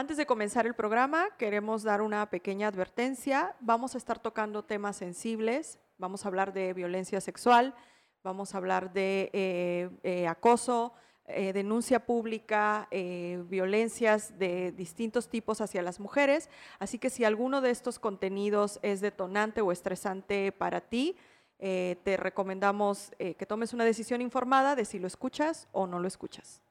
Antes 0.00 0.16
de 0.16 0.24
comenzar 0.24 0.66
el 0.66 0.72
programa, 0.72 1.28
queremos 1.36 1.82
dar 1.82 2.00
una 2.00 2.30
pequeña 2.30 2.68
advertencia. 2.68 3.54
Vamos 3.60 3.94
a 3.94 3.98
estar 3.98 4.18
tocando 4.18 4.64
temas 4.64 4.96
sensibles, 4.96 5.78
vamos 5.98 6.24
a 6.24 6.28
hablar 6.28 6.54
de 6.54 6.72
violencia 6.72 7.20
sexual, 7.20 7.74
vamos 8.24 8.54
a 8.54 8.56
hablar 8.56 8.94
de 8.94 9.28
eh, 9.34 9.90
eh, 10.02 10.26
acoso, 10.26 10.94
eh, 11.26 11.52
denuncia 11.52 12.06
pública, 12.06 12.88
violencias 12.90 14.38
de 14.38 14.72
distintos 14.72 15.28
tipos 15.28 15.60
hacia 15.60 15.82
las 15.82 16.00
mujeres. 16.00 16.48
Así 16.78 16.98
que 16.98 17.10
si 17.10 17.24
alguno 17.24 17.60
de 17.60 17.68
estos 17.68 17.98
contenidos 17.98 18.78
es 18.80 19.02
detonante 19.02 19.60
o 19.60 19.70
estresante 19.70 20.50
para 20.50 20.80
ti, 20.80 21.14
te 21.58 22.16
recomendamos 22.16 23.12
que 23.18 23.46
tomes 23.46 23.74
una 23.74 23.84
decisión 23.84 24.22
informada 24.22 24.76
de 24.76 24.86
si 24.86 24.98
lo 24.98 25.06
escuchas 25.06 25.68
o 25.72 25.86
no 25.86 25.98
lo 25.98 26.08
escuchas. 26.08 26.62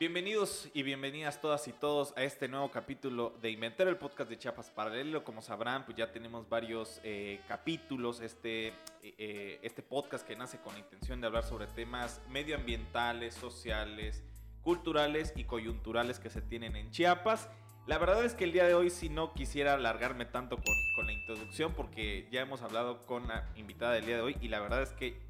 Bienvenidos 0.00 0.68
y 0.74 0.84
bienvenidas 0.84 1.40
todas 1.40 1.66
y 1.66 1.72
todos 1.72 2.14
a 2.16 2.22
este 2.22 2.46
nuevo 2.46 2.70
capítulo 2.70 3.36
de 3.42 3.50
Inventar 3.50 3.88
el 3.88 3.96
podcast 3.96 4.30
de 4.30 4.38
Chiapas 4.38 4.70
Paralelo. 4.70 5.24
Como 5.24 5.42
sabrán, 5.42 5.84
pues 5.84 5.98
ya 5.98 6.12
tenemos 6.12 6.48
varios 6.48 7.00
eh, 7.02 7.40
capítulos. 7.48 8.20
Este, 8.20 8.74
eh, 9.02 9.58
este 9.60 9.82
podcast 9.82 10.24
que 10.24 10.36
nace 10.36 10.60
con 10.60 10.74
la 10.74 10.78
intención 10.78 11.20
de 11.20 11.26
hablar 11.26 11.42
sobre 11.42 11.66
temas 11.66 12.22
medioambientales, 12.28 13.34
sociales, 13.34 14.22
culturales 14.62 15.32
y 15.34 15.42
coyunturales 15.42 16.20
que 16.20 16.30
se 16.30 16.42
tienen 16.42 16.76
en 16.76 16.92
Chiapas. 16.92 17.48
La 17.88 17.98
verdad 17.98 18.24
es 18.24 18.34
que 18.34 18.44
el 18.44 18.52
día 18.52 18.68
de 18.68 18.74
hoy 18.74 18.90
si 18.90 19.08
no 19.08 19.34
quisiera 19.34 19.74
alargarme 19.74 20.26
tanto 20.26 20.58
con, 20.58 21.06
la 21.06 21.12
introducción 21.12 21.72
porque 21.74 22.28
ya 22.30 22.42
hemos 22.42 22.62
hablado 22.62 23.00
con 23.00 23.26
la 23.26 23.50
invitada 23.56 23.94
del 23.94 24.06
día 24.06 24.16
de 24.16 24.22
hoy 24.22 24.36
y 24.40 24.46
la 24.46 24.60
verdad 24.60 24.80
es 24.80 24.92
que 24.92 25.20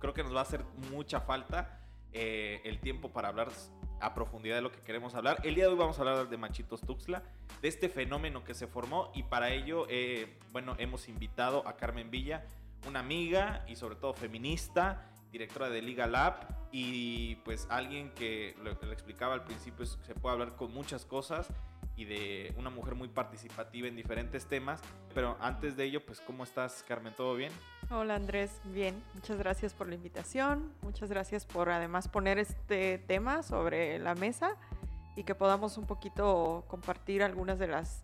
creo 0.00 0.12
que 0.12 0.22
nos 0.22 0.34
va 0.34 0.40
a 0.40 0.42
hacer 0.42 0.64
mucha 0.90 1.22
falta 1.22 1.80
eh, 2.12 2.60
el 2.64 2.78
tiempo 2.78 3.10
para 3.10 3.28
hablar 3.28 3.50
a 4.02 4.14
profundidad 4.14 4.56
de 4.56 4.62
lo 4.62 4.72
que 4.72 4.80
queremos 4.80 5.14
hablar. 5.14 5.40
El 5.44 5.54
día 5.54 5.64
de 5.64 5.70
hoy 5.70 5.78
vamos 5.78 5.98
a 5.98 6.00
hablar 6.02 6.28
de 6.28 6.36
Machitos 6.36 6.80
Tuxtla, 6.80 7.22
de 7.62 7.68
este 7.68 7.88
fenómeno 7.88 8.44
que 8.44 8.52
se 8.52 8.66
formó 8.66 9.12
y 9.14 9.22
para 9.22 9.50
ello, 9.50 9.86
eh, 9.88 10.38
bueno, 10.50 10.74
hemos 10.78 11.08
invitado 11.08 11.66
a 11.66 11.76
Carmen 11.76 12.10
Villa, 12.10 12.44
una 12.86 13.00
amiga 13.00 13.64
y 13.68 13.76
sobre 13.76 13.94
todo 13.94 14.12
feminista, 14.12 15.08
directora 15.30 15.70
de 15.70 15.80
Liga 15.80 16.06
Lab 16.06 16.34
y 16.72 17.36
pues 17.36 17.66
alguien 17.70 18.10
que 18.10 18.54
lo 18.62 18.72
le 18.72 18.92
explicaba 18.92 19.34
al 19.34 19.44
principio 19.44 19.86
se 19.86 20.14
puede 20.14 20.34
hablar 20.34 20.56
con 20.56 20.74
muchas 20.74 21.04
cosas 21.04 21.48
y 21.96 22.04
de 22.04 22.54
una 22.56 22.70
mujer 22.70 22.94
muy 22.94 23.08
participativa 23.08 23.86
en 23.86 23.96
diferentes 23.96 24.46
temas. 24.46 24.80
Pero 25.14 25.36
antes 25.40 25.76
de 25.76 25.84
ello, 25.84 26.04
pues 26.04 26.20
¿cómo 26.20 26.44
estás 26.44 26.84
Carmen? 26.88 27.14
¿Todo 27.14 27.34
bien? 27.34 27.52
Hola 27.94 28.14
Andrés, 28.14 28.50
bien, 28.64 29.02
muchas 29.12 29.36
gracias 29.36 29.74
por 29.74 29.86
la 29.86 29.94
invitación, 29.94 30.72
muchas 30.80 31.10
gracias 31.10 31.44
por 31.44 31.68
además 31.68 32.08
poner 32.08 32.38
este 32.38 32.96
tema 32.96 33.42
sobre 33.42 33.98
la 33.98 34.14
mesa 34.14 34.56
y 35.14 35.24
que 35.24 35.34
podamos 35.34 35.76
un 35.76 35.84
poquito 35.84 36.64
compartir 36.68 37.22
algunas 37.22 37.58
de 37.58 37.66
las 37.66 38.02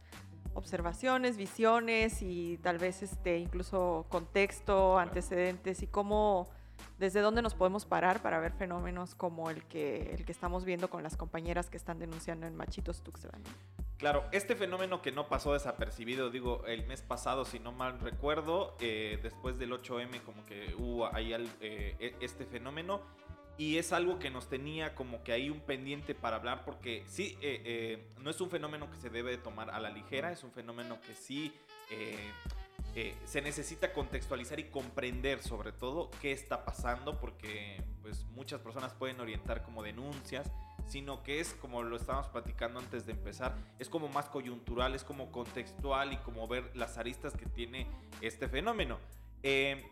observaciones, 0.52 1.38
visiones 1.38 2.20
y 2.20 2.58
tal 2.58 2.76
vez 2.76 3.02
este 3.02 3.38
incluso 3.38 4.04
contexto, 4.10 4.98
antecedentes 4.98 5.82
y 5.82 5.86
cómo 5.86 6.50
desde 6.98 7.20
dónde 7.20 7.42
nos 7.42 7.54
podemos 7.54 7.84
parar 7.84 8.20
para 8.22 8.40
ver 8.40 8.52
fenómenos 8.52 9.14
como 9.14 9.50
el 9.50 9.64
que, 9.64 10.14
el 10.14 10.24
que 10.24 10.32
estamos 10.32 10.64
viendo 10.64 10.90
con 10.90 11.02
las 11.02 11.16
compañeras 11.16 11.70
que 11.70 11.76
están 11.76 11.98
denunciando 11.98 12.46
en 12.46 12.56
Machitos 12.56 13.02
Tuxtla. 13.02 13.38
Claro, 13.98 14.24
este 14.30 14.54
fenómeno 14.54 15.02
que 15.02 15.10
no 15.10 15.28
pasó 15.28 15.54
desapercibido, 15.54 16.30
digo, 16.30 16.64
el 16.66 16.86
mes 16.86 17.02
pasado, 17.02 17.44
si 17.44 17.58
no 17.58 17.72
mal 17.72 17.98
recuerdo, 17.98 18.76
eh, 18.80 19.18
después 19.22 19.58
del 19.58 19.72
8M, 19.72 20.22
como 20.22 20.44
que 20.44 20.74
hubo 20.78 21.12
ahí 21.14 21.32
eh, 21.60 21.96
e, 21.98 22.14
este 22.20 22.46
fenómeno. 22.46 23.00
Y 23.56 23.78
es 23.78 23.92
algo 23.92 24.20
que 24.20 24.30
nos 24.30 24.48
tenía 24.48 24.94
como 24.94 25.24
que 25.24 25.32
ahí 25.32 25.50
un 25.50 25.58
pendiente 25.58 26.14
para 26.14 26.36
hablar, 26.36 26.64
porque 26.64 27.02
sí, 27.08 27.36
eh, 27.40 28.06
no 28.22 28.30
es 28.30 28.40
un 28.40 28.50
fenómeno 28.50 28.88
que 28.88 28.96
se 28.96 29.10
debe 29.10 29.36
tomar 29.36 29.70
a 29.70 29.80
la 29.80 29.90
ligera, 29.90 30.30
es 30.30 30.44
un 30.44 30.52
fenómeno 30.52 31.00
que 31.00 31.16
sí 31.16 31.52
se 33.24 33.42
necesita 33.42 33.92
contextualizar 33.92 34.58
y 34.60 34.64
comprender 34.64 35.42
sobre 35.42 35.72
todo 35.72 36.10
qué 36.20 36.32
está 36.32 36.64
pasando, 36.64 37.18
porque 37.20 37.82
pues 38.02 38.24
muchas 38.34 38.60
personas 38.60 38.94
pueden 38.94 39.20
orientar 39.20 39.62
como 39.62 39.82
denuncias 39.82 40.50
sino 40.88 41.22
que 41.22 41.40
es 41.40 41.54
como 41.54 41.82
lo 41.82 41.96
estábamos 41.96 42.28
platicando 42.28 42.80
antes 42.80 43.06
de 43.06 43.12
empezar, 43.12 43.54
es 43.78 43.88
como 43.88 44.08
más 44.08 44.26
coyuntural, 44.28 44.94
es 44.94 45.04
como 45.04 45.30
contextual 45.30 46.12
y 46.12 46.16
como 46.18 46.48
ver 46.48 46.70
las 46.74 46.98
aristas 46.98 47.34
que 47.34 47.46
tiene 47.46 47.86
este 48.20 48.48
fenómeno. 48.48 48.98
Eh, 49.42 49.86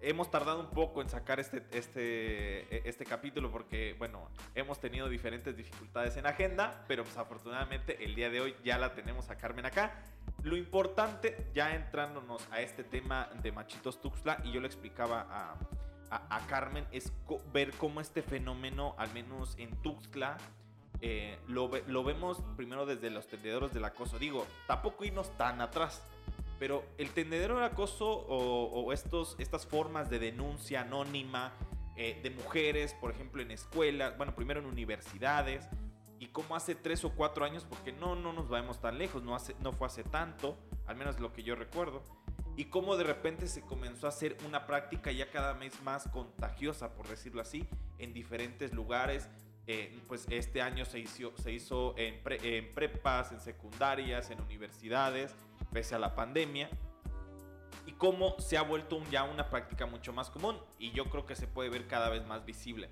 hemos 0.00 0.30
tardado 0.30 0.60
un 0.60 0.70
poco 0.70 1.02
en 1.02 1.08
sacar 1.08 1.38
este, 1.38 1.64
este, 1.70 2.60
e, 2.74 2.88
este 2.88 3.04
capítulo 3.04 3.50
porque, 3.50 3.94
bueno, 3.98 4.28
hemos 4.54 4.80
tenido 4.80 5.08
diferentes 5.08 5.56
dificultades 5.56 6.16
en 6.16 6.26
agenda, 6.26 6.84
pero 6.88 7.04
pues 7.04 7.16
afortunadamente 7.16 8.04
el 8.04 8.14
día 8.14 8.30
de 8.30 8.40
hoy 8.40 8.56
ya 8.64 8.78
la 8.78 8.94
tenemos 8.94 9.30
a 9.30 9.36
Carmen 9.36 9.66
acá. 9.66 10.02
Lo 10.42 10.56
importante, 10.56 11.48
ya 11.52 11.74
entrándonos 11.74 12.46
a 12.52 12.60
este 12.60 12.84
tema 12.84 13.28
de 13.42 13.50
Machitos 13.50 14.00
Tuxtla, 14.00 14.40
y 14.44 14.52
yo 14.52 14.60
le 14.60 14.66
explicaba 14.66 15.26
a, 16.10 16.46
Carmen 16.48 16.86
es 16.90 17.12
ver 17.52 17.72
cómo 17.72 18.00
este 18.00 18.22
fenómeno, 18.22 18.94
al 18.98 19.12
menos 19.12 19.56
en 19.58 19.70
Tuxtla, 19.82 20.38
eh, 21.00 21.38
lo, 21.48 21.68
vemos 21.68 22.42
primero 22.56 22.86
desde 22.86 23.10
los 23.10 23.26
tendederos 23.26 23.74
del 23.74 23.84
acoso. 23.84 24.18
Digo, 24.18 24.46
tampoco 24.66 25.04
irnos 25.04 25.36
tan 25.36 25.60
atrás, 25.60 26.02
pero 26.58 26.84
el 26.96 27.10
tendedero 27.10 27.56
del 27.56 27.64
acoso 27.64 28.08
o, 28.08 28.92
estos, 28.92 29.36
estas 29.38 29.66
formas 29.66 30.08
de 30.08 30.18
denuncia 30.18 30.82
anónima 30.82 31.52
eh, 31.96 32.20
de 32.22 32.30
mujeres, 32.30 32.94
por 32.94 33.10
ejemplo, 33.10 33.42
en 33.42 33.50
escuelas, 33.50 34.16
bueno, 34.16 34.34
primero 34.34 34.60
en 34.60 34.66
universidades, 34.66 35.68
y 36.18 36.28
cómo 36.28 36.56
hace 36.56 36.74
tres 36.74 37.04
o 37.04 37.10
cuatro 37.10 37.44
años, 37.44 37.64
porque 37.68 37.92
no, 37.92 38.14
no 38.16 38.32
nos 38.32 38.48
vamos 38.48 38.80
tan 38.80 38.98
lejos, 38.98 39.22
no, 39.22 39.34
hace, 39.34 39.54
no 39.60 39.72
fue 39.72 39.86
hace 39.86 40.04
tanto, 40.04 40.56
al 40.86 40.96
menos 40.96 41.20
lo 41.20 41.32
que 41.32 41.42
yo 41.42 41.54
recuerdo 41.54 42.02
y 42.58 42.64
cómo 42.64 42.96
de 42.96 43.04
repente 43.04 43.46
se 43.46 43.60
comenzó 43.60 44.06
a 44.06 44.08
hacer 44.08 44.36
una 44.44 44.66
práctica 44.66 45.12
ya 45.12 45.30
cada 45.30 45.52
vez 45.52 45.80
más 45.82 46.08
contagiosa, 46.08 46.92
por 46.92 47.06
decirlo 47.06 47.40
así, 47.40 47.68
en 48.00 48.12
diferentes 48.12 48.72
lugares. 48.72 49.28
Eh, 49.68 49.96
pues 50.08 50.26
este 50.28 50.60
año 50.60 50.84
se 50.84 50.98
hizo, 50.98 51.32
se 51.36 51.52
hizo 51.52 51.94
en, 51.96 52.20
en 52.26 52.74
prepas, 52.74 53.30
en 53.30 53.40
secundarias, 53.40 54.30
en 54.30 54.40
universidades, 54.40 55.36
pese 55.72 55.94
a 55.94 56.00
la 56.00 56.16
pandemia 56.16 56.68
y 57.86 57.92
cómo 57.92 58.34
se 58.40 58.58
ha 58.58 58.62
vuelto 58.62 59.00
ya 59.08 59.22
una 59.22 59.48
práctica 59.50 59.86
mucho 59.86 60.12
más 60.12 60.28
común 60.28 60.58
y 60.80 60.90
yo 60.90 61.04
creo 61.10 61.26
que 61.26 61.36
se 61.36 61.46
puede 61.46 61.70
ver 61.70 61.86
cada 61.86 62.08
vez 62.08 62.26
más 62.26 62.44
visible. 62.44 62.90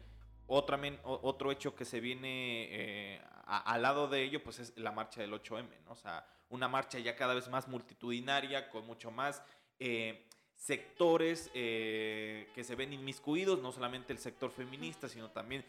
Otra, 0.48 0.80
otro 1.02 1.50
hecho 1.50 1.74
que 1.74 1.84
se 1.84 1.98
viene 2.00 2.68
eh, 2.70 3.20
al 3.46 3.82
lado 3.82 4.06
de 4.08 4.22
ello 4.22 4.42
pues 4.42 4.60
es 4.60 4.76
la 4.76 4.92
marcha 4.92 5.20
del 5.20 5.32
8M, 5.32 5.66
¿no? 5.84 5.92
O 5.92 5.96
sea, 5.96 6.26
una 6.50 6.68
marcha 6.68 6.98
ya 7.00 7.16
cada 7.16 7.34
vez 7.34 7.48
más 7.48 7.66
multitudinaria, 7.66 8.70
con 8.70 8.86
mucho 8.86 9.10
más 9.10 9.42
eh, 9.80 10.24
sectores 10.54 11.50
eh, 11.54 12.48
que 12.54 12.62
se 12.62 12.76
ven 12.76 12.92
inmiscuidos, 12.92 13.60
no 13.60 13.72
solamente 13.72 14.12
el 14.12 14.18
sector 14.18 14.50
feminista, 14.50 15.08
sino 15.08 15.30
también 15.30 15.64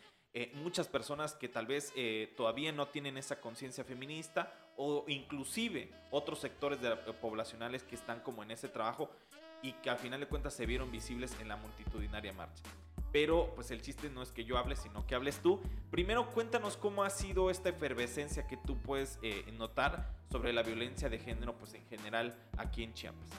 muchas 0.53 0.87
personas 0.87 1.33
que 1.33 1.49
tal 1.49 1.65
vez 1.65 1.91
todavía 2.35 2.71
no 2.71 2.89
tienen 2.89 3.17
esa 3.17 3.41
conciencia 3.41 3.83
feminista 3.83 4.53
o 4.75 5.03
inclusive 5.07 5.89
otros 6.11 6.37
sectores 6.37 6.79
de, 6.79 6.95
poblacionales 6.95 7.81
que 7.81 7.95
están 7.95 8.19
como 8.19 8.43
en 8.43 8.51
ese 8.51 8.67
trabajo 8.67 9.09
y 9.63 9.71
que 9.73 9.89
al 9.89 9.97
final 9.97 10.19
de 10.19 10.27
cuentas 10.27 10.53
se 10.53 10.67
vieron 10.67 10.91
visibles 10.91 11.35
en 11.39 11.47
la 11.47 11.55
multitudinaria 11.55 12.33
marcha. 12.33 12.63
Pero 13.11 13.53
pues 13.55 13.71
el 13.71 13.81
chiste 13.81 14.09
no 14.09 14.21
es 14.21 14.31
que 14.31 14.43
yo 14.43 14.57
hable, 14.57 14.75
sino 14.75 15.05
que 15.07 15.15
hables 15.15 15.39
tú. 15.39 15.61
Primero 15.91 16.29
cuéntanos 16.31 16.77
cómo 16.77 17.03
ha 17.03 17.09
sido 17.09 17.49
esta 17.49 17.69
efervescencia 17.69 18.47
que 18.47 18.57
tú 18.57 18.77
puedes 18.77 19.19
notar 19.57 20.11
sobre 20.31 20.53
la 20.53 20.63
violencia 20.63 21.09
de 21.09 21.19
género 21.19 21.57
pues 21.57 21.73
en 21.73 21.85
general 21.85 22.37
aquí 22.57 22.83
en 22.83 22.93
Chiapas. 22.93 23.29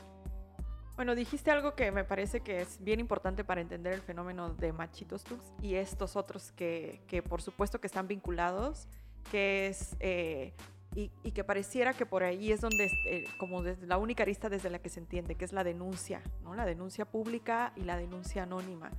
Bueno, 0.98 1.14
dijiste 1.14 1.52
algo 1.52 1.76
que 1.76 1.92
me 1.92 2.02
parece 2.02 2.40
que 2.40 2.60
es 2.60 2.82
bien 2.82 2.98
importante 2.98 3.44
para 3.44 3.60
entender 3.60 3.92
el 3.92 4.02
fenómeno 4.02 4.52
de 4.54 4.72
machitos 4.72 5.22
tux 5.22 5.44
y 5.62 5.76
estos 5.76 6.16
otros 6.16 6.50
que, 6.50 7.02
que 7.06 7.22
por 7.22 7.40
supuesto 7.40 7.80
que 7.80 7.86
están 7.86 8.08
vinculados, 8.08 8.88
que 9.30 9.68
es... 9.68 9.94
Eh, 10.00 10.54
y, 10.96 11.12
y, 11.22 11.30
que 11.30 11.44
pareciera 11.44 11.92
que 11.92 12.04
por 12.04 12.24
ahí 12.24 12.50
es 12.50 12.60
donde, 12.60 12.86
eh, 13.06 13.26
como 13.38 13.62
desde 13.62 13.86
la 13.86 13.98
única 13.98 14.24
arista 14.24 14.48
desde 14.48 14.70
la 14.70 14.80
que 14.80 14.88
se 14.88 14.98
entiende, 14.98 15.36
que 15.36 15.44
es 15.44 15.52
la 15.52 15.62
denuncia, 15.62 16.20
¿no? 16.42 16.54
La 16.54 16.64
denuncia 16.64 17.04
pública 17.04 17.72
y 17.76 17.82
la 17.82 17.96
denuncia 17.96 18.42
anónima. 18.42 18.90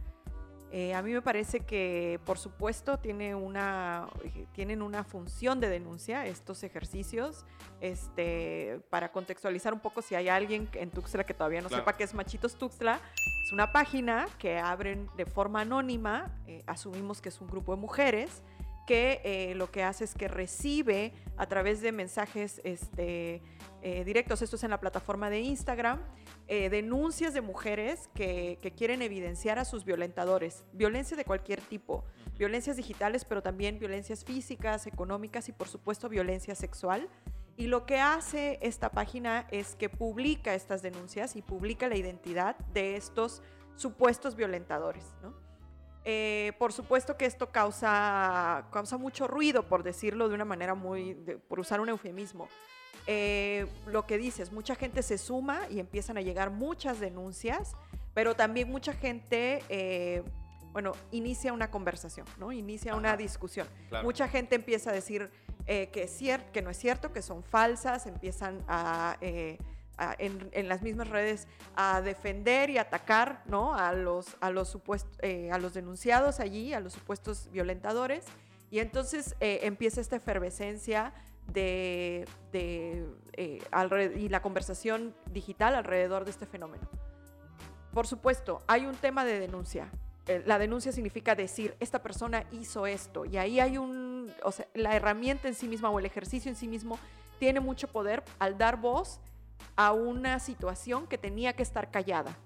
Eh, 0.71 0.93
a 0.93 1.01
mí 1.01 1.11
me 1.11 1.21
parece 1.21 1.61
que, 1.61 2.19
por 2.25 2.37
supuesto, 2.37 2.97
tiene 2.97 3.33
una, 3.33 4.07
eh, 4.23 4.45
tienen 4.53 4.83
una 4.83 5.03
función 5.03 5.59
de 5.59 5.67
denuncia 5.67 6.27
estos 6.27 6.63
ejercicios. 6.63 7.45
Este, 7.81 8.79
para 8.89 9.11
contextualizar 9.11 9.73
un 9.73 9.79
poco, 9.79 10.01
si 10.01 10.13
hay 10.13 10.29
alguien 10.29 10.69
en 10.73 10.91
Tuxtla 10.91 11.23
que 11.23 11.33
todavía 11.33 11.61
no 11.61 11.69
sepa 11.69 11.97
qué 11.97 12.03
es 12.03 12.13
Machitos 12.13 12.55
Tuxtla, 12.55 12.99
es 13.43 13.51
una 13.51 13.71
página 13.71 14.27
que 14.37 14.59
abren 14.59 15.09
de 15.17 15.25
forma 15.25 15.61
anónima, 15.61 16.31
eh, 16.45 16.61
asumimos 16.67 17.19
que 17.19 17.29
es 17.29 17.41
un 17.41 17.47
grupo 17.47 17.75
de 17.75 17.81
mujeres, 17.81 18.43
que 18.85 19.53
lo 19.55 19.69
que 19.69 19.83
hace 19.83 20.03
es 20.03 20.15
que 20.15 20.27
recibe 20.27 21.13
a 21.37 21.45
través 21.45 21.79
de 21.79 21.91
mensajes 21.91 22.59
este, 22.63 23.43
eh, 23.81 24.03
directos. 24.03 24.41
Esto 24.41 24.55
es 24.55 24.63
en 24.63 24.71
la 24.71 24.79
plataforma 24.79 25.29
de 25.29 25.39
Instagram. 25.39 26.01
Eh, 26.47 26.69
denuncias 26.69 27.33
de 27.33 27.41
mujeres 27.41 28.09
que, 28.13 28.57
que, 28.61 28.71
quieren 28.71 29.01
evidenciar 29.01 29.59
a 29.59 29.65
sus 29.65 29.85
violentadores. 29.85 30.65
Violencia 30.73 31.15
de 31.15 31.25
cualquier 31.25 31.61
tipo. 31.61 32.03
Violencias 32.37 32.77
digitales, 32.77 33.25
pero 33.25 33.41
también 33.41 33.79
violencias 33.79 34.23
físicas, 34.23 34.87
económicas 34.87 35.49
y 35.49 35.51
por 35.51 35.67
supuesto 35.67 36.09
violencia 36.09 36.55
sexual. 36.55 37.09
Y 37.59 37.67
lo 37.67 37.85
que 37.85 37.99
hace 37.99 38.57
esta 38.61 38.89
página 38.89 39.45
es 39.51 39.75
que 39.75 39.89
publica 39.89 40.53
estas 40.53 40.81
denuncias 40.81 41.35
y 41.35 41.41
publica 41.41 41.89
la 41.89 41.97
identidad 41.97 42.55
de 42.73 42.95
estos 42.95 43.41
supuestos 43.75 44.35
violentadores. 44.35 45.03
¿no? 45.21 45.33
Eh, 46.05 46.53
por 46.57 46.71
supuesto 46.71 47.17
que 47.17 47.25
esto 47.25 47.51
causa, 47.51 48.65
causa 48.71 48.97
mucho 48.97 49.27
ruido, 49.27 49.63
por 49.63 49.83
decirlo 49.83 50.29
de 50.29 50.35
una 50.35 50.45
manera 50.45 50.73
muy, 50.73 51.15
por 51.47 51.59
usar 51.59 51.81
un 51.81 51.89
eufemismo. 51.89 52.47
Eh, 53.11 53.65
lo 53.87 54.05
que 54.05 54.19
dices, 54.19 54.51
mucha 54.51 54.75
gente 54.75 55.01
se 55.01 55.17
suma 55.17 55.61
y 55.69 55.79
empiezan 55.79 56.17
a 56.17 56.21
llegar 56.21 56.51
muchas 56.51 56.99
denuncias, 56.99 57.73
pero 58.13 58.35
también 58.35 58.69
mucha 58.69 58.93
gente, 58.93 59.63
eh, 59.69 60.21
bueno, 60.73 60.91
inicia 61.11 61.51
una 61.51 61.71
conversación, 61.71 62.27
¿no? 62.37 62.51
Inicia 62.51 62.93
una 62.95 63.17
discusión. 63.17 63.67
Mucha 64.03 64.27
gente 64.27 64.55
empieza 64.55 64.91
a 64.91 64.93
decir 64.93 65.31
que, 65.65 65.89
es 65.93 66.19
que 66.51 66.61
no 66.61 66.69
es 66.69 66.77
cierto, 66.77 67.11
que 67.11 67.23
son 67.23 67.43
falsas, 67.43 68.05
empiezan 68.05 68.63
a 68.67 69.17
en, 70.17 70.67
las 70.67 70.81
mismas 70.81 71.09
redes 71.09 71.47
a 71.75 72.01
defender 72.01 72.69
y 72.69 72.77
atacar 72.77 73.43
¿no? 73.45 73.75
a, 73.75 73.93
los, 73.93 74.37
a, 74.39 74.49
los 74.49 74.69
supuestos, 74.69 75.17
eh, 75.21 75.51
a 75.51 75.57
los 75.57 75.73
denunciados 75.73 76.39
allí, 76.39 76.73
a 76.73 76.79
los 76.79 76.93
supuestos 76.93 77.49
violentadores. 77.51 78.25
Y 78.71 78.79
entonces 78.79 79.35
eh, 79.39 79.61
empieza 79.63 79.99
esta 79.99 80.15
efervescencia 80.15 81.13
de, 81.53 82.27
de 82.51 83.05
eh, 83.33 83.61
y 84.17 84.29
la 84.29 84.41
conversación 84.41 85.15
digital 85.31 85.75
alrededor 85.75 86.25
de 86.25 86.31
este 86.31 86.45
fenómeno. 86.45 86.87
Por 87.93 88.07
supuesto, 88.07 88.61
hay 88.67 88.85
un 88.85 88.95
tema 88.95 89.25
de 89.25 89.39
denuncia. 89.39 89.89
La 90.45 90.59
denuncia 90.59 90.91
significa 90.91 91.33
decir, 91.33 91.75
esta 91.79 92.03
persona 92.03 92.45
hizo 92.51 92.85
esto, 92.85 93.25
y 93.25 93.37
ahí 93.37 93.59
hay 93.59 93.79
un, 93.79 94.31
o 94.43 94.51
sea, 94.51 94.67
la 94.75 94.95
herramienta 94.95 95.47
en 95.47 95.55
sí 95.55 95.67
misma 95.67 95.89
o 95.89 95.97
el 95.97 96.05
ejercicio 96.05 96.51
en 96.51 96.55
sí 96.55 96.67
mismo 96.67 96.99
tiene 97.39 97.59
mucho 97.59 97.87
poder 97.87 98.23
al 98.37 98.57
dar 98.59 98.77
voz 98.77 99.19
a 99.75 99.91
una 99.91 100.39
situación 100.39 101.07
que 101.07 101.17
tenía 101.17 101.53
que 101.53 101.63
estar 101.63 101.89
callada. 101.89 102.37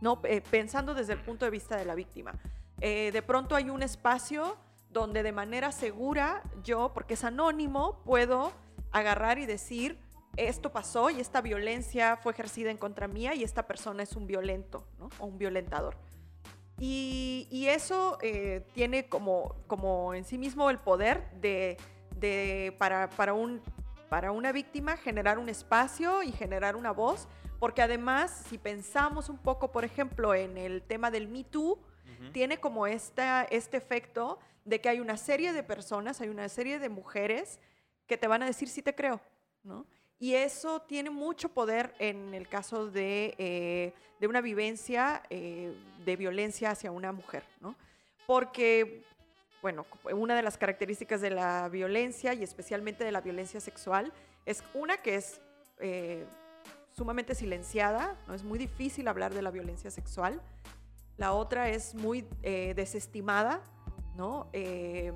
¿no? 0.00 0.20
Eh, 0.24 0.42
pensando 0.50 0.92
desde 0.92 1.14
el 1.14 1.20
punto 1.20 1.44
de 1.44 1.50
vista 1.50 1.76
de 1.76 1.84
la 1.84 1.94
víctima. 1.94 2.34
Eh, 2.80 3.10
de 3.12 3.22
pronto 3.22 3.54
hay 3.54 3.70
un 3.70 3.82
espacio 3.82 4.56
donde 4.94 5.22
de 5.22 5.32
manera 5.32 5.72
segura 5.72 6.42
yo, 6.62 6.92
porque 6.94 7.14
es 7.14 7.24
anónimo, 7.24 8.00
puedo 8.04 8.52
agarrar 8.92 9.38
y 9.38 9.44
decir, 9.44 9.98
esto 10.36 10.72
pasó 10.72 11.10
y 11.10 11.20
esta 11.20 11.40
violencia 11.40 12.16
fue 12.16 12.32
ejercida 12.32 12.70
en 12.70 12.78
contra 12.78 13.08
mía 13.08 13.34
y 13.34 13.42
esta 13.42 13.66
persona 13.66 14.04
es 14.04 14.16
un 14.16 14.26
violento 14.26 14.86
o 15.18 15.26
un 15.26 15.36
violentador. 15.36 15.96
Y, 16.78 17.66
eso 17.68 18.18
eh, 18.20 18.66
tiene 18.72 19.08
como, 19.08 19.56
como 19.66 20.14
en 20.14 20.24
sí 20.24 20.38
mismo 20.38 20.70
el 20.70 20.78
poder 20.78 21.30
de, 21.40 21.76
de 22.16 22.74
para, 22.78 23.10
para, 23.10 23.32
un, 23.32 23.60
para 24.08 24.32
una 24.32 24.52
víctima 24.52 24.96
generar 24.96 25.38
un 25.38 25.48
espacio 25.48 26.22
y 26.22 26.30
generar 26.30 26.76
una 26.76 26.92
voz, 26.92 27.26
porque 27.58 27.82
además, 27.82 28.44
si 28.48 28.58
pensamos 28.58 29.28
un 29.28 29.38
poco, 29.38 29.72
por 29.72 29.84
ejemplo, 29.84 30.34
en 30.34 30.58
el 30.58 30.82
tema 30.82 31.10
del 31.10 31.26
Me 31.28 31.42
Too, 31.44 31.78
tiene 32.32 32.58
como 32.58 32.86
esta, 32.86 33.44
este 33.44 33.76
efecto 33.76 34.38
de 34.64 34.80
que 34.80 34.88
hay 34.88 35.00
una 35.00 35.16
serie 35.16 35.52
de 35.52 35.62
personas, 35.62 36.20
hay 36.20 36.28
una 36.28 36.48
serie 36.48 36.78
de 36.78 36.88
mujeres 36.88 37.60
que 38.06 38.16
te 38.16 38.26
van 38.26 38.42
a 38.42 38.46
decir 38.46 38.68
sí 38.68 38.82
te 38.82 38.94
creo, 38.94 39.20
¿no? 39.62 39.86
Y 40.18 40.34
eso 40.34 40.80
tiene 40.82 41.10
mucho 41.10 41.48
poder 41.50 41.94
en 41.98 42.32
el 42.34 42.48
caso 42.48 42.90
de, 42.90 43.34
eh, 43.38 43.92
de 44.20 44.26
una 44.26 44.40
vivencia 44.40 45.22
eh, 45.28 45.76
de 46.04 46.16
violencia 46.16 46.70
hacia 46.70 46.90
una 46.90 47.12
mujer, 47.12 47.44
¿no? 47.60 47.74
Porque 48.26 49.04
bueno, 49.64 49.86
una 50.12 50.36
de 50.36 50.42
las 50.42 50.58
características 50.58 51.22
de 51.22 51.30
la 51.30 51.70
violencia 51.70 52.34
y 52.34 52.42
especialmente 52.42 53.02
de 53.02 53.10
la 53.10 53.22
violencia 53.22 53.60
sexual 53.60 54.12
es 54.44 54.62
una 54.74 54.98
que 54.98 55.14
es 55.14 55.40
eh, 55.78 56.26
sumamente 56.94 57.34
silenciada, 57.34 58.14
¿no? 58.28 58.34
es 58.34 58.44
muy 58.44 58.58
difícil 58.58 59.08
hablar 59.08 59.32
de 59.32 59.40
la 59.40 59.50
violencia 59.50 59.90
sexual. 59.90 60.42
La 61.16 61.32
otra 61.32 61.68
es 61.68 61.94
muy 61.94 62.26
eh, 62.42 62.74
desestimada, 62.74 63.62
¿no? 64.16 64.48
Eh, 64.52 65.12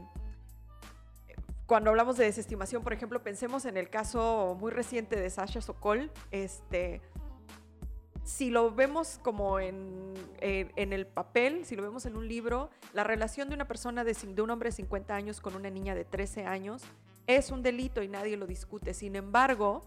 cuando 1.67 1.91
hablamos 1.91 2.17
de 2.17 2.25
desestimación, 2.25 2.83
por 2.83 2.93
ejemplo, 2.93 3.23
pensemos 3.23 3.65
en 3.67 3.77
el 3.77 3.91
caso 3.91 4.57
muy 4.59 4.71
reciente 4.71 5.17
de 5.17 5.29
Sasha 5.29 5.61
Sokol, 5.61 6.11
este, 6.31 7.03
si 8.25 8.51
lo 8.51 8.75
vemos 8.75 9.19
como 9.23 9.59
en, 9.59 10.15
el 10.41 11.07
papel, 11.07 11.65
si 11.65 11.77
lo 11.77 11.83
vemos 11.83 12.07
en 12.07 12.17
un 12.17 12.29
libro, 12.29 12.71
la 12.93 13.05
relación 13.05 13.49
de 13.49 13.55
una 13.55 13.67
persona 13.67 14.05
de, 14.05 14.15
de, 14.15 14.43
un 14.43 14.51
hombre 14.51 14.69
de 14.69 14.77
50 14.77 15.15
años 15.15 15.41
con 15.41 15.57
una 15.57 15.71
niña 15.71 15.95
de 15.95 16.05
13 16.05 16.45
años 16.45 16.83
es 17.27 17.51
un 17.51 17.63
delito 17.63 18.03
y 18.03 18.09
nadie 18.09 18.37
lo 18.37 18.47
discute. 18.47 18.95
Sin 18.95 19.17
embargo, 19.17 19.83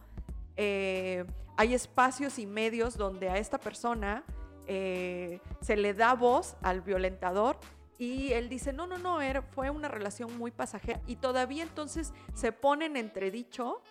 eh, 0.57 1.25
hay 1.57 1.73
espacios 1.73 2.39
y 2.39 2.45
medios 2.45 2.97
donde 2.97 3.29
a 3.29 3.37
esta 3.37 3.59
persona 3.59 4.23
eh, 4.73 5.41
se 5.59 5.75
le 5.75 5.93
da 5.93 6.13
voz 6.13 6.55
al 6.61 6.79
violentador 6.79 7.57
y 7.97 8.31
él 8.31 8.47
dice, 8.47 8.71
no, 8.71 8.87
no, 8.87 8.97
no, 8.97 9.19
era, 9.19 9.41
fue 9.41 9.69
una 9.69 9.89
relación 9.89 10.37
muy 10.37 10.49
pasajera. 10.49 11.01
Y 11.07 11.17
todavía 11.17 11.63
entonces 11.63 12.13
se 12.33 12.53
pone 12.53 12.85
en 12.85 12.95
entredicho 12.95 13.81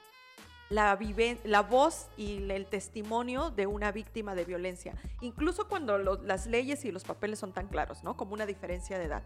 la, 0.71 0.99
la 1.45 1.61
voz 1.61 2.09
y 2.17 2.51
el 2.51 2.65
testimonio 2.65 3.51
de 3.51 3.67
una 3.67 3.93
víctima 3.93 4.35
de 4.35 4.47
violencia, 4.47 4.95
incluso 5.21 5.69
cuando 5.69 5.99
las 5.99 6.47
leyes 6.47 6.83
y 6.87 6.93
los 6.93 7.05
papeles 7.05 7.39
son 7.39 7.53
tan 7.53 7.69
claros, 7.69 8.03
¿no? 8.03 8.17
Como 8.17 8.33
una 8.33 8.47
diferencia 8.47 8.99
de 8.99 9.05
edad. 9.05 9.23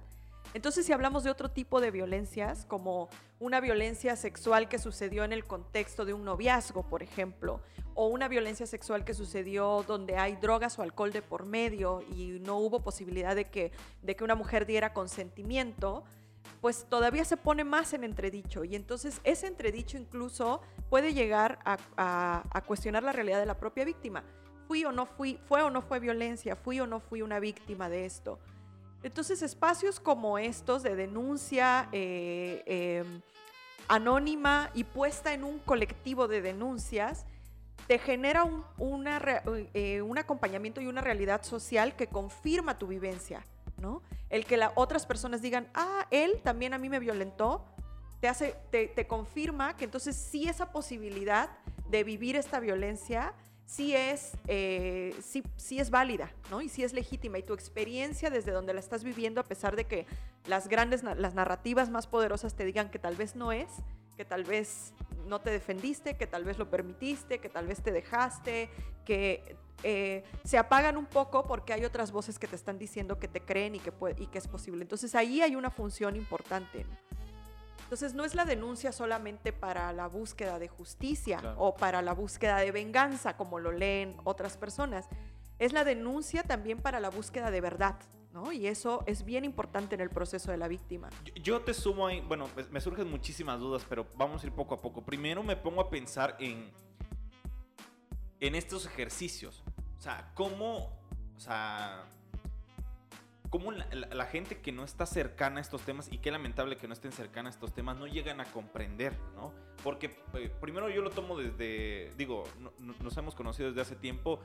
Entonces, 0.52 0.86
si 0.86 0.92
hablamos 0.92 1.24
de 1.24 1.30
otro 1.30 1.50
tipo 1.50 1.80
de 1.80 1.90
violencias, 1.90 2.64
como 2.66 3.08
una 3.40 3.60
violencia 3.60 4.14
sexual 4.16 4.68
que 4.68 4.78
sucedió 4.78 5.24
en 5.24 5.32
el 5.32 5.44
contexto 5.44 6.04
de 6.04 6.12
un 6.12 6.24
noviazgo, 6.24 6.86
por 6.88 7.02
ejemplo, 7.02 7.60
o 7.94 8.06
una 8.08 8.28
violencia 8.28 8.66
sexual 8.66 9.04
que 9.04 9.14
sucedió 9.14 9.84
donde 9.86 10.16
hay 10.16 10.36
drogas 10.36 10.78
o 10.78 10.82
alcohol 10.82 11.12
de 11.12 11.22
por 11.22 11.46
medio 11.46 12.02
y 12.14 12.40
no 12.40 12.58
hubo 12.58 12.80
posibilidad 12.80 13.34
de 13.34 13.46
que, 13.46 13.72
de 14.02 14.16
que 14.16 14.24
una 14.24 14.34
mujer 14.34 14.66
diera 14.66 14.92
consentimiento, 14.92 16.04
pues 16.60 16.86
todavía 16.88 17.24
se 17.24 17.36
pone 17.36 17.62
más 17.62 17.92
en 17.92 18.04
entredicho 18.04 18.64
y 18.64 18.74
entonces 18.74 19.20
ese 19.24 19.46
entredicho 19.46 19.98
incluso 19.98 20.62
puede 20.88 21.12
llegar 21.12 21.58
a, 21.64 22.62
cuestionar 22.66 23.02
la 23.02 23.12
realidad 23.12 23.38
de 23.38 23.46
la 23.46 23.58
propia 23.58 23.84
víctima. 23.84 24.24
Fui 24.66 24.84
o 24.84 24.92
no 24.92 25.04
fui, 25.04 25.38
fue 25.46 25.62
o 25.62 25.70
no 25.70 25.82
fue 25.82 26.00
violencia, 26.00 26.56
fui 26.56 26.80
o 26.80 26.86
no 26.86 27.00
fui 27.00 27.20
una 27.20 27.38
víctima 27.38 27.88
de 27.88 28.06
esto. 28.06 28.38
Entonces 29.04 29.42
espacios 29.42 30.00
como 30.00 30.38
estos 30.38 30.82
de 30.82 30.96
denuncia 30.96 31.88
eh, 31.92 32.64
em, 32.66 33.20
anónima 33.86 34.70
y 34.74 34.82
puesta 34.82 35.32
en 35.32 35.44
un 35.44 35.60
colectivo 35.60 36.26
de 36.26 36.42
denuncias, 36.42 37.26
te 37.86 37.98
genera 37.98 38.44
un, 38.44 39.06
eh, 39.74 40.02
un 40.02 40.18
acompañamiento 40.18 40.80
y 40.80 40.86
una 40.86 41.02
realidad 41.02 41.44
social 41.44 41.94
que 41.94 42.08
confirma 42.08 42.78
tu 42.78 42.88
vivencia 42.88 43.44
el 44.30 44.46
que 44.46 44.60
otras 44.74 45.06
personas 45.06 45.42
digan, 45.42 45.68
ah, 45.74 46.06
él 46.10 46.40
también 46.42 46.74
a 46.74 46.78
mí 46.78 46.88
me 46.88 46.98
violentó, 46.98 47.64
te, 48.70 49.06
confirma 49.06 49.76
que 49.76 49.84
entonces 49.84 50.16
sí 50.16 50.48
esa 50.48 50.72
posibilidad 50.72 51.50
de 51.90 52.04
vivir 52.04 52.36
esta 52.36 52.58
violencia 52.58 53.34
sí 53.66 53.94
es, 53.94 54.32
eh, 54.46 55.14
sí, 55.20 55.78
es 55.78 55.90
válida, 55.90 56.30
¿no? 56.50 56.60
Y 56.60 56.68
sí 56.68 56.84
es 56.84 56.92
legítima. 56.92 57.38
Y 57.38 57.42
tu 57.42 57.54
experiencia 57.54 58.30
desde 58.30 58.52
donde 58.52 58.74
la 58.74 58.80
estás 58.80 59.04
viviendo, 59.04 59.40
a 59.40 59.44
pesar 59.44 59.76
de 59.76 59.84
que 59.84 60.06
las 60.46 60.68
grandes, 60.68 61.02
las 61.02 61.34
narrativas 61.34 61.90
más 61.90 62.06
poderosas 62.06 62.54
te 62.54 62.64
digan 62.64 62.90
que 62.90 62.98
tal 62.98 63.16
vez 63.16 63.36
no 63.36 63.52
es, 63.52 63.68
que 64.16 64.24
tal 64.24 64.44
vez 64.44 64.92
no 65.26 65.40
te 65.40 65.50
defendiste, 65.50 66.16
que 66.16 66.26
tal 66.26 66.44
vez 66.44 66.58
lo 66.58 66.70
permitiste, 66.70 67.38
que 67.38 67.48
tal 67.48 67.66
vez 67.66 67.82
te 67.82 67.90
dejaste, 67.92 68.68
que 69.04 69.56
eh, 69.82 70.22
se 70.44 70.58
apagan 70.58 70.96
un 70.96 71.06
poco 71.06 71.44
porque 71.44 71.72
hay 71.72 71.84
otras 71.84 72.12
voces 72.12 72.38
que 72.38 72.46
te 72.46 72.56
están 72.56 72.78
diciendo 72.78 73.18
que 73.18 73.28
te 73.28 73.40
creen 73.40 73.74
y 73.74 73.80
que, 73.80 73.92
y 74.18 74.26
que 74.26 74.38
es 74.38 74.48
posible. 74.48 74.82
Entonces 74.82 75.14
ahí 75.14 75.40
hay 75.40 75.56
una 75.56 75.70
función 75.70 76.16
importante. 76.16 76.86
Entonces 77.84 78.14
no 78.14 78.24
es 78.24 78.34
la 78.34 78.44
denuncia 78.44 78.92
solamente 78.92 79.52
para 79.52 79.92
la 79.92 80.08
búsqueda 80.08 80.58
de 80.58 80.68
justicia 80.68 81.54
o 81.56 81.74
para 81.74 82.02
la 82.02 82.12
búsqueda 82.12 82.56
de 82.56 82.72
venganza, 82.72 83.36
como 83.36 83.58
lo 83.58 83.72
leen 83.72 84.16
otras 84.24 84.56
personas. 84.56 85.08
Es 85.58 85.72
la 85.72 85.84
denuncia 85.84 86.42
también 86.42 86.80
para 86.80 86.98
la 86.98 87.10
búsqueda 87.10 87.50
de 87.50 87.60
verdad, 87.60 87.96
¿no? 88.32 88.52
Y 88.52 88.66
eso 88.66 89.04
es 89.06 89.24
bien 89.24 89.44
importante 89.44 89.94
en 89.94 90.00
el 90.00 90.10
proceso 90.10 90.50
de 90.50 90.56
la 90.56 90.66
víctima. 90.66 91.10
Yo, 91.42 91.60
te 91.60 91.74
sumo 91.74 92.06
ahí, 92.06 92.20
bueno, 92.22 92.48
me 92.70 92.80
surgen 92.80 93.08
muchísimas 93.08 93.60
dudas, 93.60 93.86
pero 93.88 94.06
vamos 94.16 94.42
a 94.42 94.46
ir 94.46 94.52
poco 94.52 94.74
a 94.74 94.80
poco. 94.80 95.04
Primero 95.04 95.42
me 95.42 95.54
pongo 95.54 95.80
a 95.82 95.90
pensar 95.90 96.36
en, 96.40 96.70
en 98.40 98.54
estos 98.54 98.86
ejercicios. 98.86 99.62
O 99.98 100.00
sea, 100.00 100.32
¿cómo, 100.34 100.90
o 101.36 101.40
sea, 101.40 102.06
cómo 103.54 103.70
la, 103.70 103.86
la- 103.94 104.08
la 104.08 104.26
gente 104.26 104.60
que 104.60 104.72
no 104.72 104.82
está 104.82 105.06
cercana 105.06 105.58
a 105.58 105.60
estos 105.60 105.82
temas, 105.82 106.10
y 106.10 106.18
qué 106.18 106.32
lamentable 106.32 106.76
que 106.76 106.88
no 106.88 106.92
estén 106.92 107.12
cercana 107.12 107.48
a 107.48 107.52
estos 107.52 107.72
temas, 107.72 107.96
no 107.96 108.08
llegan 108.08 108.40
a 108.40 108.46
comprender, 108.46 109.16
¿no? 109.36 109.52
Porque 109.84 110.10
eh, 110.34 110.50
primero 110.60 110.88
yo 110.90 111.02
lo 111.02 111.10
tomo 111.10 111.38
desde, 111.38 112.10
digo, 112.16 112.42
no- 112.58 112.72
no- 112.80 112.96
nos 113.00 113.16
hemos 113.16 113.36
conocido 113.36 113.68
desde 113.68 113.80
hace 113.82 113.94
tiempo 113.94 114.40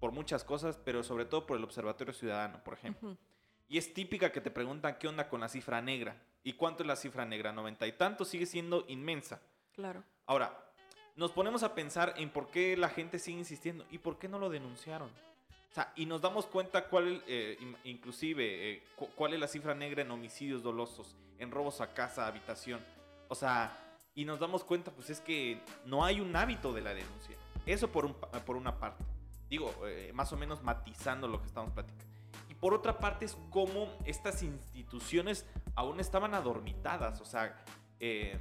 por 0.00 0.12
muchas 0.12 0.42
cosas, 0.42 0.78
pero 0.82 1.02
sobre 1.02 1.26
todo 1.26 1.44
por 1.46 1.58
el 1.58 1.64
Observatorio 1.64 2.14
Ciudadano, 2.14 2.64
por 2.64 2.72
ejemplo. 2.72 3.18
Y 3.68 3.76
es 3.76 3.92
típica 3.92 4.32
que 4.32 4.40
te 4.40 4.50
preguntan 4.50 4.96
qué 4.98 5.06
onda 5.06 5.28
con 5.28 5.40
la 5.42 5.48
cifra 5.50 5.82
negra. 5.82 6.16
¿Y 6.42 6.54
cuánto 6.54 6.82
es 6.82 6.86
la 6.86 6.96
cifra 6.96 7.26
negra? 7.26 7.52
90 7.52 7.86
y 7.86 7.92
tanto 7.92 8.24
sigue 8.24 8.46
siendo 8.46 8.86
inmensa. 8.88 9.42
Claro. 9.72 10.02
Ahora, 10.24 10.72
nos 11.14 11.30
ponemos 11.32 11.62
a 11.62 11.74
pensar 11.74 12.14
en 12.16 12.30
por 12.30 12.48
qué 12.50 12.74
la 12.78 12.88
gente 12.88 13.18
sigue 13.18 13.38
insistiendo 13.38 13.84
y 13.90 13.98
por 13.98 14.18
qué 14.18 14.28
no 14.28 14.38
lo 14.38 14.48
denunciaron. 14.48 15.10
O 15.70 15.74
sea, 15.74 15.92
y 15.96 16.06
nos 16.06 16.22
damos 16.22 16.46
cuenta 16.46 16.88
cuál, 16.88 17.22
eh, 17.26 17.58
in- 17.60 17.76
inclusive, 17.84 18.72
eh, 18.72 18.82
cu- 18.96 19.10
cuál 19.14 19.34
es 19.34 19.40
la 19.40 19.48
cifra 19.48 19.74
negra 19.74 20.02
en 20.02 20.10
homicidios 20.10 20.62
dolosos, 20.62 21.14
en 21.38 21.50
robos 21.50 21.80
a 21.80 21.92
casa, 21.92 22.26
habitación. 22.26 22.80
O 23.28 23.34
sea, 23.34 23.76
y 24.14 24.24
nos 24.24 24.38
damos 24.40 24.64
cuenta, 24.64 24.90
pues 24.90 25.10
es 25.10 25.20
que 25.20 25.60
no 25.84 26.04
hay 26.04 26.20
un 26.20 26.34
hábito 26.34 26.72
de 26.72 26.80
la 26.80 26.94
denuncia. 26.94 27.36
Eso 27.66 27.88
por, 27.92 28.06
un 28.06 28.14
por 28.14 28.56
una 28.56 28.78
parte. 28.78 29.04
Digo, 29.50 29.74
eh, 29.86 30.10
más 30.14 30.32
o 30.32 30.36
menos 30.36 30.62
matizando 30.62 31.28
lo 31.28 31.40
que 31.40 31.46
estamos 31.46 31.72
platicando. 31.72 32.04
Y 32.48 32.54
por 32.54 32.72
otra 32.72 32.98
parte 32.98 33.26
es 33.26 33.36
cómo 33.50 33.92
estas 34.06 34.42
instituciones 34.42 35.44
aún 35.74 36.00
estaban 36.00 36.32
adormitadas. 36.34 37.20
O 37.20 37.24
sea, 37.26 37.62
eh, 38.00 38.38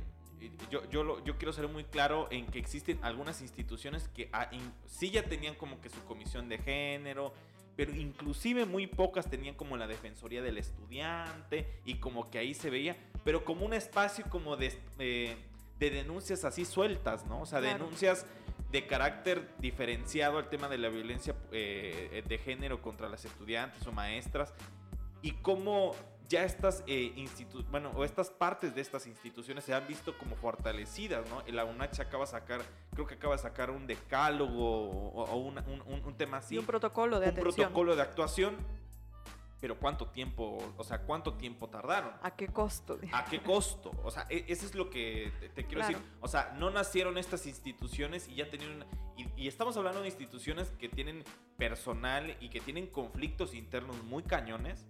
yo, 0.70 0.90
yo, 0.90 1.04
lo- 1.04 1.24
yo 1.24 1.38
quiero 1.38 1.54
ser 1.54 1.68
muy 1.68 1.84
claro 1.84 2.28
en 2.32 2.46
que 2.48 2.60
existen 2.60 3.00
algunas 3.02 3.42
instituciones 3.42 4.08
que 4.10 4.30
ah, 4.34 4.48
in- 4.52 4.74
sí 4.86 5.10
ya 5.12 5.24
tenían 5.24 5.56
como 5.56 5.80
que 5.82 5.90
su 5.90 6.04
comisión 6.06 6.50
de 6.50 6.58
género, 6.58 7.34
pero 7.76 7.94
inclusive 7.94 8.66
muy 8.66 8.88
pocas 8.88 9.30
tenían 9.30 9.56
como 9.56 9.76
la 9.78 9.88
Defensoría 9.88 10.42
del 10.42 10.58
Estudiante 10.58 11.68
y 11.86 11.96
como 11.96 12.30
que 12.30 12.38
ahí 12.40 12.54
se 12.54 12.70
veía, 12.70 12.96
pero 13.24 13.44
como 13.44 13.66
un 13.66 13.74
espacio 13.74 14.26
como 14.30 14.56
de, 14.56 14.78
eh, 15.00 15.36
de 15.80 15.90
denuncias 15.90 16.46
así 16.46 16.64
sueltas, 16.66 17.26
¿no? 17.26 17.42
O 17.42 17.46
sea, 17.46 17.60
Claro. 17.60 17.80
denuncias 17.80 18.26
de 18.72 18.88
carácter 18.88 19.50
diferenciado 19.60 20.38
al 20.38 20.50
tema 20.50 20.68
de 20.70 20.78
la 20.78 20.90
violencia 20.90 21.36
eh, 21.52 22.24
de 22.28 22.38
género 22.38 22.82
contra 22.82 23.08
las 23.10 23.24
estudiantes 23.26 23.86
o 23.88 23.92
maestras 23.92 24.54
y 25.22 25.32
cómo 25.32 25.94
ya 26.30 26.44
estas 26.44 26.84
eh, 26.88 27.14
institu- 27.16 27.64
bueno, 27.70 27.92
o 27.96 28.04
estas 28.04 28.30
partes 28.30 28.74
de 28.76 28.82
estas 28.82 29.06
instituciones 29.08 29.64
se 29.64 29.74
han 29.74 29.86
visto 29.88 30.18
como 30.18 30.36
fortalecidas, 30.36 31.28
¿no? 31.30 31.44
La 31.54 31.66
UNACH 31.66 32.00
acaba 32.02 32.26
de 32.26 32.32
sacar, 32.32 32.62
creo 32.94 33.06
que 33.08 33.16
acaba 33.16 33.36
de 33.36 33.42
sacar 33.42 33.70
un 33.72 33.88
decálogo 33.88 34.90
o, 34.90 35.24
o 35.24 35.36
una- 35.38 35.62
un, 35.68 35.82
un- 35.86 36.04
un 36.06 36.18
tema 36.18 36.38
así, 36.38 36.56
Y 36.56 36.58
un 36.58 36.66
protocolo 36.66 37.20
de 37.20 37.28
un 37.28 37.32
atención. 37.34 37.56
protocolo 37.56 37.96
de 37.96 38.02
actuación, 38.02 38.56
pero 39.62 39.78
¿cuánto 39.80 40.08
tiempo, 40.08 40.58
o 40.78 40.84
sea, 40.84 41.00
cuánto 41.00 41.34
tiempo 41.36 41.68
tardaron? 41.70 42.12
¿A 42.22 42.36
qué 42.36 42.48
costo? 42.48 43.00
¿A 43.12 43.26
qué 43.26 43.40
costo? 43.42 43.92
O 44.04 44.12
sea, 44.12 44.28
e- 44.30 44.46
eso 44.48 44.66
es 44.66 44.76
lo 44.76 44.90
que 44.90 45.32
te, 45.40 45.50
te 45.50 45.66
quiero 45.66 45.82
Claro. 45.82 45.98
decir. 46.00 46.12
O 46.22 46.28
sea, 46.28 46.56
no 46.60 46.70
nacieron 46.70 47.18
estas 47.18 47.46
instituciones 47.48 48.28
y 48.28 48.36
ya 48.36 48.50
tenían... 48.50 48.72
una- 48.76 48.86
y, 49.18 49.28
y 49.44 49.48
estamos 49.48 49.76
hablando 49.78 50.02
de 50.02 50.08
instituciones 50.08 50.72
que 50.78 50.90
tienen 50.90 51.24
personal 51.58 52.36
y 52.42 52.50
que 52.50 52.60
tienen 52.60 52.88
conflictos 52.88 53.54
internos 53.56 53.96
muy 54.04 54.24
cañones 54.24 54.86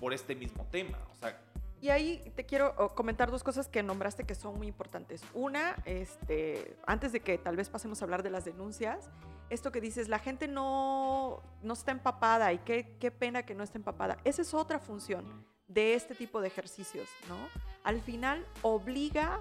por 0.00 0.12
este 0.12 0.34
mismo 0.34 0.66
tema. 0.70 0.98
O 1.12 1.14
sea, 1.16 1.40
Y 1.80 1.90
ahí 1.90 2.32
te 2.34 2.44
quiero 2.44 2.74
comentar 2.94 3.30
dos 3.30 3.44
cosas 3.44 3.68
que 3.68 3.82
nombraste 3.82 4.24
que 4.24 4.34
son 4.34 4.56
muy 4.58 4.66
importantes. 4.66 5.22
Una, 5.34 5.76
este, 5.84 6.76
antes 6.86 7.12
de 7.12 7.20
que 7.20 7.38
tal 7.38 7.54
vez 7.56 7.68
pasemos 7.68 8.00
a 8.02 8.04
hablar 8.04 8.22
de 8.22 8.30
las 8.30 8.44
denuncias, 8.44 9.08
esto 9.48 9.70
que 9.72 9.80
dices, 9.80 10.08
la 10.08 10.18
gente 10.18 10.48
no, 10.48 11.40
no 11.62 11.72
está 11.74 11.92
empapada 11.92 12.52
y 12.52 12.58
qué, 12.58 12.96
qué 12.98 13.10
pena 13.10 13.44
que 13.44 13.54
no 13.54 13.62
esté 13.62 13.78
empapada. 13.78 14.16
Esa 14.24 14.42
es 14.42 14.54
otra 14.54 14.78
función 14.80 15.46
de 15.68 15.94
este 15.94 16.14
tipo 16.14 16.40
de 16.40 16.48
ejercicios, 16.48 17.08
¿no? 17.28 17.36
Al 17.84 18.00
final 18.00 18.44
obliga 18.62 19.40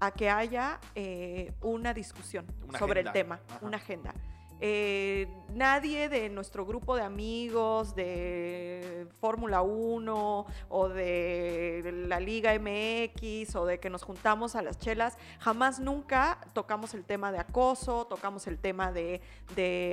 a 0.00 0.10
que 0.12 0.30
haya 0.30 0.80
eh, 0.94 1.52
una 1.60 1.92
discusión 1.94 2.46
Una 2.68 2.78
sobre 2.78 3.00
agenda. 3.00 3.10
el 3.10 3.12
tema, 3.24 3.40
Ajá. 3.48 3.58
una 3.66 3.76
agenda. 3.76 4.14
Eh, 4.60 5.28
nadie 5.54 6.08
de 6.08 6.28
nuestro 6.30 6.66
grupo 6.66 6.96
de 6.96 7.02
amigos 7.02 7.94
de 7.94 9.06
Fórmula 9.20 9.62
1 9.62 10.46
o 10.68 10.88
de 10.88 12.04
la 12.08 12.18
Liga 12.18 12.52
MX 12.58 13.54
o 13.54 13.66
de 13.66 13.78
que 13.78 13.88
nos 13.88 14.02
juntamos 14.02 14.56
a 14.56 14.62
las 14.62 14.78
chelas, 14.78 15.16
jamás 15.38 15.78
nunca 15.78 16.40
tocamos 16.54 16.94
el 16.94 17.04
tema 17.04 17.30
de 17.30 17.38
acoso, 17.38 18.06
tocamos 18.06 18.48
el 18.48 18.58
tema 18.58 18.90
de, 18.90 19.20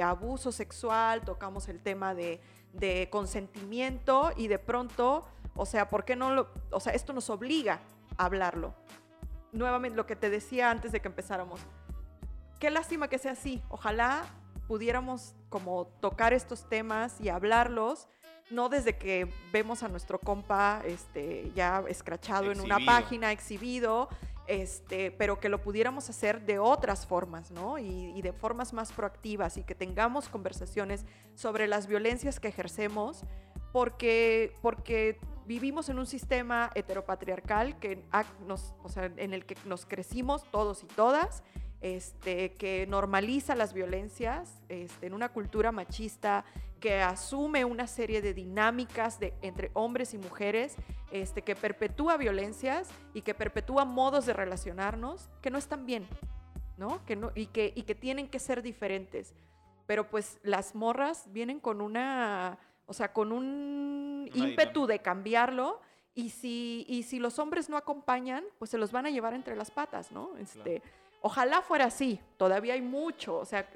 abuso 0.03 0.51
sexual, 0.51 1.21
tocamos 1.21 1.69
el 1.69 1.79
tema 1.79 2.15
de, 2.15 2.39
de 2.73 3.07
consentimiento 3.11 4.31
y 4.35 4.47
de 4.47 4.57
pronto, 4.57 5.25
o 5.55 5.67
sea, 5.67 5.89
¿por 5.89 6.05
qué 6.05 6.15
no 6.15 6.33
lo, 6.33 6.49
o 6.71 6.79
sea, 6.79 6.93
esto 6.93 7.13
nos 7.13 7.29
obliga 7.29 7.81
a 8.17 8.25
hablarlo? 8.25 8.73
Nuevamente, 9.51 9.95
lo 9.95 10.07
que 10.07 10.15
te 10.15 10.31
decía 10.31 10.71
antes 10.71 10.91
de 10.91 11.01
que 11.01 11.07
empezáramos, 11.07 11.61
qué 12.59 12.71
lástima 12.71 13.07
que 13.07 13.19
sea 13.19 13.33
así. 13.33 13.61
Ojalá 13.69 14.25
pudiéramos 14.67 15.35
como 15.49 15.85
tocar 15.99 16.33
estos 16.33 16.67
temas 16.69 17.19
y 17.21 17.29
hablarlos, 17.29 18.07
no 18.51 18.69
desde 18.69 18.97
que 18.97 19.27
vemos 19.51 19.83
a 19.83 19.87
nuestro 19.87 20.19
compa 20.19 20.81
este, 20.85 21.51
ya 21.55 21.83
escrachado 21.87 22.51
en 22.51 22.59
una 22.61 22.75
Exhibido. 22.75 22.85
página, 22.85 23.31
exhibido, 23.31 24.09
este, 24.47 25.09
pero 25.11 25.39
que 25.39 25.49
lo 25.49 25.61
pudiéramos 25.61 26.09
hacer 26.09 26.45
de 26.45 26.59
otras 26.59 27.07
formas, 27.07 27.49
¿no? 27.49 27.79
Y, 27.79 28.11
y 28.15 28.21
de 28.21 28.33
formas 28.33 28.73
más 28.73 28.91
proactivas 28.91 29.57
y 29.57 29.63
que 29.63 29.73
tengamos 29.73 30.29
conversaciones 30.29 31.05
sobre 31.33 31.67
las 31.67 31.87
violencias 31.87 32.39
que 32.39 32.47
ejercemos, 32.49 33.23
porque, 33.71 34.55
porque 34.61 35.19
vivimos 35.47 35.89
en 35.89 35.99
un 35.99 36.05
sistema 36.05 36.69
heteropatriarcal 36.75 37.79
que 37.79 38.03
nos, 38.47 38.73
o 38.83 38.89
sea, 38.89 39.05
en 39.05 39.33
el 39.33 39.45
que 39.45 39.55
nos 39.65 39.85
crecimos 39.85 40.43
todos 40.51 40.83
y 40.83 40.87
todas, 40.87 41.43
este, 41.85 42.53
que 42.53 42.87
normaliza 42.87 43.53
las 43.53 43.71
violencias 43.71 44.63
este, 44.69 45.05
en 45.05 45.13
una 45.13 45.29
cultura 45.29 45.71
machista 45.71 46.43
que 46.79 46.99
asume 46.99 47.63
una 47.63 47.85
serie 47.85 48.23
de 48.23 48.33
dinámicas 48.33 49.19
de, 49.19 49.35
entre 49.43 49.69
hombres 49.73 50.15
y 50.15 50.17
mujeres, 50.17 50.77
este, 51.11 51.43
que 51.43 51.55
perpetúa 51.55 52.17
violencias 52.17 52.89
y 53.13 53.21
que 53.21 53.35
perpetúa 53.35 53.85
modos 53.85 54.25
de 54.25 54.33
relacionarnos 54.33 55.29
que 55.43 55.51
no 55.51 55.59
están 55.59 55.85
bien, 55.85 56.07
¿no? 56.75 57.05
Que 57.05 57.15
no 57.15 57.31
y, 57.35 57.45
que, 57.47 57.71
y 57.75 57.83
que 57.83 57.93
tienen 57.93 58.29
que 58.29 58.39
ser 58.39 58.63
diferentes. 58.63 59.35
Pero 59.85 60.09
pues 60.09 60.39
las 60.41 60.73
morras 60.73 61.31
vienen 61.31 61.59
con 61.59 61.81
una, 61.81 62.57
o 62.87 62.93
sea, 62.93 63.13
con 63.13 63.31
un 63.31 64.27
Una 64.33 64.47
ímpetu 64.47 64.87
de 64.87 64.99
cambiarlo. 65.03 65.81
Y 66.15 66.29
si, 66.29 66.85
y 66.87 67.03
si 67.03 67.19
los 67.19 67.37
hombres 67.37 67.69
no 67.69 67.77
acompañan, 67.77 68.43
pues 68.57 68.71
se 68.71 68.77
los 68.79 68.91
van 68.91 69.05
a 69.05 69.09
llevar 69.09 69.33
entre 69.33 69.55
las 69.55 69.69
patas, 69.69 70.11
¿no? 70.13 70.35
Este, 70.37 70.81
Ojalá 71.25 71.63
fuera 71.63 71.85
así, 71.85 72.19
todavía 72.37 72.75
hay 72.75 72.83
mucho, 72.83 73.39
o 73.39 73.45
sea, 73.45 73.67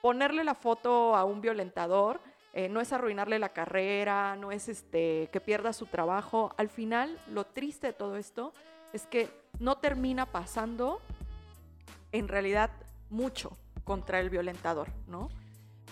ponerle 0.00 0.44
la 0.44 0.54
foto 0.54 1.16
a 1.16 1.24
un 1.24 1.40
violentador 1.40 2.20
eh, 2.52 2.68
no 2.68 2.80
es 2.80 2.92
arruinarle 2.92 3.40
la 3.40 3.48
carrera, 3.48 4.36
no 4.36 4.52
es 4.52 4.68
este, 4.68 5.28
que 5.32 5.40
pierda 5.40 5.72
su 5.72 5.86
trabajo. 5.86 6.52
Al 6.56 6.68
final, 6.68 7.18
lo 7.28 7.44
triste 7.44 7.88
de 7.88 7.92
todo 7.92 8.16
esto 8.16 8.52
es 8.92 9.04
que 9.06 9.28
no 9.58 9.78
termina 9.78 10.26
pasando 10.26 11.00
en 12.12 12.28
realidad 12.28 12.70
mucho 13.08 13.56
contra 13.82 14.20
el 14.20 14.30
violentador, 14.30 14.92
¿no? 15.08 15.28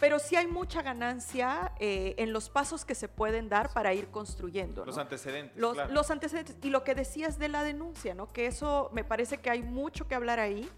Pero 0.01 0.19
sí 0.19 0.37
hay 0.37 0.47
mucha 0.47 0.83
ganancia 0.83 1.73
eh, 1.81 2.15
en 2.19 2.33
los 2.33 2.51
pasos 2.51 2.85
que 2.85 2.95
se 2.95 3.09
pueden 3.09 3.49
dar 3.49 3.73
para 3.73 3.95
ir 3.95 4.09
construyendo. 4.09 4.85
los 4.85 4.99
antecedentes. 4.99 5.57
Los, 5.57 5.75
claro. 5.75 5.93
los 5.93 6.11
antecedentes 6.11 6.57
y 6.63 6.71
lo 6.71 6.85
que 6.85 6.95
decías 6.95 7.39
de 7.39 7.49
la 7.49 7.65
denuncia, 7.65 8.15
¿no? 8.15 8.29
Que 8.29 8.47
eso 8.47 8.91
me 8.93 9.03
parece 9.03 9.39
que 9.39 9.51
hay 9.51 9.63
mucho 9.63 10.07
que 10.07 10.15
hablar 10.15 10.39
ahí. 10.39 10.69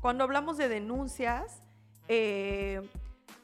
Cuando 0.00 0.24
hablamos 0.24 0.56
de 0.56 0.68
denuncias, 0.68 1.60
eh, 2.08 2.80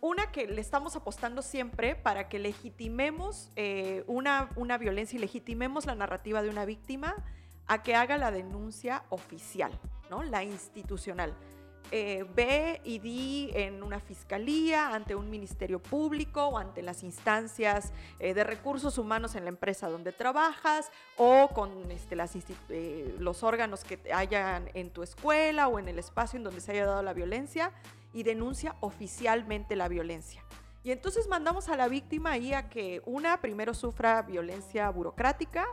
una 0.00 0.32
que 0.32 0.46
le 0.46 0.60
estamos 0.60 0.96
apostando 0.96 1.42
siempre 1.42 1.94
para 1.94 2.28
que 2.28 2.38
legitimemos 2.38 3.50
eh, 3.56 4.04
una, 4.06 4.50
una 4.56 4.78
violencia 4.78 5.16
y 5.16 5.20
legitimemos 5.20 5.84
la 5.84 5.94
narrativa 5.94 6.42
de 6.42 6.48
una 6.48 6.64
víctima 6.64 7.16
a 7.66 7.82
que 7.82 7.94
haga 7.94 8.16
la 8.16 8.30
denuncia 8.30 9.04
oficial, 9.10 9.70
¿no? 10.08 10.22
La 10.22 10.42
institucional. 10.42 11.34
Eh, 11.92 12.24
ve 12.36 12.80
y 12.84 13.00
di 13.00 13.50
en 13.52 13.82
una 13.82 13.98
fiscalía, 13.98 14.94
ante 14.94 15.16
un 15.16 15.28
ministerio 15.28 15.80
público 15.80 16.46
o 16.46 16.58
ante 16.58 16.82
las 16.82 17.02
instancias 17.02 17.92
eh, 18.20 18.32
de 18.32 18.44
recursos 18.44 18.96
humanos 18.96 19.34
en 19.34 19.42
la 19.42 19.48
empresa 19.48 19.88
donde 19.88 20.12
trabajas 20.12 20.92
o 21.16 21.48
con 21.48 21.90
este, 21.90 22.16
eh, 22.68 23.16
los 23.18 23.42
órganos 23.42 23.82
que 23.82 23.98
hayan 24.14 24.70
en 24.74 24.90
tu 24.90 25.02
escuela 25.02 25.66
o 25.66 25.80
en 25.80 25.88
el 25.88 25.98
espacio 25.98 26.36
en 26.36 26.44
donde 26.44 26.60
se 26.60 26.70
haya 26.72 26.86
dado 26.86 27.02
la 27.02 27.12
violencia 27.12 27.72
y 28.12 28.22
denuncia 28.22 28.76
oficialmente 28.78 29.74
la 29.74 29.88
violencia. 29.88 30.44
Y 30.84 30.92
entonces 30.92 31.26
mandamos 31.26 31.68
a 31.68 31.76
la 31.76 31.88
víctima 31.88 32.32
ahí 32.32 32.54
a 32.54 32.68
que 32.68 33.02
una 33.04 33.40
primero 33.40 33.74
sufra 33.74 34.22
violencia 34.22 34.88
burocrática, 34.90 35.66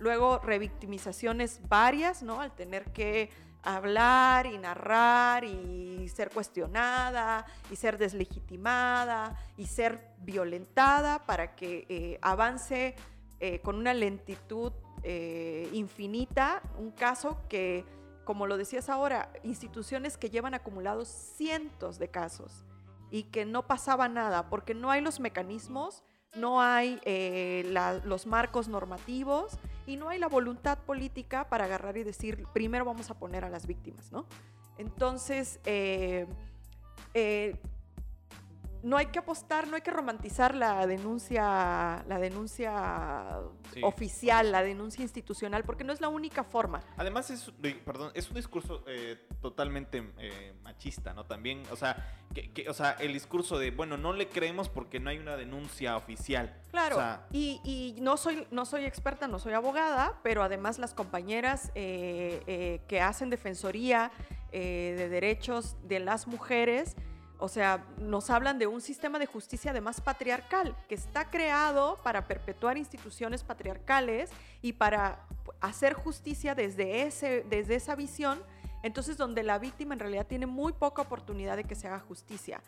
luego 0.00 0.38
revictimizaciones 0.40 1.60
varias, 1.68 2.24
¿no? 2.24 2.40
Al 2.40 2.54
tener 2.54 2.92
que 2.92 3.30
hablar 3.62 4.46
y 4.46 4.58
narrar 4.58 5.44
y 5.44 6.08
ser 6.08 6.30
cuestionada 6.30 7.44
y 7.70 7.76
ser 7.76 7.98
deslegitimada 7.98 9.38
y 9.56 9.66
ser 9.66 10.00
violentada 10.18 11.24
para 11.26 11.54
que 11.54 11.86
eh, 11.88 12.18
avance 12.22 12.94
eh, 13.40 13.60
con 13.60 13.76
una 13.76 13.94
lentitud 13.94 14.72
eh, 15.02 15.68
infinita 15.72 16.62
un 16.78 16.90
caso 16.90 17.38
que, 17.48 17.84
como 18.24 18.46
lo 18.46 18.58
decías 18.58 18.88
ahora, 18.88 19.32
instituciones 19.42 20.18
que 20.18 20.30
llevan 20.30 20.54
acumulados 20.54 21.08
cientos 21.08 21.98
de 21.98 22.08
casos 22.08 22.64
y 23.10 23.24
que 23.24 23.44
no 23.44 23.66
pasaba 23.66 24.08
nada 24.08 24.50
porque 24.50 24.74
no 24.74 24.90
hay 24.90 25.00
los 25.00 25.20
mecanismos 25.20 26.02
no 26.36 26.62
hay 26.62 27.00
eh, 27.04 27.72
los 28.04 28.26
marcos 28.26 28.68
normativos 28.68 29.58
y 29.90 29.96
no 29.96 30.08
hay 30.08 30.18
la 30.20 30.28
voluntad 30.28 30.78
política 30.78 31.48
para 31.48 31.64
agarrar 31.64 31.96
y 31.96 32.04
decir, 32.04 32.44
primero 32.52 32.84
vamos 32.84 33.10
a 33.10 33.18
poner 33.18 33.44
a 33.44 33.50
las 33.50 33.66
víctimas, 33.66 34.12
¿no? 34.12 34.24
Entonces, 34.78 35.58
eh, 35.64 36.26
eh, 37.12 37.56
no 38.82 38.96
hay 38.96 39.06
que 39.06 39.18
apostar, 39.18 39.68
no 39.68 39.76
hay 39.76 39.82
que 39.82 39.90
romantizar 39.90 40.54
la 40.54 40.86
denuncia, 40.86 42.04
la 42.08 42.18
denuncia 42.18 43.40
oficial, 43.82 44.52
la 44.52 44.62
denuncia 44.62 45.02
institucional, 45.02 45.64
porque 45.64 45.84
no 45.84 45.92
es 45.92 46.00
la 46.00 46.08
única 46.08 46.44
forma. 46.44 46.82
Además 46.96 47.30
es, 47.30 47.52
perdón, 47.84 48.10
es 48.14 48.28
un 48.28 48.36
discurso 48.36 48.82
eh, 48.86 49.18
totalmente 49.40 50.12
eh, 50.18 50.54
machista, 50.62 51.12
¿no? 51.12 51.24
También, 51.24 51.62
o 51.70 51.76
sea, 51.76 51.96
que, 52.34 52.68
o 52.68 52.74
sea, 52.74 52.92
el 52.92 53.12
discurso 53.12 53.58
de, 53.58 53.70
bueno, 53.70 53.96
no 53.96 54.12
le 54.12 54.28
creemos 54.28 54.68
porque 54.68 55.00
no 55.00 55.10
hay 55.10 55.18
una 55.18 55.36
denuncia 55.36 55.96
oficial. 55.96 56.56
Claro, 56.70 57.20
y, 57.32 57.96
no, 58.00 58.16
soy, 58.16 58.46
no 58.50 58.64
soy 58.64 58.84
experta, 58.84 59.28
no 59.28 59.38
soy 59.38 59.52
abogada, 59.52 60.20
pero 60.22 60.42
además 60.42 60.78
las 60.78 60.94
compañeras 60.94 61.70
eh, 61.74 62.80
que 62.88 63.00
hacen 63.00 63.30
defensoría 63.30 64.10
de 64.52 65.08
derechos 65.08 65.76
de 65.84 66.00
las 66.00 66.26
mujeres, 66.26 66.96
o 67.40 67.48
sea, 67.48 67.84
nos 67.98 68.30
hablan 68.30 68.58
de 68.58 68.66
un 68.66 68.80
sistema 68.80 69.18
de 69.18 69.26
justicia 69.26 69.70
además 69.70 70.00
patriarcal, 70.00 70.76
que 70.88 70.94
está 70.94 71.30
creado 71.30 71.98
para 72.02 72.26
perpetuar 72.26 72.76
instituciones 72.76 73.42
patriarcales 73.42 74.30
y 74.62 74.74
para 74.74 75.26
hacer 75.60 75.94
justicia 75.94 76.54
desde, 76.54 77.02
ese, 77.02 77.44
desde 77.48 77.74
esa 77.74 77.94
visión, 77.94 78.42
entonces 78.82 79.16
donde 79.16 79.42
la 79.42 79.58
víctima 79.58 79.94
en 79.94 80.00
realidad 80.00 80.26
tiene 80.26 80.46
muy 80.46 80.72
poca 80.72 81.02
oportunidad 81.02 81.56
de 81.56 81.64
que 81.64 81.74
se 81.74 81.88
haga 81.88 82.00
justicia. 82.00 82.62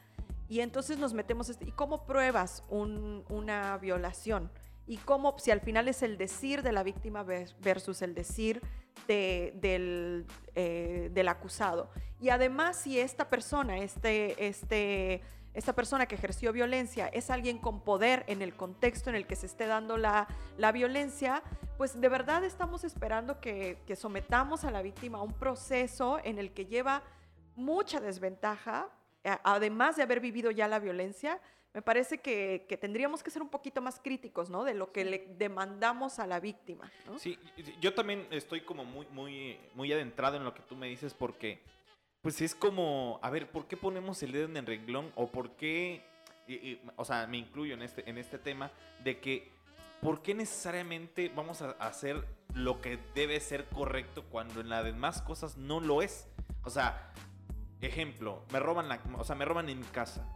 Y 0.49 0.61
entonces 0.61 0.99
nos 0.99 1.15
metemos, 1.15 1.49
este, 1.49 1.67
¿y 1.67 1.73
cómo 1.73 2.05
pruebas 2.05 2.63
una 2.69 3.79
violación? 3.79 4.51
¿Y 4.87 4.99
cómo, 4.99 5.39
si 5.39 5.51
al 5.51 5.61
final 5.61 5.89
es 5.89 6.03
el 6.03 6.19
decir 6.19 6.63
de 6.63 6.73
la 6.73 6.83
víctima 6.83 7.23
versus 7.23 8.03
el 8.03 8.15
decir 8.15 8.61
del, 9.07 10.27
eh, 10.55 11.11
del 11.13 11.29
acusado. 11.29 11.91
Y 12.21 12.29
además, 12.29 12.77
si 12.77 12.99
esta 12.99 13.29
persona, 13.29 13.79
este, 13.79 14.47
este, 14.47 15.23
esta 15.55 15.73
persona 15.75 16.07
que 16.07 16.15
ejerció 16.15 16.53
violencia 16.53 17.09
es 17.09 17.31
alguien 17.31 17.59
con 17.59 17.81
poder 17.81 18.25
en 18.27 18.43
el 18.43 18.55
contexto 18.55 19.11
en 19.11 19.17
el 19.17 19.27
que 19.27 19.37
se 19.37 19.47
esté 19.47 19.67
dando 19.67 19.97
la, 19.97 20.29
la 20.57 20.73
violencia, 20.73 21.43
pues 21.77 22.01
de 22.01 22.09
verdad 22.09 22.45
estamos 22.45 22.85
esperando 22.85 23.41
que, 23.41 23.79
que, 23.87 23.97
sometamos 23.97 24.65
a 24.65 24.71
la 24.71 24.83
víctima 24.83 25.19
a 25.19 25.23
un 25.23 25.33
proceso 25.33 26.21
en 26.23 26.39
el 26.39 26.53
que 26.53 26.67
lleva 26.67 27.03
mucha 27.57 28.01
desventaja, 28.01 28.89
además 29.45 29.97
de 29.97 30.03
haber 30.03 30.21
vivido 30.21 30.51
ya 30.51 30.69
la 30.69 30.79
violencia, 30.79 31.41
me 31.75 31.81
parece 31.81 32.19
que, 32.19 32.67
tendríamos 32.81 33.23
que 33.23 33.31
ser 33.31 33.41
un 33.41 33.49
poquito 33.49 33.81
más 33.81 33.99
críticos, 33.99 34.51
¿no? 34.51 34.65
De 34.65 34.75
lo 34.75 34.93
que 34.93 35.05
le 35.05 35.27
demandamos 35.39 36.19
a 36.19 36.27
la 36.27 36.39
víctima, 36.39 36.91
¿no? 37.07 37.19
Sí, 37.19 37.39
yo 37.81 37.95
también 37.95 38.27
estoy 38.31 38.61
como 38.61 38.85
muy, 38.85 39.07
muy, 39.11 39.59
muy 39.75 39.93
adentrado 39.93 40.37
en 40.37 40.45
lo 40.45 40.53
que 40.53 40.63
tú 40.63 40.77
me 40.77 40.87
dices 40.89 41.15
porque, 41.15 41.63
pues 42.21 42.43
es 42.43 42.55
como, 42.55 43.19
a 43.23 43.31
ver, 43.31 43.51
¿por 43.51 43.67
qué 43.67 43.77
ponemos 43.77 44.23
el 44.23 44.33
dedo 44.33 44.45
en 44.45 44.57
el 44.57 44.67
renglón? 44.67 45.13
O 45.15 45.29
por 45.29 45.53
qué, 45.53 46.05
o 46.97 47.05
sea, 47.07 47.27
me 47.27 47.39
incluyo 47.39 47.73
en 47.73 47.83
este, 47.83 48.09
en 48.09 48.19
este 48.19 48.39
tema, 48.39 48.71
de 49.03 49.19
que, 49.19 49.51
¿por 50.03 50.21
qué 50.21 50.35
necesariamente 50.35 51.33
vamos 51.35 51.63
a 51.63 51.71
hacer 51.71 52.23
lo 52.53 52.83
que 52.83 52.99
debe 53.15 53.41
ser 53.41 53.65
correcto 53.71 54.25
cuando 54.31 54.61
en 54.61 54.69
las 54.69 54.85
demás 54.85 55.23
cosas 55.23 55.57
no 55.57 55.81
lo 55.81 56.03
es? 56.03 56.29
O 56.65 56.71
sea, 56.71 57.15
ejemplo, 57.81 58.45
me 58.53 58.61
roban 58.61 58.91
la, 58.91 59.01
o 59.17 59.25
sea, 59.25 59.37
me 59.37 59.47
roban 59.47 59.71
en 59.71 59.81
mi 59.81 59.87
casa 59.87 60.29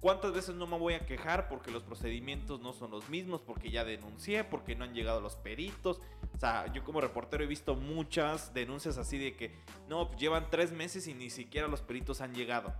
¿Cuántas 0.00 0.32
veces 0.32 0.54
no 0.54 0.66
me 0.66 0.78
voy 0.78 0.94
a 0.94 1.04
quejar 1.04 1.46
porque 1.48 1.70
los 1.70 1.82
procedimientos 1.82 2.60
no 2.60 2.72
son 2.72 2.90
los 2.90 3.10
mismos, 3.10 3.42
porque 3.42 3.70
ya 3.70 3.84
denuncié, 3.84 4.44
porque 4.44 4.74
no 4.74 4.84
han 4.84 4.94
llegado 4.94 5.20
los 5.20 5.36
peritos? 5.36 6.00
O 6.34 6.38
sea, 6.38 6.72
yo 6.72 6.82
como 6.84 7.02
reportero 7.02 7.44
he 7.44 7.46
visto 7.46 7.74
muchas 7.74 8.54
denuncias 8.54 8.96
así 8.96 9.18
de 9.18 9.36
que, 9.36 9.54
no, 9.90 10.10
llevan 10.16 10.48
tres 10.50 10.72
meses 10.72 11.06
y 11.06 11.12
ni 11.12 11.28
siquiera 11.28 11.68
los 11.68 11.82
peritos 11.82 12.22
han 12.22 12.34
llegado. 12.34 12.72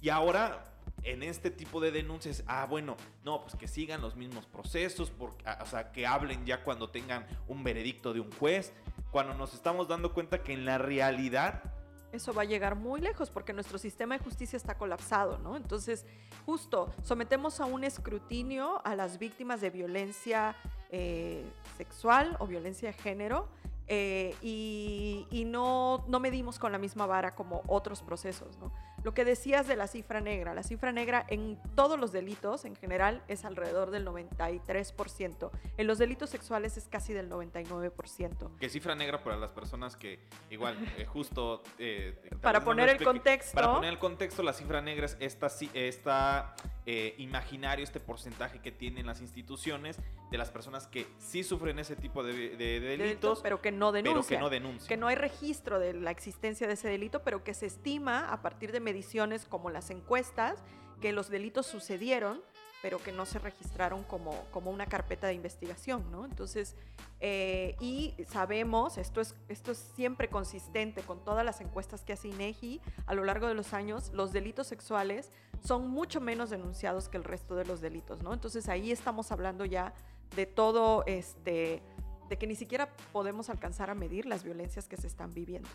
Y 0.00 0.08
ahora, 0.08 0.64
en 1.02 1.22
este 1.22 1.50
tipo 1.50 1.82
de 1.82 1.90
denuncias, 1.90 2.42
ah, 2.46 2.64
bueno, 2.64 2.96
no, 3.24 3.42
pues 3.42 3.56
que 3.56 3.68
sigan 3.68 4.00
los 4.00 4.16
mismos 4.16 4.46
procesos, 4.46 5.10
porque, 5.10 5.44
ah, 5.46 5.58
o 5.60 5.66
sea, 5.66 5.92
que 5.92 6.06
hablen 6.06 6.46
ya 6.46 6.64
cuando 6.64 6.88
tengan 6.88 7.26
un 7.46 7.62
veredicto 7.62 8.14
de 8.14 8.20
un 8.20 8.32
juez, 8.32 8.72
cuando 9.10 9.34
nos 9.34 9.52
estamos 9.52 9.86
dando 9.86 10.14
cuenta 10.14 10.42
que 10.42 10.54
en 10.54 10.64
la 10.64 10.78
realidad 10.78 11.73
eso 12.14 12.32
va 12.32 12.42
a 12.42 12.44
llegar 12.44 12.76
muy 12.76 13.00
lejos 13.00 13.30
porque 13.30 13.52
nuestro 13.52 13.78
sistema 13.78 14.16
de 14.16 14.24
justicia 14.24 14.56
está 14.56 14.76
colapsado, 14.76 15.38
¿no? 15.38 15.56
Entonces, 15.56 16.06
justo, 16.46 16.92
sometemos 17.02 17.60
a 17.60 17.66
un 17.66 17.84
escrutinio 17.84 18.80
a 18.84 18.94
las 18.94 19.18
víctimas 19.18 19.60
de 19.60 19.70
violencia 19.70 20.56
eh, 20.90 21.44
sexual 21.76 22.36
o 22.38 22.46
violencia 22.46 22.88
de 22.88 22.94
género 22.94 23.48
eh, 23.86 24.34
y, 24.40 25.26
y, 25.30 25.44
no, 25.44 26.04
no 26.08 26.20
medimos 26.20 26.58
con 26.58 26.72
la 26.72 26.78
misma 26.78 27.06
vara 27.06 27.34
como 27.34 27.62
otros 27.66 28.00
procesos, 28.00 28.56
¿no? 28.58 28.72
Lo 29.04 29.12
que 29.12 29.26
decías 29.26 29.66
de 29.66 29.76
la 29.76 29.86
cifra 29.86 30.22
negra, 30.22 30.54
la 30.54 30.62
cifra 30.62 30.90
negra 30.90 31.26
en 31.28 31.58
todos 31.76 32.00
los 32.00 32.10
delitos 32.10 32.64
en 32.64 32.74
general 32.74 33.22
es 33.28 33.44
alrededor 33.44 33.90
del 33.90 34.06
93%. 34.06 35.50
En 35.76 35.86
los 35.86 35.98
delitos 35.98 36.30
sexuales 36.30 36.78
es 36.78 36.88
casi 36.88 37.12
del 37.12 37.28
99%. 37.28 38.56
¿Qué 38.58 38.68
cifra 38.70 38.94
negra 38.94 39.22
para 39.22 39.36
las 39.36 39.50
personas 39.50 39.94
que 39.94 40.20
igual 40.48 40.78
eh, 40.96 41.04
justo... 41.04 41.62
Eh, 41.78 42.30
para 42.40 42.64
poner 42.64 42.88
el 42.88 43.04
contexto. 43.04 43.54
Para 43.54 43.74
poner 43.74 43.90
el 43.90 43.98
contexto, 43.98 44.42
la 44.42 44.54
cifra 44.54 44.80
negra 44.80 45.04
es 45.04 45.18
esta, 45.20 45.48
esta 45.74 46.54
eh, 46.86 47.14
imaginario, 47.18 47.84
este 47.84 48.00
porcentaje 48.00 48.60
que 48.60 48.72
tienen 48.72 49.06
las 49.06 49.20
instituciones 49.20 49.98
de 50.30 50.38
las 50.38 50.50
personas 50.50 50.86
que 50.86 51.06
sí 51.18 51.44
sufren 51.44 51.78
ese 51.78 51.96
tipo 51.96 52.22
de, 52.22 52.56
delitos, 52.56 53.40
pero 53.42 53.62
que 53.62 53.70
no 53.70 53.92
denuncian. 53.92 54.38
que 54.38 54.42
no 54.42 54.50
denuncian. 54.50 54.88
Que 54.88 54.96
no 54.96 55.06
hay 55.06 55.16
registro 55.16 55.78
de 55.78 55.94
la 55.94 56.10
existencia 56.10 56.66
de 56.66 56.74
ese 56.74 56.88
delito, 56.88 57.22
pero 57.22 57.44
que 57.44 57.54
se 57.54 57.66
estima 57.66 58.30
a 58.30 58.42
partir 58.42 58.72
de 58.72 58.80
mediciones 58.94 59.44
como 59.44 59.70
las 59.70 59.90
encuestas, 59.90 60.62
que 61.00 61.12
los 61.12 61.28
delitos 61.28 61.66
sucedieron, 61.66 62.40
pero 62.80 62.98
que 62.98 63.10
no 63.10 63.26
se 63.26 63.40
registraron 63.40 64.04
como, 64.04 64.44
como 64.52 64.70
una 64.70 64.86
carpeta 64.86 65.26
de 65.26 65.34
investigación, 65.34 66.08
¿no? 66.12 66.24
Entonces, 66.24 66.76
eh, 67.18 67.74
y 67.80 68.14
sabemos, 68.28 68.96
esto 68.98 69.20
es, 69.20 69.34
esto 69.48 69.72
es 69.72 69.78
siempre 69.96 70.28
consistente 70.28 71.02
con 71.02 71.24
todas 71.24 71.44
las 71.44 71.60
encuestas 71.60 72.04
que 72.04 72.12
hace 72.12 72.28
INEGI 72.28 72.80
a 73.06 73.14
lo 73.14 73.24
largo 73.24 73.48
de 73.48 73.54
los 73.54 73.72
años, 73.72 74.12
los 74.12 74.32
delitos 74.32 74.68
sexuales 74.68 75.32
son 75.64 75.88
mucho 75.88 76.20
menos 76.20 76.50
denunciados 76.50 77.08
que 77.08 77.16
el 77.16 77.24
resto 77.24 77.56
de 77.56 77.64
los 77.64 77.80
delitos, 77.80 78.22
¿no? 78.22 78.32
Entonces 78.32 78.68
ahí 78.68 78.92
estamos 78.92 79.32
hablando 79.32 79.64
ya 79.64 79.92
de 80.36 80.46
todo 80.46 81.02
este 81.06 81.82
de 82.28 82.38
que 82.38 82.46
ni 82.46 82.54
siquiera 82.54 82.88
podemos 83.12 83.50
alcanzar 83.50 83.90
a 83.90 83.94
medir 83.94 84.26
las 84.26 84.44
violencias 84.44 84.88
que 84.88 84.96
se 84.96 85.06
están 85.06 85.32
viviendo. 85.32 85.68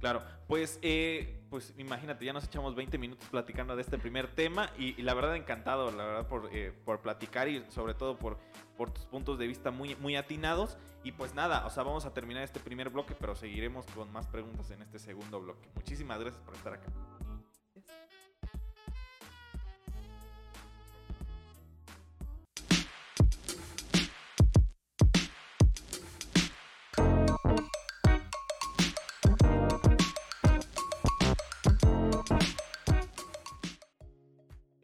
Claro, 0.00 0.22
pues, 0.46 0.78
eh, 0.82 1.42
pues 1.50 1.74
imagínate, 1.78 2.24
ya 2.24 2.32
nos 2.32 2.44
echamos 2.44 2.74
20 2.74 2.98
minutos 2.98 3.28
platicando 3.30 3.76
de 3.76 3.82
este 3.82 3.98
primer 3.98 4.34
tema 4.34 4.70
y, 4.78 5.00
la 5.02 5.14
verdad 5.14 5.36
encantado, 5.36 5.90
la 5.90 6.04
verdad, 6.04 6.28
por, 6.28 6.48
eh, 6.52 6.72
por 6.84 7.00
platicar 7.00 7.48
y 7.48 7.64
sobre 7.70 7.94
todo 7.94 8.18
por, 8.18 8.38
por 8.76 8.90
tus 8.90 9.04
puntos 9.06 9.38
de 9.38 9.46
vista 9.46 9.70
muy, 9.70 9.94
muy 9.96 10.16
atinados. 10.16 10.78
Y 11.02 11.12
pues 11.12 11.34
nada, 11.34 11.66
o 11.66 11.70
sea, 11.70 11.82
vamos 11.82 12.04
a 12.04 12.12
terminar 12.12 12.42
este 12.42 12.60
primer 12.60 12.90
bloque, 12.90 13.14
pero 13.18 13.34
seguiremos 13.34 13.86
con 13.94 14.12
más 14.12 14.26
preguntas 14.26 14.70
en 14.70 14.82
este 14.82 14.98
segundo 14.98 15.40
bloque. 15.40 15.68
Muchísimas 15.74 16.20
gracias 16.20 16.42
por 16.42 16.54
estar 16.54 16.74
acá. 16.74 16.90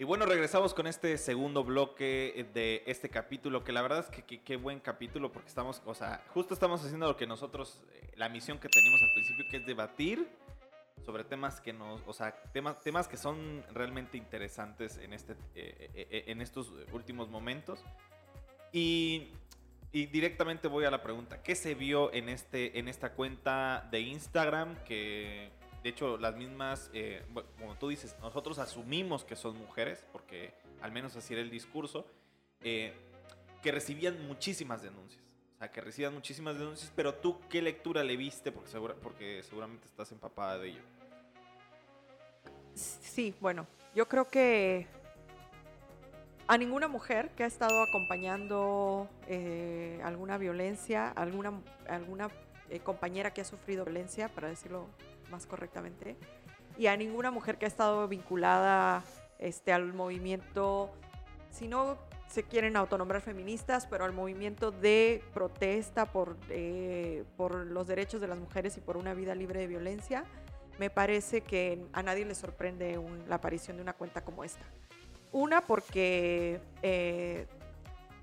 Bueno, 0.07 0.25
regresamos 0.25 0.73
con 0.73 0.87
este 0.87 1.19
segundo 1.19 1.65
bloque 1.65 2.47
de 2.55 2.85
este 2.87 3.09
capítulo, 3.09 3.65
que 3.65 3.73
la 3.73 3.83
verdad 3.83 4.07
es 4.09 4.23
que 4.23 4.41
qué 4.41 4.57
buen 4.57 4.79
capítulo, 4.79 5.33
porque 5.33 5.49
estamos, 5.49 5.83
o 5.85 5.95
sea, 5.95 6.25
justo 6.33 6.55
estamos 6.55 6.85
haciendo 6.85 7.09
lo 7.09 7.17
que 7.17 7.27
nosotros, 7.27 7.81
eh, 7.93 8.13
la 8.17 8.29
misión 8.29 8.59
que 8.59 8.69
teníamos 8.69 9.03
al 9.03 9.13
principio, 9.13 9.45
que 9.51 9.57
es 9.59 9.67
debatir 9.67 10.29
sobre 11.05 11.25
temas 11.25 11.61
que 11.61 11.73
nos, 11.73 12.01
o 12.07 12.13
sea, 12.13 12.33
temas, 12.53 12.83
temas 12.83 13.09
que 13.09 13.17
son 13.17 13.65
realmente 13.73 14.17
interesantes 14.17 14.97
en, 14.99 15.13
este, 15.13 15.33
eh, 15.55 15.91
eh, 15.95 16.25
en 16.29 16.41
estos 16.41 16.73
últimos 16.93 17.29
momentos. 17.29 17.85
Y, 18.73 19.33
y 19.93 20.07
directamente 20.07 20.69
voy 20.69 20.85
a 20.85 20.91
la 20.91 21.03
pregunta. 21.03 21.43
¿Qué 21.43 21.57
se 21.57 21.75
vio 21.75 22.13
en, 22.13 22.29
este, 22.29 22.79
en 22.79 22.89
esta 22.89 23.13
cuenta 23.13 23.89
de 23.91 24.01
Instagram 24.01 24.77
que... 24.85 25.51
De 25.87 25.91
hecho, 25.91 26.19
las 26.19 26.35
mismas, 26.35 26.91
eh, 26.95 27.23
como 27.61 27.77
tú 27.77 27.91
dices, 27.91 28.17
nosotros 28.21 28.59
asumimos 28.59 29.23
que 29.23 29.37
son 29.37 29.57
mujeres, 29.57 30.05
porque 30.11 30.53
al 30.83 30.91
menos 30.91 31.15
así 31.15 31.33
era 31.33 31.41
el 31.41 31.49
discurso, 31.49 32.05
eh, 32.61 32.93
que 33.63 33.71
recibían 33.71 34.27
muchísimas 34.27 34.83
denuncias. 34.83 35.23
O 35.55 35.59
sea, 35.61 35.71
que 35.71 35.81
recibían 35.81 36.13
muchísimas 36.13 36.59
denuncias, 36.59 36.93
pero 36.97 37.15
tú, 37.15 37.39
¿qué 37.49 37.63
lectura 37.63 38.03
le 38.03 38.17
viste? 38.17 38.51
Porque, 38.51 39.45
seguramente 39.45 39.87
estás 39.87 40.11
empapada 40.11 40.59
de 40.59 40.71
ello. 40.71 40.81
Sí, 42.75 43.33
bueno, 43.41 43.69
yo 43.95 44.09
creo 44.09 44.29
que 44.29 44.89
a 46.49 46.59
ninguna 46.59 46.89
mujer 46.89 47.31
que 47.37 47.45
ha 47.45 47.47
estado 47.47 47.81
acompañando 47.85 49.09
eh, 49.29 50.01
alguna 50.03 50.37
violencia, 50.37 51.11
alguna, 51.11 51.53
compañera 52.83 53.33
que 53.33 53.43
ha 53.43 53.45
sufrido 53.45 53.85
violencia, 53.85 54.29
para 54.29 54.49
decirlo 54.49 54.89
más 55.31 55.47
correctamente, 55.47 56.17
y 56.79 56.87
a 56.89 56.97
ninguna 56.97 57.31
mujer 57.31 57.59
que 57.59 57.65
ha 57.65 57.69
estado 57.69 58.07
vinculada 58.09 59.03
este, 59.39 59.73
al 59.73 59.93
movimiento, 59.93 60.91
si 61.51 61.69
no 61.69 61.99
se 62.29 62.43
quieren 62.43 62.77
autonombrar 62.77 63.23
feministas, 63.23 63.87
pero 63.87 64.05
al 64.05 64.13
movimiento 64.13 64.73
de 64.73 65.23
protesta 65.33 66.07
por, 66.07 66.37
eh, 66.51 67.25
por 67.37 67.55
los 67.55 67.87
derechos 67.87 68.21
de 68.21 68.29
las 68.29 68.39
mujeres 68.39 68.77
y 68.77 68.81
por 68.81 68.97
una 68.97 69.15
vida 69.15 69.35
libre 69.35 69.61
de 69.61 69.67
violencia, 69.67 70.25
me 70.79 70.91
parece 70.91 71.41
que 71.41 71.87
a 71.93 72.03
nadie 72.03 72.25
le 72.25 72.35
sorprende 72.35 73.01
la 73.29 73.37
aparición 73.37 73.77
de 73.77 73.83
una 73.83 73.95
cuenta 73.95 74.23
como 74.23 74.45
esta. 74.45 74.65
Una, 75.33 75.63
porque 75.63 76.61
eh, 76.83 77.47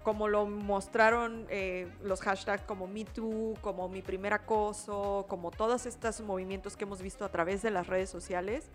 como 0.04 0.28
lo 0.28 0.46
mostraron 0.46 1.46
eh, 1.50 1.92
los 2.02 2.22
hashtags 2.22 2.64
como 2.64 2.88
MeToo, 2.88 3.56
como 3.62 3.90
mi 3.90 4.02
primer 4.02 4.34
acoso, 4.34 5.26
como 5.28 5.52
todos 5.52 5.86
estos 5.86 6.22
movimientos 6.22 6.76
que 6.76 6.84
hemos 6.84 7.02
visto 7.02 7.26
a 7.26 7.30
través 7.30 7.62
de 7.62 7.72
las 7.72 7.88
redes 7.88 8.10
sociales, 8.10 8.70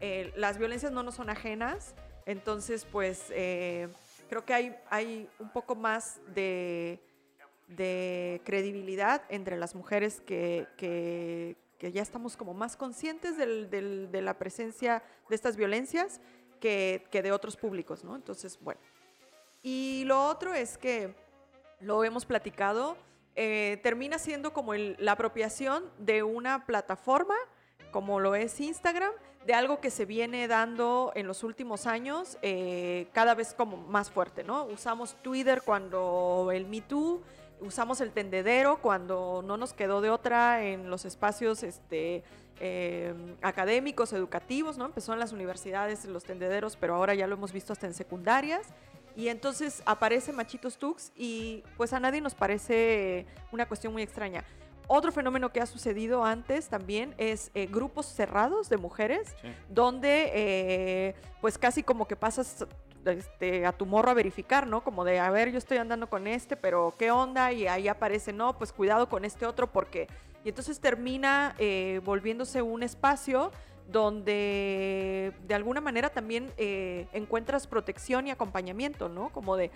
eh, 0.00 0.32
las 0.36 0.58
violencias 0.58 0.92
no 0.92 1.02
nos 1.02 1.14
son 1.14 1.30
ajenas, 1.30 1.94
entonces 2.26 2.84
pues 2.84 3.26
creo 4.28 4.44
que 4.44 4.54
hay, 4.54 4.76
hay 4.90 5.28
un 5.38 5.50
poco 5.50 5.74
más 5.74 6.20
de, 6.34 7.00
credibilidad 8.44 9.22
entre 9.28 9.56
las 9.56 9.74
mujeres 9.74 10.20
que, 10.20 10.66
que, 10.76 11.56
ya 11.92 12.02
estamos 12.02 12.36
como 12.36 12.54
más 12.54 12.76
conscientes 12.76 13.36
de 13.36 14.22
la 14.22 14.38
presencia 14.38 15.02
de 15.28 15.34
estas 15.34 15.56
violencias 15.56 16.20
que, 16.62 17.22
de 17.22 17.32
otros 17.32 17.56
públicos, 17.56 18.04
¿no? 18.04 18.14
Entonces, 18.14 18.58
bueno. 18.60 18.80
Y 19.62 20.04
lo 20.06 20.26
otro 20.26 20.54
es 20.54 20.76
que, 20.76 21.14
lo 21.80 22.04
hemos 22.04 22.26
platicado, 22.26 22.96
eh, 23.34 23.80
termina 23.82 24.18
siendo 24.18 24.52
como 24.52 24.74
la 24.74 25.12
apropiación 25.12 25.84
de 25.98 26.22
una 26.22 26.66
plataforma, 26.66 27.34
como 27.90 28.20
lo 28.20 28.34
es 28.34 28.60
Instagram, 28.60 29.12
de 29.46 29.54
algo 29.54 29.80
que 29.80 29.90
se 29.90 30.04
viene 30.04 30.46
dando 30.46 31.12
en 31.16 31.26
los 31.26 31.42
últimos 31.42 31.86
años 31.86 32.38
eh, 32.42 33.08
cada 33.12 33.34
vez 33.34 33.54
como 33.54 33.76
más 33.76 34.10
fuerte, 34.10 34.44
¿no? 34.44 34.64
Usamos 34.66 35.16
Twitter 35.22 35.62
cuando 35.64 36.50
el 36.52 36.66
Me 36.66 36.80
Too, 36.80 37.20
usamos 37.60 38.00
el 38.00 38.12
tendedero 38.12 38.80
cuando 38.80 39.42
no 39.44 39.56
nos 39.56 39.72
quedó 39.72 40.00
de 40.00 40.10
otra 40.10 40.64
en 40.64 40.90
los 40.90 41.04
espacios 41.04 41.64
este, 41.64 42.22
Em, 42.64 43.34
académicos, 43.42 44.12
educativos, 44.12 44.78
¿no? 44.78 44.84
Empezó 44.84 45.12
en 45.12 45.18
las 45.18 45.32
universidades, 45.32 46.04
los 46.04 46.22
tendederos, 46.22 46.76
pero 46.76 46.94
ahora 46.94 47.12
ya 47.12 47.26
lo 47.26 47.34
hemos 47.34 47.52
visto 47.52 47.72
hasta 47.72 47.88
en 47.88 47.92
secundarias. 47.92 48.68
Y 49.16 49.28
entonces 49.28 49.82
aparece 49.84 50.32
Machitos 50.32 50.78
Tux 50.78 51.12
y 51.16 51.62
pues 51.76 51.92
a 51.92 52.00
nadie 52.00 52.20
nos 52.20 52.34
parece 52.34 53.26
una 53.50 53.66
cuestión 53.66 53.92
muy 53.92 54.02
extraña. 54.02 54.44
Otro 54.88 55.12
fenómeno 55.12 55.52
que 55.52 55.60
ha 55.60 55.66
sucedido 55.66 56.24
antes 56.24 56.68
también 56.68 57.14
es 57.16 57.50
eh, 57.54 57.66
grupos 57.66 58.06
cerrados 58.06 58.68
de 58.68 58.76
mujeres, 58.76 59.34
donde 59.68 60.30
eh, 60.34 61.14
pues 61.40 61.56
casi 61.56 61.82
como 61.82 62.06
que 62.06 62.16
pasas 62.16 62.66
este, 63.04 63.64
a 63.64 63.72
tu 63.72 63.86
morro 63.86 64.10
a 64.10 64.14
verificar, 64.14 64.66
¿no? 64.66 64.82
Como 64.82 65.04
de, 65.04 65.18
a 65.18 65.30
ver, 65.30 65.50
yo 65.50 65.58
estoy 65.58 65.78
andando 65.78 66.08
con 66.08 66.26
este, 66.26 66.56
pero 66.56 66.94
¿qué 66.98 67.10
onda? 67.10 67.52
Y 67.52 67.66
ahí 67.66 67.88
aparece, 67.88 68.32
no, 68.32 68.58
pues 68.58 68.72
cuidado 68.72 69.08
con 69.08 69.24
este 69.24 69.46
otro 69.46 69.70
porque 69.70 70.08
y 70.44 70.48
entonces 70.48 70.80
termina 70.80 71.54
eh, 71.58 72.00
volviéndose 72.04 72.62
un 72.62 72.82
espacio 72.82 73.52
donde 73.88 75.32
de 75.46 75.54
alguna 75.54 75.80
manera 75.80 76.10
también 76.10 76.52
eh, 76.56 77.06
encuentras 77.12 77.66
protección 77.66 78.26
y 78.26 78.30
acompañamiento, 78.30 79.08
¿no? 79.08 79.30
Como 79.30 79.56
de, 79.56 79.70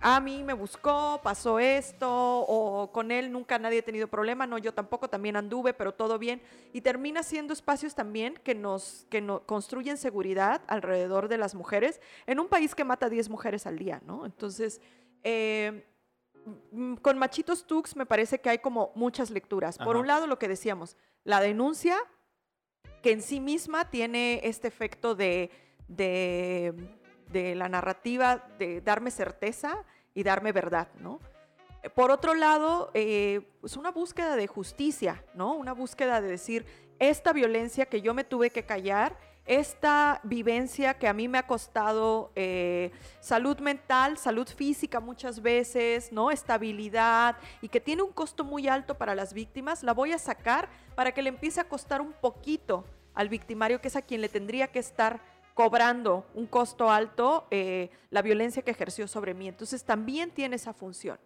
a 0.00 0.20
mí 0.20 0.42
me 0.42 0.52
buscó, 0.52 1.20
pasó 1.22 1.58
esto, 1.58 2.08
o 2.10 2.90
con 2.92 3.10
él 3.10 3.30
nunca 3.30 3.58
nadie 3.58 3.80
ha 3.80 3.84
tenido 3.84 4.08
problema, 4.08 4.46
no, 4.46 4.58
yo 4.58 4.74
tampoco, 4.74 5.08
también 5.08 5.36
anduve, 5.36 5.74
pero 5.74 5.92
todo 5.92 6.18
bien. 6.18 6.42
Y 6.72 6.80
termina 6.80 7.22
siendo 7.22 7.52
espacios 7.52 7.94
también 7.94 8.34
que 8.42 8.54
nos, 8.54 9.06
que 9.10 9.20
no, 9.20 9.46
construyen 9.46 9.96
seguridad 9.96 10.62
alrededor 10.66 11.28
de 11.28 11.38
las 11.38 11.54
mujeres 11.54 12.00
en 12.26 12.40
un 12.40 12.48
país 12.48 12.74
que 12.74 12.84
mata 12.84 13.06
a 13.06 13.10
10 13.10 13.28
mujeres 13.28 13.66
al 13.66 13.78
día, 13.78 14.02
¿no? 14.04 14.26
Entonces, 14.26 14.80
eh, 15.22 15.86
Mm, 16.72 16.94
con 16.96 17.18
Machitos 17.18 17.66
Tux 17.66 17.96
me 17.96 18.06
parece 18.06 18.40
que 18.40 18.50
hay 18.50 18.58
como 18.58 18.92
muchas 18.94 19.30
lecturas. 19.30 19.78
Por 19.78 19.96
un 19.96 20.06
lado, 20.06 20.26
lo 20.26 20.38
que 20.38 20.48
decíamos, 20.48 20.96
la 21.24 21.40
denuncia, 21.40 21.96
que 23.02 23.12
en 23.12 23.22
sí 23.22 23.40
misma 23.40 23.90
tiene 23.90 24.40
este 24.44 24.68
efecto 24.68 25.14
de, 25.14 25.50
de, 25.88 27.54
la 27.54 27.68
narrativa, 27.68 28.44
de 28.58 28.80
darme 28.80 29.10
certeza 29.10 29.84
y 30.14 30.22
darme 30.22 30.52
verdad, 30.52 30.88
¿no? 31.00 31.20
Por 31.94 32.12
otro 32.12 32.34
lado, 32.34 32.90
eh, 32.94 33.40
es 33.64 33.76
una 33.76 33.90
búsqueda 33.90 34.36
de 34.36 34.46
justicia, 34.46 35.24
¿no? 35.34 35.54
Una 35.54 35.72
búsqueda 35.72 36.20
de 36.20 36.28
decir, 36.28 36.64
esta 37.00 37.32
violencia 37.32 37.86
que 37.86 38.00
yo 38.00 38.14
me 38.14 38.22
tuve 38.22 38.50
que 38.50 38.64
callar 38.64 39.18
esta 39.44 40.20
vivencia 40.22 40.94
que 40.94 41.08
a 41.08 41.12
mí 41.12 41.26
me 41.26 41.38
ha 41.38 41.46
costado 41.46 42.30
eh, 42.36 42.92
salud 43.20 43.58
mental, 43.58 44.16
salud 44.16 44.46
física 44.46 45.00
muchas 45.00 45.42
veces, 45.42 46.12
¿no? 46.12 46.30
Estabilidad 46.30 47.36
y 47.60 47.68
que 47.68 47.80
tiene 47.80 48.02
un 48.02 48.12
costo 48.12 48.44
muy 48.44 48.68
alto 48.68 48.96
para 48.96 49.14
las 49.14 49.34
víctimas, 49.34 49.82
la 49.82 49.94
voy 49.94 50.12
a 50.12 50.18
sacar 50.18 50.68
para 50.94 51.12
que 51.12 51.22
le 51.22 51.28
empiece 51.28 51.60
a 51.60 51.64
costar 51.64 52.00
un 52.00 52.12
poquito 52.12 52.84
al 53.14 53.28
victimario, 53.28 53.80
que 53.80 53.88
es 53.88 53.96
a 53.96 54.02
quien 54.02 54.20
le 54.20 54.28
tendría 54.28 54.68
que 54.68 54.78
estar 54.78 55.20
cobrando 55.54 56.24
un 56.34 56.46
costo 56.46 56.90
alto 56.90 57.46
eh, 57.50 57.90
la 58.10 58.22
violencia 58.22 58.62
que 58.62 58.70
ejerció 58.70 59.08
sobre 59.08 59.34
mí. 59.34 59.48
Entonces 59.48 59.84
también 59.84 60.30
tiene 60.30 60.56
esa 60.56 60.72
función. 60.72 61.18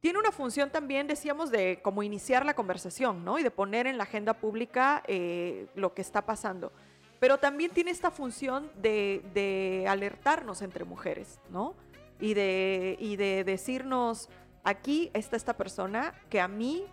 Tiene 0.00 0.18
una 0.18 0.32
función 0.32 0.70
también, 0.70 1.06
decíamos, 1.06 1.50
de 1.50 1.80
como 1.82 2.02
iniciar 2.02 2.46
la 2.46 2.54
conversación, 2.54 3.24
¿no? 3.24 3.38
Y 3.38 3.42
de 3.42 3.50
poner 3.50 3.86
en 3.86 3.98
la 3.98 4.04
agenda 4.04 4.34
pública 4.34 5.02
eh, 5.06 5.68
lo 5.74 5.94
que 5.94 6.02
está 6.02 6.24
pasando 6.24 6.72
pero 7.18 7.38
también 7.38 7.70
tiene 7.70 7.90
esta 7.90 8.10
función 8.10 8.70
de, 8.76 9.84
alertarnos 9.88 10.62
entre 10.62 10.84
mujeres, 10.84 11.40
¿no? 11.50 11.74
Y 12.20 12.34
de, 12.34 13.42
decirnos, 13.44 14.28
aquí 14.64 15.10
está 15.14 15.36
esta 15.36 15.54
persona 15.54 16.14
que 16.30 16.40
a 16.40 16.48
mí 16.48 16.84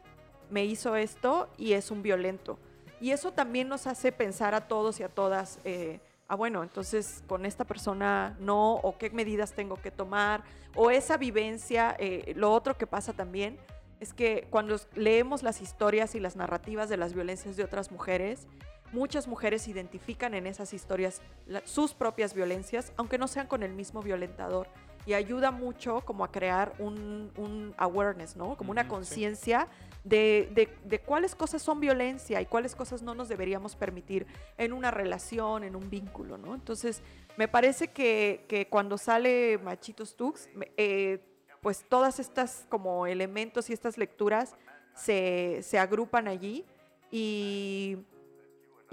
me 0.49 0.65
hizo 0.65 0.95
esto 0.95 1.49
y 1.57 1.73
es 1.73 1.91
un 1.91 2.01
violento. 2.01 2.57
Y 3.01 3.11
eso 3.11 3.31
también 3.31 3.67
nos 3.67 3.87
hace 3.87 4.11
pensar 4.11 4.53
a 4.53 4.67
todos 4.67 4.99
y 4.99 5.03
a 5.03 5.09
todas, 5.09 5.59
eh, 5.65 5.99
ah, 6.27 6.35
bueno, 6.35 6.63
entonces 6.63 7.21
con 7.27 7.45
esta 7.45 7.65
persona 7.65 8.37
no, 8.39 8.75
o 8.75 8.97
qué 8.97 9.09
medidas 9.09 9.53
tengo 9.53 9.75
que 9.81 9.91
tomar, 9.91 10.43
o 10.75 10.89
esa 10.89 11.17
vivencia. 11.17 11.95
Eh, 11.99 12.33
lo 12.37 12.51
otro 12.53 12.77
que 12.77 12.87
pasa 12.87 13.11
también 13.11 13.57
es 13.99 14.13
que 14.13 14.47
cuando 14.49 14.77
leemos 14.95 15.43
las 15.43 15.61
historias 15.61 16.15
y 16.15 16.19
las 16.19 16.35
narrativas 16.35 16.89
de 16.89 16.97
las 16.97 17.13
violencias 17.13 17.55
de 17.57 17.63
otras 17.63 17.91
mujeres, 17.91 18.47
muchas 18.93 19.27
mujeres 19.27 19.67
identifican 19.67 20.33
en 20.33 20.47
esas 20.47 20.73
historias 20.73 21.21
sus 21.65 21.93
propias 21.93 22.33
violencias, 22.33 22.93
aunque 22.95 23.17
no 23.17 23.27
sean 23.27 23.47
con 23.47 23.63
el 23.63 23.73
mismo 23.73 24.01
violentador. 24.01 24.67
Y 25.05 25.13
ayuda 25.13 25.51
mucho 25.51 25.99
como 26.05 26.23
a 26.23 26.31
crear 26.31 26.73
un, 26.79 27.73
awareness, 27.77 28.37
¿no? 28.37 28.55
Como 28.55 28.71
una 28.71 28.87
conciencia 28.87 29.67
de, 30.05 31.01
cuáles 31.05 31.35
cosas 31.35 31.61
son 31.61 31.81
violencia 31.81 32.39
y 32.39 32.45
cuáles 32.45 32.73
cosas 32.73 33.01
no 33.01 33.13
nos 33.13 33.27
deberíamos 33.27 33.75
permitir 33.75 34.25
en 34.57 34.71
una 34.71 34.91
relación, 34.91 35.65
en 35.65 35.75
un 35.75 35.89
vínculo, 35.89 36.37
¿no? 36.37 36.55
Entonces, 36.55 37.01
me 37.35 37.49
parece 37.49 37.89
que, 37.89 38.67
cuando 38.69 38.97
sale 38.97 39.57
Machitos 39.57 40.15
Tux, 40.15 40.47
eh, 40.77 41.19
pues 41.61 41.83
todas 41.89 42.19
estas 42.19 42.65
como 42.69 43.07
elementos 43.07 43.69
y 43.69 43.73
estas 43.73 43.97
lecturas 43.97 44.55
se, 44.95 45.59
se 45.63 45.79
agrupan 45.79 46.27
allí 46.27 46.65
y 47.11 47.97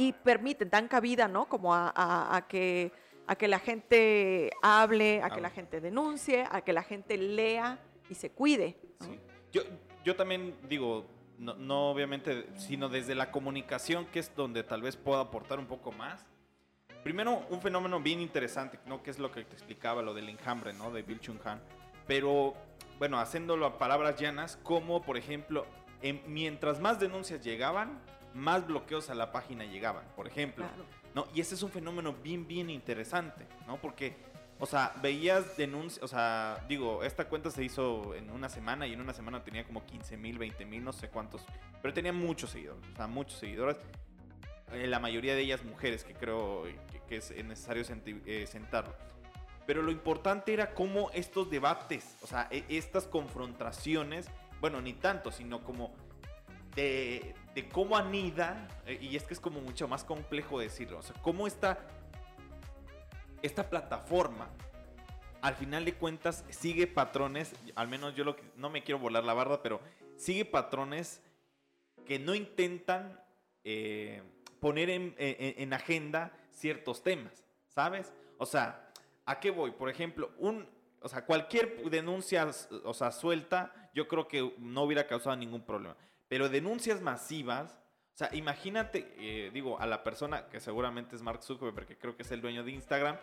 y 0.01 0.13
permiten, 0.15 0.71
dan 0.71 0.89
cabida, 0.89 1.29
¿no? 1.29 1.47
Como 1.47 1.75
a, 1.75 2.47
que, 2.49 2.91
a 3.27 3.37
que 3.37 3.49
la 3.49 3.59
gente 3.59 4.51
hable, 4.63 5.23
a 5.23 5.29
que 5.29 5.43
la 5.43 5.51
gente 5.51 5.79
denuncie, 5.81 6.47
a 6.51 6.63
que 6.63 6.73
la 6.73 6.83
gente 6.83 7.19
lea 7.19 7.79
y 8.09 8.15
se 8.15 8.31
cuide. 8.31 8.77
Yo, 9.53 9.61
yo 10.03 10.17
también 10.17 10.57
digo, 10.71 11.05
no, 11.39 11.55
no, 11.55 11.91
obviamente, 11.91 12.47
sino 12.57 12.89
desde 12.89 13.15
la 13.15 13.31
comunicación, 13.31 14.07
que 14.07 14.21
es 14.21 14.35
donde 14.35 14.63
tal 14.63 14.81
vez 14.81 14.97
pueda 14.97 15.21
aportar 15.21 15.59
un 15.59 15.67
poco 15.67 15.93
más. 15.93 16.25
Primero, 17.05 17.45
un 17.51 17.61
fenómeno 17.61 18.01
bien 18.01 18.21
interesante, 18.21 18.79
¿no? 18.87 19.03
Que 19.03 19.11
es 19.11 19.19
lo 19.19 19.31
que 19.31 19.45
te 19.45 19.53
explicaba, 19.55 20.01
lo 20.01 20.15
del 20.15 20.31
enjambre, 20.31 20.73
¿no? 20.73 20.91
De 20.91 21.03
Bill 21.03 21.21
Chung 21.21 21.39
Han. 21.45 21.61
Pero 22.07 22.55
bueno, 22.99 23.19
haciéndolo 23.21 23.67
a 23.67 23.77
palabras 23.79 24.19
llanas, 24.19 24.57
como 24.63 25.03
por 25.03 25.19
ejemplo, 25.19 25.67
en- 26.01 26.23
mientras 26.27 26.81
más 26.81 26.99
denuncias 26.99 27.43
llegaban, 27.43 28.01
más 28.35 28.67
bloqueos 28.67 29.11
a 29.11 29.15
la 29.15 29.33
página 29.33 29.65
llegaban, 29.65 30.05
por 30.17 30.27
ejemplo. 30.27 30.67
Claro. 30.67 30.85
¿no? 31.15 31.27
Y 31.35 31.41
ese 31.41 31.55
es 31.55 31.63
un 31.63 31.71
fenómeno 31.71 32.13
bien, 32.13 32.47
bien 32.47 32.71
interesante, 32.71 33.47
¿no? 33.67 33.77
Porque, 33.81 34.17
o 34.59 34.67
sea, 34.67 34.93
veías 35.03 35.57
denuncias, 35.57 36.03
o 36.05 36.09
sea, 36.09 36.65
digo, 36.69 37.03
esta 37.03 37.29
cuenta 37.29 37.51
se 37.51 37.65
hizo 37.65 38.15
en 38.15 38.31
una 38.31 38.49
semana 38.49 38.87
y 38.87 38.93
en 38.93 39.01
una 39.01 39.13
semana 39.13 39.43
tenía 39.43 39.65
como 39.65 39.85
15 39.85 40.17
mil, 40.17 40.39
20 40.39 40.65
mil, 40.67 40.85
no 40.85 40.93
sé 40.93 41.09
cuántos, 41.09 41.45
pero 41.83 41.93
tenía 41.93 42.13
muchos 42.13 42.51
seguidores, 42.51 42.85
o 42.93 42.97
sea, 42.97 43.07
muchos 43.07 43.39
seguidores. 43.39 43.77
Eh, 44.73 44.87
la 44.87 45.01
mayoría 45.01 45.35
de 45.35 45.41
ellas 45.41 45.65
mujeres, 45.65 46.05
que 46.05 46.15
creo 46.15 46.63
que, 46.93 47.01
que 47.09 47.17
es 47.17 47.45
necesario 47.45 47.83
eh, 48.27 48.47
sentarlo. 48.47 48.95
Pero 49.67 49.83
lo 49.83 49.91
importante 49.91 50.53
era 50.53 50.75
cómo 50.75 51.11
estos 51.13 51.51
debates, 51.51 52.17
o 52.23 52.27
sea, 52.29 52.47
e- 52.53 52.65
estas 52.69 53.07
confrontaciones, 53.07 54.31
bueno, 54.61 54.81
ni 54.81 54.93
tanto, 54.93 55.33
sino 55.33 55.65
como 55.65 55.93
de, 56.77 57.35
de 57.55 57.69
cómo 57.69 57.97
anida, 57.97 58.69
eh, 58.87 58.99
y 59.01 59.17
es 59.17 59.25
que 59.25 59.35
es 59.35 59.41
como 59.41 59.61
mucho 59.61 59.89
más 59.89 60.05
complejo 60.05 60.59
decirlo, 60.61 60.99
o 60.99 61.03
sea, 61.03 61.15
cómo 61.23 61.47
esta, 61.47 61.79
plataforma, 63.69 64.49
al 65.43 65.55
final 65.55 65.85
de 65.85 65.95
cuentas, 65.95 66.45
sigue 66.51 66.87
patrones, 66.87 67.55
al 67.75 67.89
menos 67.89 68.15
yo 68.15 68.25
lo 68.25 68.37
que, 68.37 68.43
no 68.57 68.71
me 68.71 68.83
quiero 68.85 68.99
volar 68.99 69.25
la 69.25 69.35
barda, 69.35 69.63
pero 69.63 69.81
sigue 70.17 70.45
patrones 70.45 71.23
que 72.07 72.19
no 72.19 72.35
intentan 72.35 73.21
eh, 73.65 74.23
poner 74.61 74.91
en, 74.91 75.15
en- 75.19 75.55
en 75.63 75.73
agenda 75.73 76.33
ciertos 76.53 77.03
temas, 77.03 77.45
¿sabes? 77.69 78.13
O 78.39 78.47
sea, 78.47 78.91
¿a 79.25 79.41
qué 79.41 79.51
voy? 79.51 79.71
Por 79.71 79.89
ejemplo, 79.89 80.31
un, 80.39 80.69
o 81.01 81.09
sea, 81.09 81.25
cualquier 81.25 81.83
denuncia, 81.91 82.49
o 82.85 82.95
sea, 82.95 83.11
suelta, 83.11 83.91
yo 83.95 84.07
creo 84.09 84.29
que 84.29 84.55
no 84.59 84.83
hubiera 84.83 85.07
causado 85.07 85.37
ningún 85.37 85.63
problema. 85.63 85.97
Pero 86.31 86.49
denuncias 86.49 87.01
masivas, 87.03 87.73
o 88.15 88.17
sea, 88.17 88.31
imagínate, 88.33 89.13
eh, 89.19 89.51
digo, 89.53 89.81
a 89.81 89.87
la 89.87 90.05
persona 90.05 90.47
que 90.49 90.61
seguramente 90.61 91.17
es 91.17 91.23
Mark 91.23 91.43
Zuckerberg, 91.43 91.75
porque 91.75 91.99
creo 91.99 92.17
que 92.17 92.23
es 92.23 92.31
el 92.31 92.41
dueño 92.41 92.63
de 92.63 92.71
Instagram, 92.71 93.17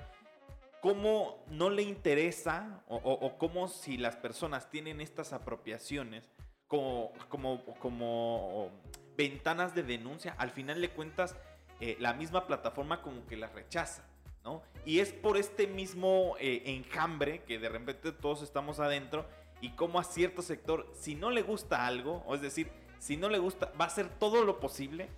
cómo 0.81 1.43
no 1.49 1.69
le 1.69 1.83
interesa 1.83 2.83
o, 2.87 2.97
o- 2.97 3.25
o 3.25 3.37
cómo 3.37 3.69
si 3.69 3.97
las 3.97 4.17
personas 4.17 4.69
tienen 4.69 4.99
estas 5.01 5.31
apropiaciones 5.33 6.29
como, 6.67 7.13
como, 7.29 7.63
como 7.79 8.69
ventanas 9.15 9.73
de 9.73 9.83
denuncia, 9.83 10.35
al 10.37 10.51
final 10.51 10.81
le 10.81 10.89
cuentas, 10.89 11.35
eh, 11.79 11.95
la 11.99 12.13
misma 12.13 12.45
plataforma 12.45 13.01
como 13.01 13.25
que 13.25 13.37
las 13.37 13.53
rechaza. 13.53 14.03
¿no? 14.43 14.61
Y 14.85 14.99
es 14.99 15.13
por 15.13 15.37
este 15.37 15.65
mismo 15.67 16.35
eh, 16.39 16.63
enjambre 16.65 17.43
que 17.43 17.57
de 17.59 17.69
repente 17.69 18.11
todos 18.11 18.41
estamos 18.41 18.79
adentro 18.79 19.25
y 19.61 19.71
como 19.71 19.97
a 19.99 20.03
cierto 20.03 20.41
sector, 20.41 20.91
si 20.93 21.15
no 21.15 21.31
le 21.31 21.41
gusta 21.41 21.87
algo, 21.87 22.23
o 22.27 22.35
es 22.35 22.41
decir, 22.41 22.69
si 22.99 23.17
no 23.17 23.29
le 23.29 23.39
gusta, 23.39 23.71
va 23.79 23.85
a 23.85 23.87
hacer 23.87 24.09
todo 24.09 24.43
lo 24.43 24.59
posible 24.59 25.09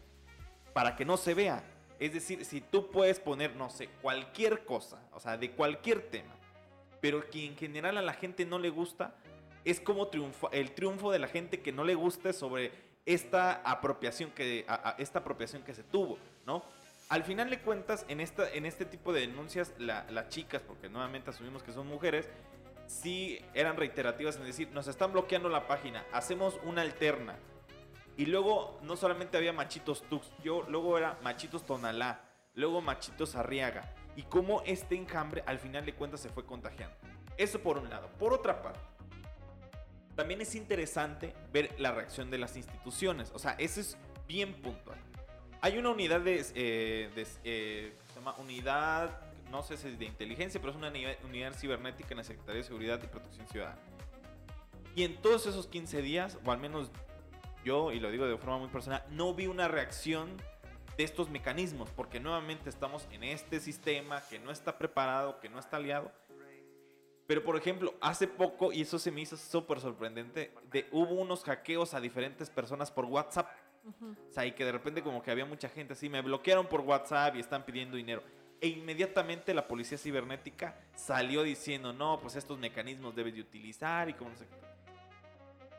para 0.74 0.96
que 0.96 1.06
no 1.06 1.18
se 1.18 1.34
vea. 1.34 1.64
Es 2.00 2.14
decir, 2.14 2.46
si 2.46 2.62
tú 2.62 2.92
puedes 2.92 3.20
poner, 3.20 3.56
no 3.56 3.70
sé, 3.70 3.90
cualquier 4.02 4.64
cosa, 4.66 5.02
o 5.14 5.20
sea, 5.20 5.38
de 5.38 5.52
cualquier 5.52 6.02
tema, 6.10 6.34
pero 7.02 7.30
que 7.30 7.46
en 7.46 7.58
general 7.58 7.98
a 7.98 8.02
la 8.02 8.14
gente 8.14 8.46
no 8.46 8.58
le 8.60 8.70
gusta, 8.70 9.16
es 9.66 9.82
como 9.82 10.08
triunfa, 10.08 10.48
el 10.52 10.72
triunfo 10.72 11.12
de 11.12 11.20
la 11.20 11.28
gente 11.28 11.62
que 11.62 11.72
no 11.74 11.84
le 11.84 11.96
guste 11.96 12.32
sobre 12.34 12.72
esta 13.06 13.54
apropiación 13.70 14.32
que, 14.32 14.66
esta 14.98 15.20
apropiación 15.20 15.64
que 15.64 15.74
se 15.74 15.84
tuvo, 15.84 16.18
¿no? 16.46 16.64
Al 17.10 17.24
final 17.24 17.50
de 17.50 17.60
cuentas, 17.60 18.06
en, 18.08 18.20
esta, 18.22 18.50
en 18.52 18.66
este 18.66 18.86
tipo 18.86 19.12
de 19.12 19.22
denuncias, 19.22 19.74
la- 19.80 20.06
las 20.12 20.30
chicas, 20.30 20.62
porque 20.62 20.90
nuevamente 20.90 21.32
asumimos 21.32 21.64
que 21.64 21.74
son 21.74 21.88
mujeres, 21.88 22.30
sí 22.88 23.40
eran 23.54 23.78
reiterativas 23.78 24.38
en 24.38 24.46
decir, 24.46 24.70
nos 24.72 24.88
están 24.88 25.12
bloqueando 25.12 25.50
la 25.50 25.68
página, 25.68 26.06
hacemos 26.14 26.60
una 26.64 26.82
alterna. 26.82 27.36
Y 28.20 28.26
luego 28.26 28.78
no 28.84 28.98
solamente 28.98 29.38
había 29.38 29.54
machitos 29.54 30.04
Tux, 30.10 30.30
yo 30.44 30.66
luego 30.68 30.98
era 30.98 31.18
machitos 31.24 31.66
Tonalá, 31.66 32.20
luego 32.54 32.82
machitos 32.82 33.38
Arriaga. 33.38 33.96
Y 34.18 34.24
cómo 34.24 34.62
este 34.66 34.98
enjambre 34.98 35.42
al 35.46 35.58
final 35.58 35.86
de 35.86 35.94
cuentas 35.94 36.20
se 36.20 36.28
fue 36.28 36.46
contagiando. 36.46 36.98
Eso 37.38 37.62
por 37.62 37.78
un 37.78 37.90
lado. 37.90 38.10
Por 38.20 38.34
otra 38.34 38.62
parte, 38.62 38.82
también 40.18 40.42
es 40.42 40.54
interesante 40.56 41.34
ver 41.54 41.74
la 41.80 41.94
reacción 41.94 42.30
de 42.30 42.40
las 42.40 42.58
instituciones. 42.58 43.32
O 43.34 43.40
sea, 43.40 43.52
eso 43.52 43.80
es 43.80 43.98
bien 44.28 44.54
puntual. 44.54 44.98
Hay 45.62 45.78
una 45.78 45.92
unidad 45.92 46.20
de, 46.20 46.46
eh, 46.56 47.28
eh, 47.46 47.96
se 48.10 48.16
llama 48.16 48.36
unidad, 48.38 49.18
no 49.50 49.64
sé 49.64 49.78
si 49.78 49.88
es 49.88 49.98
de 49.98 50.04
inteligencia, 50.04 50.60
pero 50.60 50.72
es 50.72 50.78
una 50.78 50.90
unidad, 50.90 51.16
unidad 51.24 51.54
cibernética 51.54 52.10
en 52.12 52.18
la 52.18 52.26
Secretaría 52.26 52.64
de 52.64 52.68
Seguridad 52.68 53.00
y 53.02 53.08
Protección 53.08 53.48
Ciudadana. 53.48 53.80
Y 54.94 55.06
en 55.06 55.22
todos 55.22 55.46
esos 55.46 55.68
15 55.68 56.02
días, 56.02 56.38
o 56.44 56.52
al 56.52 56.60
menos 56.60 56.92
yo, 57.64 57.92
y 57.92 58.00
lo 58.00 58.12
digo 58.12 58.26
de 58.28 58.38
forma 58.38 58.60
muy 58.60 58.70
personal, 58.70 59.04
no 59.12 59.34
vi 59.34 59.48
una 59.48 59.68
reacción 59.68 60.30
de 60.98 61.04
estos 61.04 61.30
mecanismos, 61.30 61.90
porque 61.96 62.20
nuevamente 62.20 62.70
estamos 62.70 63.08
en 63.12 63.24
este 63.24 63.60
sistema 63.60 64.22
que 64.30 64.38
no 64.38 64.52
está 64.52 64.78
preparado, 64.78 65.40
que 65.40 65.48
no 65.48 65.60
está 65.60 65.78
aliado. 65.78 66.12
Pero 67.26 67.44
por 67.44 67.56
ejemplo, 67.56 67.94
hace 68.02 68.28
poco, 68.28 68.74
y 68.74 68.82
eso 68.82 68.98
se 68.98 69.12
me 69.12 69.22
hizo 69.22 69.38
súper 69.38 69.80
sorprendente, 69.80 70.52
de, 70.72 70.88
hubo 70.92 71.14
unos 71.14 71.44
hackeos 71.44 71.94
a 71.94 72.02
diferentes 72.02 72.50
personas 72.50 72.92
por 72.92 73.06
WhatsApp. 73.06 73.48
Ujú. 73.86 74.16
O 74.30 74.34
sea, 74.34 74.46
y 74.46 74.52
que 74.54 74.66
de 74.66 74.72
repente 74.72 75.04
como 75.04 75.22
que 75.22 75.32
había 75.32 75.46
mucha 75.46 75.70
gente 75.70 75.94
así, 75.94 76.10
me 76.10 76.22
bloquearon 76.22 76.68
por 76.68 76.82
WhatsApp 76.82 77.36
y 77.36 77.40
están 77.40 77.64
pidiendo 77.64 77.98
dinero. 77.98 78.24
E 78.60 78.68
inmediatamente 78.68 79.54
la 79.54 79.68
policía 79.68 79.98
cibernética 79.98 80.76
salió 80.96 81.44
diciendo, 81.44 81.94
no, 81.94 82.20
pues 82.20 82.36
estos 82.36 82.58
mecanismos 82.58 83.16
debes 83.16 83.36
de 83.36 83.42
utilizar 83.42 84.10
y 84.10 84.16
como 84.16 84.32
no 84.32 84.36
sé 84.36 84.48
qué. 84.48 84.56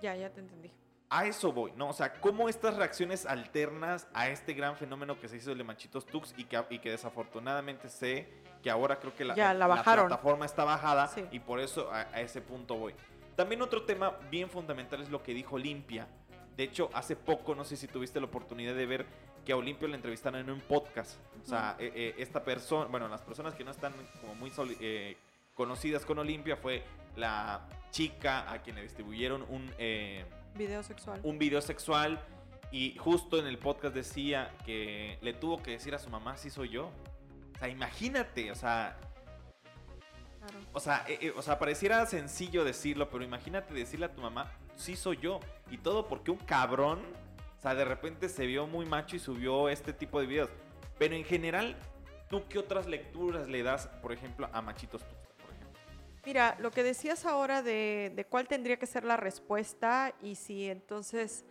Ya, 0.01 0.16
ya 0.16 0.31
te 0.31 0.40
entendí. 0.40 0.71
A 1.12 1.27
eso 1.27 1.53
voy, 1.53 1.73
¿no? 1.77 1.88
O 1.88 1.92
sea, 1.92 2.12
cómo 2.14 2.49
estas 2.49 2.77
reacciones 2.77 3.27
alternas 3.27 4.07
a 4.14 4.29
este 4.29 4.55
gran 4.55 4.77
fenómeno 4.77 5.18
que 5.18 5.29
se 5.29 5.37
hizo 5.38 5.53
de 5.55 5.64
Machitos 5.64 6.07
Tux 6.07 6.33
y 6.37 6.44
que, 6.44 6.62
y 6.70 6.79
que 6.79 6.90
desafortunadamente 6.90 7.88
sé 7.88 8.29
que 8.62 8.70
ahora 8.70 9.01
creo 9.01 9.14
que 9.16 9.25
la, 9.25 9.35
Ya, 9.35 9.53
la 9.53 9.66
bajaron. 9.66 10.07
plataforma 10.07 10.46
está 10.46 10.62
bajada 10.64 11.09
Sí. 11.09 11.25
y 11.33 11.40
por 11.40 11.59
eso 11.59 11.90
a, 11.92 12.03
a 12.12 12.20
ese 12.20 12.40
punto 12.40 12.77
voy. 12.77 12.94
También 13.35 13.61
otro 13.62 13.83
tema 13.83 14.12
bien 14.31 14.49
fundamental 14.51 15.01
es 15.03 15.09
lo 15.11 15.20
que 15.23 15.35
dijo 15.35 15.57
Olimpia. 15.57 16.07
De 16.57 16.62
hecho, 16.64 16.90
hace 16.94 17.16
poco, 17.16 17.55
no 17.57 17.64
sé 17.64 17.77
si 17.77 17.88
tuviste 17.88 18.20
la 18.20 18.27
oportunidad 18.27 18.75
de 18.75 18.87
ver 18.87 19.07
que 19.44 19.53
a 19.53 19.57
Olimpia 19.57 19.88
le 19.88 19.96
entrevistaron 19.96 20.40
en 20.42 20.51
un 20.51 20.61
podcast. 20.61 21.18
O 21.42 21.49
sea, 21.49 21.75
eh, 21.79 21.90
eh, 21.94 22.14
esta 22.18 22.44
persona, 22.44 22.85
bueno, 22.87 23.09
las 23.09 23.23
personas 23.23 23.55
que 23.55 23.64
no 23.64 23.70
están 23.73 23.94
como 24.20 24.35
muy 24.37 24.53
eh, 24.81 25.16
conocidas 25.55 26.05
con 26.05 26.18
Olimpia 26.18 26.57
fue 26.57 26.85
la 27.16 27.66
chica 27.90 28.49
a 28.53 28.62
quien 28.62 28.77
le 28.77 28.83
distribuyeron 28.83 29.42
un... 29.49 29.73
Video 30.55 30.83
sexual. 30.83 31.21
un 31.23 31.39
video 31.39 31.61
sexual 31.61 32.21
y 32.73 32.97
justo 32.99 33.39
en 33.39 33.47
el 33.47 33.59
podcast 33.59 33.95
decía 33.95 34.55
que 34.65 35.19
le 35.23 35.33
tuvo 35.33 35.63
que 35.63 35.73
decir 35.73 35.95
a 35.95 35.99
su 35.99 36.11
mamá 36.11 36.37
si 36.37 36.51
soy 36.51 36.69
yo. 36.71 36.91
O 37.57 37.59
sea, 37.59 37.69
imagínate, 37.69 38.51
o 38.51 38.55
sea, 38.55 38.97
Claro. 40.41 40.59
o 40.73 40.81
sea, 40.81 41.05
eh, 41.09 41.19
eh, 41.21 41.33
o 41.37 41.43
sea, 41.43 41.59
pareciera 41.59 42.05
sencillo 42.07 42.65
decirlo, 42.65 43.11
pero 43.11 43.23
imagínate 43.25 43.75
decirle 43.75 44.07
a 44.07 44.15
tu 44.15 44.23
mamá 44.23 44.51
sí 44.77 44.97
soy 44.97 45.19
yo 45.19 45.41
y 45.71 45.77
todo 45.79 46.09
porque 46.09 46.31
un 46.31 46.39
cabrón, 46.39 47.01
o 47.59 47.61
sea, 47.61 47.75
de 47.75 47.85
repente 47.85 48.29
se 48.31 48.47
vio 48.47 48.67
muy 48.67 48.87
macho 48.87 49.17
y 49.17 49.19
subió 49.19 49.69
este 49.69 49.93
tipo 49.93 50.19
de 50.21 50.27
videos. 50.27 50.49
Pero 50.99 51.15
en 51.15 51.25
general, 51.25 51.77
¿tú 52.31 52.45
qué 52.49 52.59
otras 52.59 52.87
lecturas 52.87 53.49
le 53.49 53.63
das, 53.63 53.89
por 54.01 54.13
ejemplo, 54.13 54.49
a 54.53 54.63
Machitos? 54.63 55.03
Mira, 56.31 56.57
lo 56.61 56.71
que 56.71 56.85
decías 56.85 57.27
ahora 57.27 57.61
de, 57.61 58.12
de 58.14 58.25
cuál 58.25 58.47
tendría 58.47 58.79
que 58.79 58.87
ser 58.87 59.03
la 59.03 59.16
respuesta 59.16 60.14
y 60.23 60.37
si 60.37 60.71
entonces, 60.71 61.45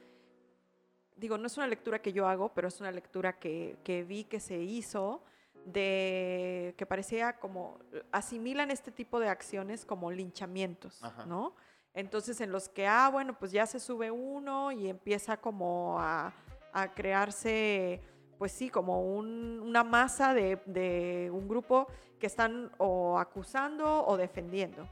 digo, 1.17 1.37
no 1.37 1.47
es 1.47 1.57
una 1.57 1.67
lectura 1.67 2.01
que 2.01 2.13
yo 2.13 2.25
hago, 2.29 2.53
pero 2.53 2.69
es 2.69 2.79
una 2.79 2.89
lectura 2.89 3.37
que, 3.37 3.75
que 3.83 4.05
vi 4.05 4.23
que 4.23 4.39
se 4.39 4.57
hizo 4.57 5.21
de 5.65 6.73
que 6.77 6.85
parecía 6.85 7.37
como 7.41 7.77
asimilan 8.13 8.71
este 8.71 8.89
tipo 8.89 9.19
de 9.19 9.27
acciones 9.27 9.83
como 9.85 10.11
linchamientos, 10.11 11.03
Ajá. 11.03 11.25
¿no? 11.25 11.57
Entonces 11.93 12.39
en 12.39 12.53
los 12.53 12.69
que, 12.69 12.87
ah, 12.87 13.09
bueno, 13.11 13.37
pues 13.37 13.51
ya 13.51 13.65
se 13.65 13.81
sube 13.81 14.09
uno 14.11 14.71
y 14.71 14.87
empieza 14.87 15.35
como 15.35 15.99
a, 15.99 16.31
a 16.71 16.93
crearse, 16.93 17.99
pues 18.37 18.53
sí, 18.53 18.69
como 18.69 19.01
un- 19.13 19.59
una 19.61 19.83
masa 19.83 20.33
de, 20.33 20.57
de 20.65 21.29
un 21.33 21.49
grupo 21.49 21.87
que 22.19 22.27
están 22.27 22.71
o 22.77 23.17
acusando 23.19 24.05
o 24.05 24.17
defendiendo. 24.17 24.87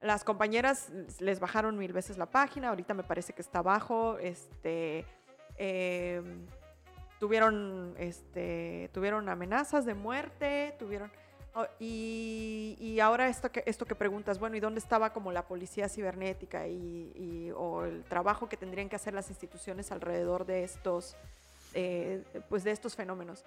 Las 0.00 0.24
compañeras 0.24 0.90
les 1.20 1.40
bajaron 1.40 1.76
mil 1.78 1.92
veces 1.92 2.16
la 2.18 2.26
página, 2.26 2.68
ahorita 2.68 2.94
me 2.94 3.02
parece 3.02 3.32
que 3.32 3.42
está 3.42 3.58
abajo, 3.60 4.18
este, 4.18 5.04
em, 5.56 6.46
tuvieron, 7.18 7.94
este, 7.98 8.90
tuvieron 8.92 9.28
amenazas 9.28 9.84
de 9.86 9.94
muerte, 9.94 10.74
tuvieron... 10.78 11.10
y, 11.80 12.76
y 12.78 13.00
ahora 13.00 13.28
esto 13.28 13.50
que, 13.50 13.62
esto 13.66 13.86
que 13.86 13.94
preguntas, 13.94 14.38
bueno, 14.38 14.56
¿y 14.56 14.60
dónde 14.60 14.78
estaba 14.80 15.14
como 15.14 15.32
la 15.32 15.46
policía 15.48 15.88
cibernética 15.88 16.68
y, 16.68 17.12
y- 17.14 17.50
o 17.56 17.84
el 17.86 18.04
trabajo 18.04 18.48
que 18.50 18.58
tendrían 18.58 18.90
que 18.90 18.96
hacer 18.96 19.14
las 19.14 19.30
instituciones 19.30 19.90
alrededor 19.90 20.44
de 20.44 20.62
estos, 20.64 21.16
eh, 21.72 22.22
pues 22.50 22.62
de 22.64 22.72
estos 22.72 22.94
fenómenos? 22.94 23.46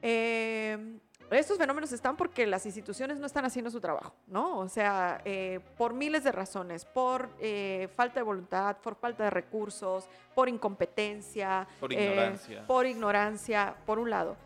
Em, 0.00 1.00
estos 1.30 1.58
fenómenos 1.58 1.92
están 1.92 2.16
porque 2.16 2.46
las 2.46 2.66
instituciones 2.66 3.18
no 3.18 3.26
están 3.26 3.44
haciendo 3.44 3.70
su 3.70 3.80
trabajo, 3.80 4.14
¿no? 4.26 4.58
O 4.58 4.68
sea, 4.68 5.20
eh, 5.24 5.60
por 5.76 5.94
miles 5.94 6.24
de 6.24 6.32
razones, 6.32 6.84
por 6.84 7.30
eh, 7.38 7.88
falta 7.94 8.20
de 8.20 8.24
voluntad, 8.24 8.78
por 8.78 8.96
falta 8.96 9.24
de 9.24 9.30
recursos, 9.30 10.08
por 10.34 10.48
incompetencia, 10.48 11.68
Por 11.78 11.92
eh, 11.92 12.02
ignorancia. 12.04 12.66
por 12.66 12.86
ignorancia, 12.86 13.76
por 13.86 13.98
un 13.98 14.10
lado. 14.10 14.36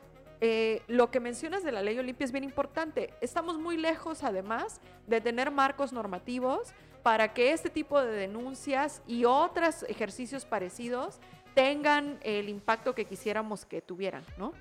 Lo 0.89 1.11
que 1.11 1.21
mencionas 1.21 1.65
de 1.65 1.73
la 1.73 1.81
ley 1.81 1.99
Olimpia 1.99 2.27
es 2.27 2.31
bien 2.33 2.45
importante. 2.45 3.15
Estamos 3.23 3.59
muy 3.59 3.79
lejos, 3.79 4.23
además, 4.23 4.79
de 5.07 5.23
tener 5.23 5.51
marcos 5.51 5.91
normativos 5.91 6.75
para 7.03 7.33
que 7.33 7.53
este 7.53 7.71
tipo 7.71 7.99
de 8.03 8.13
denuncias 8.13 9.01
y 9.07 9.25
otros 9.25 9.85
ejercicios 9.85 10.45
parecidos 10.45 11.19
tengan 11.55 12.19
el 12.23 12.51
impacto 12.51 12.95
que 12.95 13.07
quisiéramos 13.07 13.65
que 13.65 13.81
tuvieran, 13.81 14.23
¿no? 14.37 14.53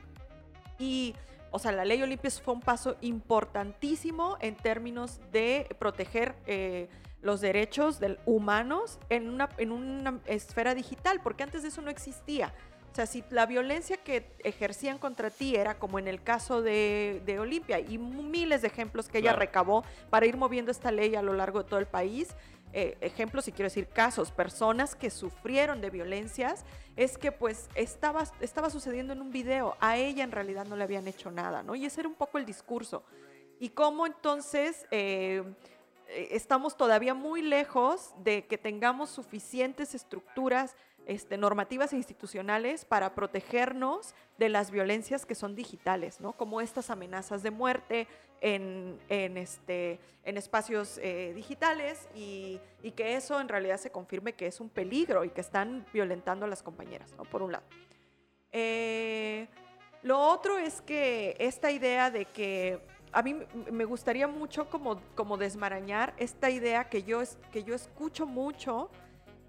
Y, 0.80 1.16
o 1.54 1.60
sea, 1.60 1.72
la 1.72 1.86
ley 1.86 2.02
Olimpia 2.02 2.32
fue 2.32 2.56
un 2.56 2.62
paso 2.62 2.98
importantísimo 3.02 4.38
en 4.42 4.56
términos 4.56 5.22
de 5.32 5.68
proteger 5.78 6.34
eh, 6.48 6.90
los 7.22 7.42
derechos 7.42 8.00
del, 8.00 8.18
humanos 8.26 8.98
en 9.10 9.30
una, 9.30 9.50
en 9.60 9.72
una 9.72 10.20
esfera 10.26 10.74
digital, 10.74 11.22
porque 11.24 11.44
antes 11.44 11.62
de 11.62 11.68
eso 11.68 11.84
no 11.84 11.92
existía. 11.92 12.54
O 12.92 12.96
sea, 12.96 13.06
si 13.06 13.24
la 13.30 13.46
violencia 13.46 13.98
que 13.98 14.36
ejercían 14.44 14.98
contra 14.98 15.30
ti 15.30 15.56
era 15.56 15.78
como 15.78 16.00
en 16.00 16.08
el 16.08 16.24
caso 16.24 16.64
de, 16.64 17.22
de 17.26 17.40
Olimpia 17.40 17.80
y 17.80 18.00
miles 18.00 18.62
de 18.64 18.68
ejemplos 18.68 19.08
que 19.08 19.20
ella 19.20 19.32
Claro. 19.32 19.40
recabó 19.40 19.84
para 20.10 20.26
ir 20.26 20.38
moviendo 20.38 20.72
esta 20.72 20.92
ley 20.92 21.16
a 21.16 21.22
lo 21.22 21.34
largo 21.34 21.62
de 21.64 21.70
todo 21.70 21.80
el 21.80 21.88
país, 21.88 22.36
eh, 22.74 22.98
ejemplos 23.02 23.48
y 23.48 23.52
quiero 23.52 23.68
decir 23.68 23.88
casos, 23.88 24.32
personas 24.32 24.96
que 24.96 25.10
sufrieron 25.10 25.80
de 25.80 25.90
violencias, 25.90 26.66
es 26.96 27.18
que 27.18 27.32
pues 27.32 27.70
estaba, 27.76 28.24
estaba 28.42 28.70
sucediendo 28.70 29.14
en 29.14 29.22
un 29.22 29.32
video, 29.32 29.78
a 29.80 29.98
ella 29.98 30.24
en 30.24 30.32
realidad 30.32 30.66
no 30.66 30.76
le 30.76 30.84
habían 30.84 31.08
hecho 31.08 31.32
nada, 31.32 31.64
¿no? 31.64 31.76
Y 31.76 31.86
ese 31.86 32.02
era 32.02 32.10
un 32.10 32.16
poco 32.16 32.38
el 32.38 32.46
discurso. 32.46 33.04
Y 33.60 33.70
cómo 33.70 34.06
entonces 34.06 34.88
eh, 34.92 35.44
eh, 36.08 36.30
estamos 36.32 36.76
todavía 36.76 37.14
muy 37.14 37.42
lejos 37.42 38.14
de 38.18 38.46
que 38.46 38.58
tengamos 38.58 39.10
suficientes 39.10 39.96
estructuras 39.96 40.76
este, 41.06 41.38
normativas 41.38 41.94
e 41.94 41.98
institucionales 41.98 42.86
para 42.86 43.14
protegernos 43.16 44.16
de 44.38 44.50
las 44.50 44.72
violencias 44.72 45.26
que 45.26 45.36
son 45.36 45.56
digitales, 45.56 46.20
¿no? 46.22 46.34
Como 46.34 46.62
estas 46.62 46.90
amenazas 46.90 47.44
de 47.44 47.52
muerte 47.52 48.08
en, 48.42 49.00
en, 49.10 49.38
este, 49.38 50.00
en 50.24 50.38
espacios 50.38 51.00
eh, 51.02 51.34
digitales 51.34 52.08
y, 52.16 52.60
que 52.96 53.16
eso 53.16 53.40
en 53.40 53.48
realidad 53.48 53.78
se 53.78 53.90
confirme 53.90 54.34
que 54.34 54.46
es 54.46 54.60
un 54.60 54.70
peligro 54.70 55.24
y 55.24 55.30
que 55.30 55.42
están 55.42 55.86
violentando 55.92 56.46
a 56.46 56.50
las 56.50 56.62
compañeras, 56.62 57.12
¿no? 57.18 57.24
Por 57.24 57.42
un 57.42 57.54
lado. 57.54 57.64
Eh, 58.52 59.48
lo 60.04 60.20
otro 60.20 60.58
es 60.58 60.82
que 60.82 61.36
esta 61.40 61.72
idea 61.72 62.12
de 62.12 62.26
que 62.26 62.80
a 63.14 63.22
mí 63.22 63.36
me 63.72 63.86
gustaría 63.86 64.28
mucho 64.28 64.70
como, 64.70 65.02
como 65.16 65.38
desmarañar 65.38 66.14
esta 66.18 66.50
idea 66.50 66.90
que 66.90 67.04
yo, 67.04 67.22
que 67.52 67.64
yo 67.64 67.74
escucho 67.74 68.26
mucho 68.26 68.90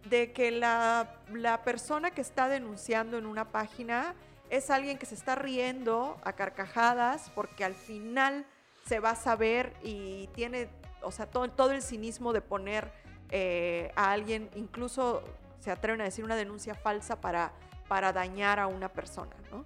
de 0.05 0.33
que 0.33 0.51
la, 0.51 1.15
la 1.33 1.63
persona 1.63 2.11
que 2.11 2.21
está 2.21 2.49
denunciando 2.49 3.17
en 3.19 3.27
una 3.27 3.47
página 3.47 4.15
es 4.51 4.71
alguien 4.71 4.99
que 4.99 5.07
se 5.07 5.15
está 5.15 5.35
riendo 5.35 6.19
a 6.25 6.35
carcajadas 6.35 7.31
porque 7.35 7.65
al 7.65 7.75
final 7.75 8.45
se 8.87 9.01
va 9.01 9.11
a 9.11 9.17
saber 9.17 9.73
y 9.83 10.29
tiene, 10.35 10.69
o 11.03 11.11
sea, 11.11 11.27
todo, 11.27 11.49
todo 11.51 11.73
el 11.73 11.81
cinismo 11.83 12.33
de 12.33 12.43
poner 12.43 12.93
eh, 13.31 13.91
a 13.97 14.13
alguien, 14.13 14.51
incluso 14.55 15.23
se 15.61 15.71
atreven 15.71 16.03
a 16.03 16.05
decir 16.05 16.25
una 16.25 16.37
denuncia 16.37 16.75
falsa 16.75 17.21
para, 17.21 17.53
para 17.89 18.13
dañar 18.13 18.61
a 18.61 18.67
una 18.67 18.91
persona, 18.91 19.35
¿no? 19.51 19.65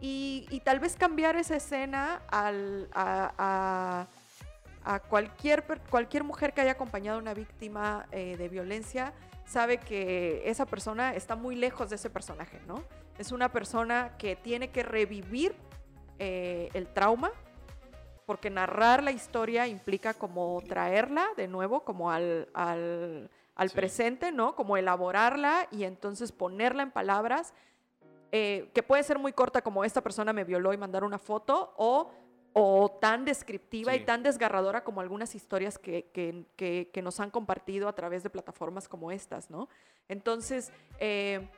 Y, 0.00 0.60
tal 0.64 0.80
vez 0.80 0.96
cambiar 0.96 1.36
esa 1.36 1.56
escena 1.56 2.20
al, 2.28 2.88
a, 2.92 3.32
a- 3.38 4.06
a 4.86 5.00
cualquier, 5.00 5.64
cualquier 5.88 6.24
mujer 6.24 6.52
que 6.52 6.60
haya 6.60 6.72
acompañado 6.72 7.18
a 7.18 7.22
una 7.22 7.32
víctima 7.32 8.04
eh, 8.12 8.36
de 8.36 8.48
violencia, 8.50 9.14
sabe 9.44 9.78
que 9.78 10.42
esa 10.48 10.66
persona 10.66 11.14
está 11.14 11.36
muy 11.36 11.54
lejos 11.56 11.90
de 11.90 11.96
ese 11.96 12.10
personaje, 12.10 12.60
¿no? 12.66 12.82
Es 13.18 13.32
una 13.32 13.50
persona 13.52 14.16
que 14.18 14.36
tiene 14.36 14.70
que 14.70 14.82
revivir 14.82 15.54
eh, 16.18 16.68
el 16.74 16.88
trauma, 16.88 17.30
porque 18.26 18.48
narrar 18.50 19.02
la 19.02 19.12
historia 19.12 19.66
implica 19.66 20.14
como 20.14 20.62
traerla 20.66 21.26
de 21.36 21.46
nuevo, 21.46 21.84
como 21.84 22.10
al, 22.10 22.48
al, 22.54 23.30
al 23.54 23.68
Sí. 23.70 23.76
presente, 23.76 24.32
¿no? 24.32 24.56
Como 24.56 24.76
elaborarla 24.76 25.68
y 25.70 25.84
entonces 25.84 26.32
ponerla 26.32 26.82
en 26.82 26.90
palabras, 26.90 27.52
eh, 28.32 28.70
que 28.74 28.82
puede 28.82 29.02
ser 29.02 29.18
muy 29.18 29.32
corta 29.32 29.62
como 29.62 29.84
esta 29.84 30.00
persona 30.00 30.32
me 30.32 30.42
violó 30.44 30.72
y 30.72 30.76
mandar 30.76 31.04
una 31.04 31.18
foto, 31.18 31.74
o, 31.76 32.10
o 32.56 32.88
tan 33.00 33.24
descriptiva 33.24 33.92
Sí. 33.92 33.98
y 33.98 34.04
tan 34.04 34.22
desgarradora 34.22 34.84
como 34.84 35.00
algunas 35.00 35.34
historias 35.34 35.76
que, 35.76 36.06
que- 36.14 36.46
que- 36.56 36.88
que 36.92 37.02
nos 37.02 37.18
han 37.20 37.30
compartido 37.30 37.88
a 37.88 37.94
través 37.94 38.22
de 38.22 38.30
plataformas 38.30 38.88
como 38.88 39.10
estas, 39.10 39.50
¿no? 39.50 39.68
Entonces, 40.08 40.72
eh, 41.00 41.48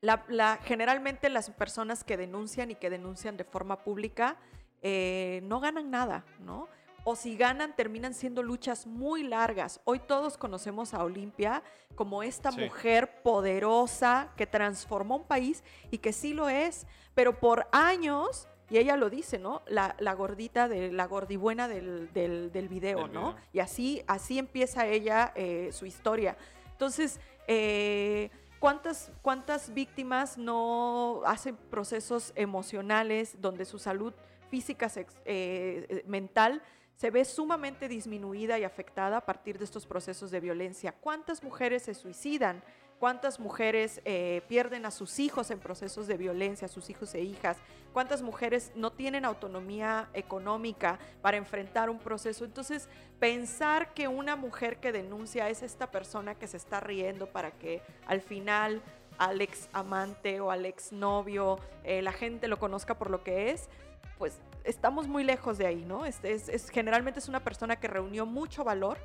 la- 0.00 0.24
la- 0.28 0.58
generalmente 0.62 1.28
las 1.30 1.48
personas 1.50 2.04
que 2.04 2.16
denuncian 2.16 2.70
y 2.70 2.74
que 2.74 2.90
denuncian 2.90 3.36
de 3.36 3.44
forma 3.44 3.82
pública 3.84 4.36
eh, 4.82 5.40
no 5.44 5.58
ganan 5.58 5.90
nada, 5.90 6.24
¿no? 6.40 6.68
O 7.04 7.16
si 7.16 7.36
ganan, 7.36 7.74
terminan 7.74 8.12
siendo 8.12 8.42
luchas 8.42 8.86
muy 8.86 9.22
largas. 9.22 9.80
Hoy 9.84 10.00
todos 10.00 10.36
conocemos 10.36 10.92
a 10.92 11.02
Olimpia 11.02 11.62
como 11.94 12.22
esta 12.22 12.52
Sí. 12.52 12.60
mujer 12.60 13.22
poderosa 13.22 14.32
que 14.36 14.46
transformó 14.46 15.16
un 15.16 15.24
país 15.24 15.64
y 15.90 15.98
que 15.98 16.12
sí 16.12 16.34
lo 16.34 16.48
es, 16.48 16.86
pero 17.14 17.40
por 17.40 17.66
años, 17.72 18.48
y 18.68 18.78
ella 18.78 18.96
lo 18.96 19.10
dice, 19.10 19.38
¿no? 19.38 19.62
La, 19.68 19.94
la 19.98 20.14
gordita, 20.14 20.68
de, 20.68 20.90
la 20.92 21.06
gordibuena 21.06 21.68
del, 21.68 22.12
del, 22.12 22.50
del 22.52 22.68
video, 22.68 23.04
Del 23.04 23.12
¿no? 23.12 23.32
video. 23.32 23.44
Y 23.52 23.58
así, 23.60 24.02
así 24.06 24.38
empieza 24.38 24.86
ella 24.86 25.32
eh, 25.36 25.70
su 25.72 25.86
historia. 25.86 26.36
Entonces, 26.72 27.20
eh, 27.46 28.30
¿cuántas, 28.58 29.12
¿cuántas 29.22 29.72
víctimas 29.72 30.36
no 30.36 31.22
hacen 31.24 31.56
procesos 31.56 32.32
emocionales 32.34 33.40
donde 33.40 33.64
su 33.64 33.78
salud 33.78 34.12
física, 34.50 34.88
sex- 34.88 35.14
eh, 35.24 35.86
eh, 35.88 36.04
mental, 36.06 36.60
se 36.96 37.10
ve 37.10 37.24
sumamente 37.24 37.88
disminuida 37.88 38.58
y 38.58 38.64
afectada 38.64 39.18
a 39.18 39.20
partir 39.26 39.58
de 39.58 39.64
estos 39.64 39.86
procesos 39.86 40.30
de 40.30 40.40
violencia? 40.40 40.92
¿Cuántas 40.92 41.42
mujeres 41.42 41.82
se 41.84 41.94
suicidan? 41.94 42.62
¿Cuántas 42.98 43.38
mujeres 43.38 44.00
eh, 44.06 44.40
pierden 44.48 44.86
a 44.86 44.90
sus 44.90 45.18
hijos 45.18 45.50
en 45.50 45.58
procesos 45.60 46.06
de 46.06 46.16
violencia, 46.16 46.64
a 46.64 46.68
sus 46.68 46.88
hijos 46.88 47.14
e 47.14 47.20
hijas? 47.20 47.58
¿Cuántas 47.96 48.20
mujeres 48.20 48.72
no 48.74 48.92
tienen 48.92 49.24
autonomía 49.24 50.10
económica 50.12 50.98
para 51.22 51.38
enfrentar 51.38 51.88
un 51.88 51.98
proceso? 51.98 52.44
Entonces, 52.44 52.90
pensar 53.18 53.94
que 53.94 54.06
una 54.06 54.36
mujer 54.36 54.80
que 54.80 54.92
denuncia 54.92 55.48
es 55.48 55.62
esta 55.62 55.90
persona 55.90 56.34
que 56.34 56.46
se 56.46 56.58
está 56.58 56.78
riendo 56.78 57.26
para 57.26 57.52
que 57.52 57.80
al 58.06 58.20
final 58.20 58.82
al 59.16 59.40
ex 59.40 59.70
amante 59.72 60.42
o 60.42 60.50
al 60.50 60.66
ex 60.66 60.92
novio 60.92 61.58
eh, 61.84 62.02
la 62.02 62.12
gente 62.12 62.48
lo 62.48 62.58
conozca 62.58 62.98
por 62.98 63.08
lo 63.08 63.24
que 63.24 63.48
es, 63.52 63.70
pues 64.18 64.40
estamos 64.64 65.08
muy 65.08 65.24
lejos 65.24 65.56
de 65.56 65.66
ahí, 65.66 65.82
¿no? 65.86 66.04
Es, 66.04 66.20
generalmente 66.68 67.20
es 67.20 67.30
una 67.30 67.40
persona 67.40 67.76
que 67.76 67.88
reunió 67.88 68.26
mucho 68.26 68.62
valor 68.62 68.98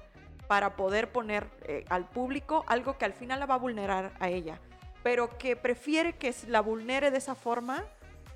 para 0.50 0.76
poder 0.76 1.14
poner 1.14 1.48
eh, 1.62 1.86
al 1.88 2.10
público 2.10 2.66
algo 2.68 2.98
que 2.98 3.06
al 3.06 3.14
final 3.14 3.40
la 3.40 3.46
va 3.46 3.56
a 3.56 3.60
vulnerar 3.60 4.12
a 4.20 4.28
ella, 4.28 4.60
pero 5.02 5.38
que 5.38 5.56
prefiere 5.56 6.12
que 6.12 6.36
la 6.50 6.60
vulnere 6.60 7.10
de 7.10 7.20
esa 7.20 7.36
forma 7.36 7.86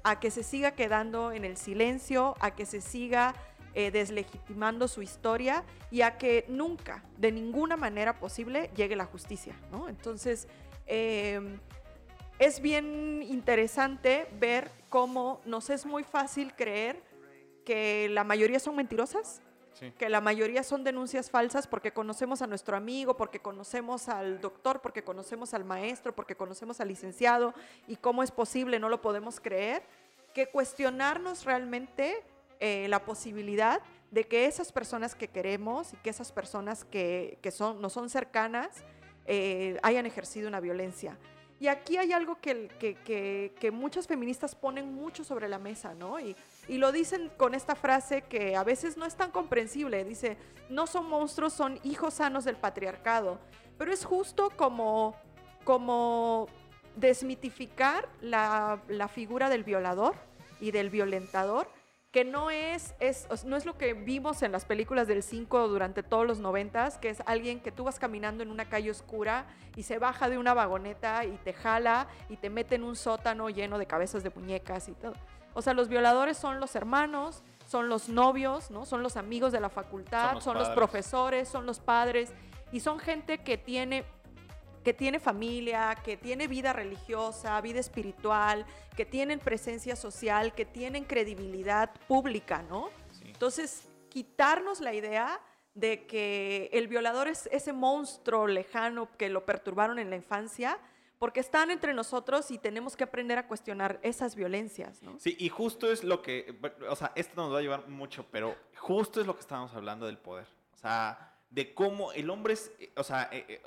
a 0.06 0.20
que 0.20 0.30
se 0.30 0.44
siga 0.44 0.76
quedando 0.76 1.32
en 1.32 1.44
el 1.44 1.58
silencio, 1.58 2.36
a 2.40 2.52
que 2.52 2.68
se 2.68 2.80
siga 2.80 3.34
eh, 3.74 3.90
deslegitimando 3.90 4.88
su 4.88 5.02
historia 5.02 5.64
y 5.90 6.02
a 6.02 6.20
que 6.20 6.46
nunca, 6.48 7.04
de 7.18 7.32
ninguna 7.32 7.76
manera 7.76 8.20
posible, 8.20 8.70
llegue 8.76 8.96
la 8.96 9.06
justicia, 9.06 9.56
¿no? 9.72 9.90
Entonces, 9.90 10.48
eh, 10.86 11.58
es 12.38 12.62
bien 12.62 13.24
interesante 13.28 14.28
ver 14.40 14.70
cómo 14.90 15.42
nos 15.44 15.72
es 15.72 15.88
muy 15.88 16.04
fácil 16.04 16.54
creer 16.54 17.02
que 17.66 18.08
la 18.10 18.24
mayoría 18.24 18.60
son 18.60 18.76
mentirosas, 18.76 19.42
Que 19.98 20.10
la 20.10 20.22
mayoría 20.22 20.64
son 20.64 20.84
denuncias 20.84 21.30
falsas 21.30 21.68
porque 21.68 21.92
conocemos 21.92 22.42
a 22.42 22.48
nuestro 22.48 22.78
amigo, 22.78 23.18
porque 23.18 23.40
conocemos 23.40 24.08
al 24.10 24.40
doctor, 24.42 24.82
porque 24.82 25.04
conocemos 25.04 25.54
al 25.54 25.66
maestro, 25.66 26.16
porque 26.16 26.36
conocemos 26.36 26.80
al 26.82 26.88
licenciado 26.88 27.54
y 27.88 27.98
cómo 27.98 28.24
es 28.24 28.32
posible, 28.32 28.80
no 28.80 28.90
lo 28.90 29.02
podemos 29.02 29.40
creer, 29.40 29.84
que 30.34 30.48
cuestionarnos 30.48 31.46
realmente 31.46 32.24
eh, 32.60 32.88
la 32.90 33.04
posibilidad 33.04 33.82
de 34.12 34.24
que 34.26 34.46
esas 34.46 34.72
personas 34.72 35.14
que 35.16 35.28
queremos 35.28 35.94
y 35.94 35.98
que 35.98 36.10
esas 36.10 36.32
personas 36.32 36.86
que, 36.86 37.38
que 37.42 37.52
son, 37.52 37.82
no 37.82 37.90
son 37.90 38.10
cercanas 38.10 38.84
eh, 39.26 39.78
hayan 39.84 40.06
ejercido 40.06 40.48
una 40.48 40.60
violencia. 40.60 41.18
Y 41.60 41.68
aquí 41.68 41.96
hay 41.98 42.12
algo 42.12 42.36
que, 42.40 42.68
que, 42.80 43.54
que- 43.60 43.72
muchas 43.72 44.08
feministas 44.08 44.56
ponen 44.56 44.94
mucho 44.94 45.24
sobre 45.24 45.48
la 45.48 45.58
mesa, 45.58 45.94
¿no? 45.94 46.20
Y 46.68 46.78
lo 46.78 46.92
dicen 46.92 47.32
con 47.38 47.54
esta 47.54 47.76
frase 47.76 48.24
que 48.24 48.56
a 48.56 48.64
veces 48.64 48.98
no 48.98 49.06
es 49.06 49.16
tan 49.16 49.32
comprensible. 49.32 50.04
Dice, 50.04 50.38
no 50.70 50.88
son 50.88 51.10
monstruos, 51.10 51.54
son 51.54 51.80
hijos 51.84 52.16
sanos 52.16 52.46
del 52.46 52.56
patriarcado. 52.56 53.40
Pero 53.78 53.94
es 53.94 54.06
justo 54.06 54.52
como, 54.56 55.16
como 55.64 56.48
desmitificar 56.96 58.08
la, 58.22 58.82
la 58.88 59.08
figura 59.08 59.50
del 59.50 59.64
violador 59.64 60.16
y 60.60 60.72
del 60.72 60.90
violentador 60.90 61.68
que 62.16 62.24
no 62.24 62.50
es, 62.50 62.96
es, 63.02 63.28
no 63.44 63.58
es 63.58 63.66
lo 63.66 63.78
que 63.78 63.94
vimos 63.94 64.42
en 64.42 64.54
las 64.54 64.64
películas 64.64 65.06
del 65.06 65.22
5 65.22 65.68
durante 65.68 66.02
todos 66.02 66.26
los 66.26 66.40
90, 66.40 67.02
que 67.02 67.10
es 67.10 67.22
alguien 67.26 67.60
que 67.60 67.74
tú 67.74 67.84
vas 67.84 68.00
caminando 68.00 68.42
en 68.42 68.52
una 68.52 68.70
calle 68.70 68.90
oscura 68.90 69.48
y 69.76 69.84
se 69.84 70.00
baja 70.00 70.30
de 70.30 70.38
una 70.38 70.54
vagoneta 70.54 71.26
y 71.26 71.36
te 71.44 71.52
jala 71.52 72.08
y 72.30 72.38
te 72.38 72.50
mete 72.50 72.76
en 72.76 72.86
un 72.86 72.96
sótano 72.96 73.50
lleno 73.50 73.78
de 73.78 73.86
cabezas 73.86 74.24
de 74.24 74.30
muñecas 74.30 74.88
y 74.88 74.94
todo. 74.94 75.12
O 75.56 75.64
sea, 75.64 75.74
los 75.74 75.88
violadores 75.88 76.38
son 76.38 76.60
los 76.60 76.76
hermanos, 76.76 77.42
son 77.68 77.90
los 77.90 78.10
novios, 78.10 78.70
¿no? 78.70 78.86
Son 78.86 79.02
los 79.02 79.18
amigos 79.18 79.52
de 79.52 79.60
la 79.60 79.70
facultad, 79.70 80.34
Son 80.34 80.42
son 80.42 80.58
los 80.60 80.70
profesores, 80.70 81.50
son 81.50 81.66
los 81.66 81.80
padres 81.80 82.32
y 82.72 82.82
son 82.82 83.00
gente 83.00 83.40
que 83.40 83.58
tiene 83.58 84.06
que 84.84 84.94
tiene 84.94 85.20
familia, 85.20 85.98
que 86.04 86.16
tiene 86.16 86.46
vida 86.46 86.72
religiosa, 86.72 87.60
vida 87.60 87.80
espiritual, 87.80 88.68
que 88.96 89.04
tienen 89.04 89.40
presencia 89.40 89.96
social, 89.96 90.54
que 90.54 90.64
tienen 90.64 91.06
credibilidad 91.06 91.90
pública, 92.08 92.62
¿no? 92.70 92.90
Sí. 93.14 93.24
Entonces, 93.26 93.90
quitarnos 94.10 94.82
la 94.82 94.94
idea 94.94 95.42
de 95.74 96.06
que 96.06 96.70
el 96.72 96.88
violador 96.88 97.28
es 97.28 97.50
ese 97.52 97.74
monstruo 97.74 98.46
lejano 98.46 99.10
que 99.18 99.30
lo 99.30 99.44
perturbaron 99.44 99.98
en 99.98 100.12
la 100.12 100.18
infancia, 100.18 100.78
porque 101.26 101.40
están 101.40 101.72
entre 101.72 101.92
nosotros 101.96 102.52
y 102.52 102.60
tenemos 102.60 102.96
que 102.96 103.04
aprender 103.04 103.40
a 103.40 103.48
cuestionar 103.48 104.00
esas 104.04 104.36
violencias, 104.36 105.02
¿no? 105.02 105.18
Sí, 105.20 105.36
y 105.40 105.50
justo 105.50 105.92
es 105.92 106.04
lo 106.04 106.22
que, 106.22 106.56
o 106.88 106.96
sea, 106.96 107.14
esto 107.16 107.34
nos 107.42 107.52
va 107.52 107.58
a 107.58 107.62
llevar 107.64 107.88
mucho, 107.88 108.28
pero 108.32 108.56
justo 108.78 109.20
es 109.20 109.26
lo 109.26 109.34
que 109.34 109.40
estábamos 109.42 109.74
hablando 109.74 110.06
del 110.06 110.20
poder. 110.20 110.46
O 110.76 110.78
sea, 110.78 111.34
de 111.50 111.74
cómo 111.74 112.12
el 112.12 112.30
hombre 112.30 112.54
es, 112.54 112.72
o 112.96 113.02
sea, 113.04 113.28
eh, 113.32 113.44
eh, 113.50 113.62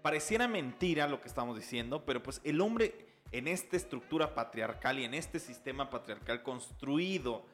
pareciera 0.00 0.48
mentira 0.48 1.06
lo 1.06 1.20
que 1.20 1.28
estamos 1.28 1.54
diciendo, 1.54 2.06
pero 2.06 2.22
pues 2.22 2.40
el 2.44 2.62
hombre 2.62 2.94
en 3.30 3.46
esta 3.46 3.76
estructura 3.76 4.34
patriarcal 4.34 4.98
y 4.98 5.04
en 5.04 5.12
este 5.12 5.38
sistema 5.38 5.90
patriarcal 5.90 6.42
construido 6.42 7.44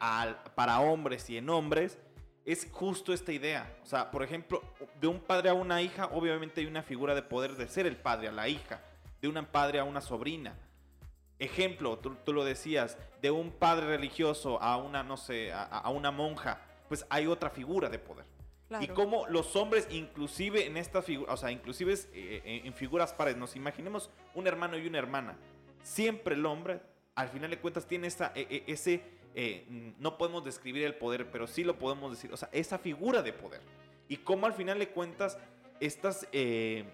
al- 0.00 0.42
para 0.56 0.80
hombres 0.80 1.30
y 1.30 1.36
en 1.36 1.48
hombres, 1.50 1.98
es 2.44 2.66
justo 2.72 3.12
esta 3.12 3.30
idea. 3.30 3.76
O 3.84 3.86
sea, 3.86 4.10
por 4.10 4.24
ejemplo, 4.24 4.60
de 5.00 5.06
un 5.06 5.20
padre 5.20 5.50
a 5.50 5.54
una 5.54 5.82
hija, 5.82 6.06
obviamente 6.06 6.62
hay 6.62 6.66
una 6.66 6.82
figura 6.82 7.14
de 7.14 7.22
poder 7.22 7.52
de 7.56 7.68
ser 7.68 7.86
el 7.86 7.96
padre 7.96 8.26
a 8.26 8.32
la 8.32 8.48
hija, 8.48 8.80
de 9.20 9.28
un 9.28 9.44
padre 9.46 9.78
a 9.78 9.84
una 9.84 10.00
sobrina. 10.00 10.56
Ejemplo, 11.38 11.98
tú, 11.98 12.16
tú 12.24 12.32
lo 12.32 12.44
decías, 12.44 12.98
de 13.22 13.30
un 13.30 13.50
padre 13.50 13.86
religioso 13.86 14.60
a 14.60 14.76
una, 14.76 15.02
no 15.02 15.16
sé, 15.16 15.52
a, 15.52 15.62
a 15.62 15.90
una 15.90 16.10
monja, 16.10 16.60
pues 16.88 17.06
hay 17.10 17.26
otra 17.26 17.50
figura 17.50 17.88
de 17.88 17.98
poder. 17.98 18.24
Claro. 18.68 18.84
Y 18.84 18.88
cómo 18.88 19.26
los 19.28 19.56
hombres, 19.56 19.88
inclusive 19.90 20.66
en 20.66 20.76
estas 20.76 21.04
figuras, 21.04 21.34
o 21.34 21.36
sea, 21.36 21.50
inclusive 21.50 21.94
eh, 22.12 22.42
en, 22.44 22.66
en 22.66 22.74
figuras 22.74 23.12
pares, 23.14 23.36
nos 23.36 23.56
imaginemos 23.56 24.10
un 24.34 24.46
hermano 24.46 24.76
y 24.76 24.86
una 24.86 24.98
hermana. 24.98 25.38
Siempre 25.82 26.34
el 26.34 26.44
hombre, 26.44 26.80
al 27.14 27.28
final 27.28 27.50
de 27.50 27.58
cuentas, 27.58 27.86
tiene 27.86 28.08
esa, 28.08 28.32
eh, 28.34 28.46
eh, 28.50 28.64
ese, 28.66 29.02
eh, 29.34 29.94
no 29.98 30.18
podemos 30.18 30.44
describir 30.44 30.84
el 30.84 30.96
poder, 30.96 31.30
pero 31.30 31.46
sí 31.46 31.64
lo 31.64 31.78
podemos 31.78 32.10
decir, 32.10 32.32
o 32.32 32.36
sea, 32.36 32.50
esa 32.52 32.78
figura 32.78 33.22
de 33.22 33.32
poder. 33.32 33.62
Y 34.08 34.18
cómo 34.18 34.46
al 34.46 34.52
final 34.52 34.78
de 34.78 34.88
cuentas, 34.88 35.38
estas, 35.80 36.28
eh, 36.32 36.84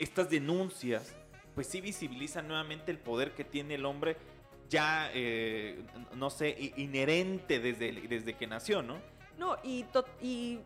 estas 0.00 0.28
denuncias, 0.30 1.14
pues 1.54 1.68
sí 1.68 1.80
visibilizan 1.80 2.48
nuevamente 2.48 2.90
el 2.90 2.98
poder 2.98 3.32
que 3.34 3.44
tiene 3.44 3.74
el 3.74 3.84
hombre 3.84 4.16
ya, 4.68 5.10
eh, 5.12 5.84
no 6.14 6.30
sé, 6.30 6.72
inherente 6.76 7.60
desde, 7.60 7.92
desde 8.08 8.34
que 8.34 8.46
nació, 8.46 8.82
¿no? 8.82 8.96
No, 9.36 9.56
y, 9.62 9.84
y 10.22 10.60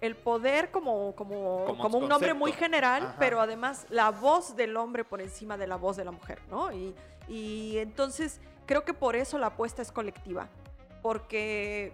el 0.00 0.16
poder 0.16 0.70
como, 0.70 1.14
como, 1.14 1.64
Como 1.64 1.82
como 1.82 1.98
un 1.98 2.08
nombre 2.08 2.30
concepto. 2.30 2.34
muy 2.38 2.52
general, 2.52 3.02
Ajá. 3.04 3.16
pero 3.18 3.40
además 3.40 3.86
la 3.88 4.10
voz 4.10 4.56
del 4.56 4.76
hombre 4.76 5.04
por 5.04 5.20
encima 5.20 5.56
de 5.56 5.66
la 5.66 5.76
voz 5.76 5.96
de 5.96 6.04
la 6.04 6.10
mujer, 6.10 6.40
¿no? 6.50 6.72
Y, 6.72 6.94
y 7.28 7.78
entonces 7.78 8.40
creo 8.66 8.84
que 8.84 8.92
por 8.94 9.16
eso 9.16 9.38
la 9.38 9.46
apuesta 9.48 9.80
es 9.80 9.92
colectiva, 9.92 10.48
porque 11.00 11.92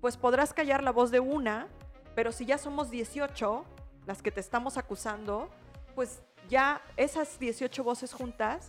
pues 0.00 0.16
podrás 0.16 0.52
callar 0.52 0.82
la 0.82 0.92
voz 0.92 1.10
de 1.10 1.20
una, 1.20 1.66
pero 2.14 2.30
si 2.30 2.44
ya 2.44 2.58
somos 2.58 2.90
18 2.90 3.64
las 4.06 4.22
que 4.22 4.30
te 4.30 4.40
estamos 4.40 4.76
acusando, 4.76 5.50
pues 5.94 6.22
ya 6.48 6.80
esas 6.96 7.38
18 7.38 7.82
voces 7.82 8.12
juntas 8.12 8.68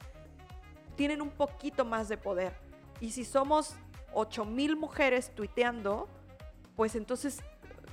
tienen 0.95 1.21
un 1.21 1.29
poquito 1.29 1.85
más 1.85 2.09
de 2.09 2.17
poder. 2.17 2.53
Y 2.99 3.11
si 3.11 3.23
somos 3.23 3.75
8000 4.13 4.75
mujeres 4.75 5.33
tuiteando, 5.35 6.07
pues 6.75 6.95
entonces 6.95 7.43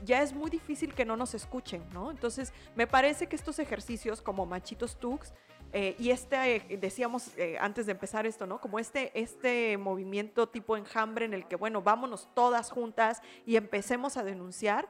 ya 0.04 0.22
es 0.22 0.32
muy 0.32 0.50
difícil 0.50 0.94
que 0.94 1.04
no 1.04 1.16
nos 1.16 1.34
escuchen, 1.34 1.82
¿no? 1.92 2.10
Entonces, 2.10 2.52
me 2.74 2.86
parece 2.86 3.26
que 3.26 3.36
estos 3.36 3.58
ejercicios 3.58 4.20
como 4.22 4.46
Machitos 4.46 4.96
Tux 4.98 5.32
eh, 5.72 5.96
y 5.98 6.10
este, 6.10 6.56
eh, 6.56 6.76
decíamos 6.76 7.36
eh, 7.36 7.56
antes 7.60 7.86
de 7.86 7.92
empezar 7.92 8.26
esto, 8.26 8.46
¿no? 8.46 8.60
Como 8.60 8.78
este, 8.78 9.10
este 9.20 9.76
movimiento 9.76 10.48
tipo 10.48 10.76
enjambre 10.76 11.24
en 11.24 11.34
el 11.34 11.48
que, 11.48 11.56
bueno, 11.56 11.82
vámonos 11.82 12.28
todas 12.32 12.70
juntas 12.70 13.20
y 13.44 13.56
empecemos 13.56 14.16
a 14.16 14.22
denunciar. 14.22 14.88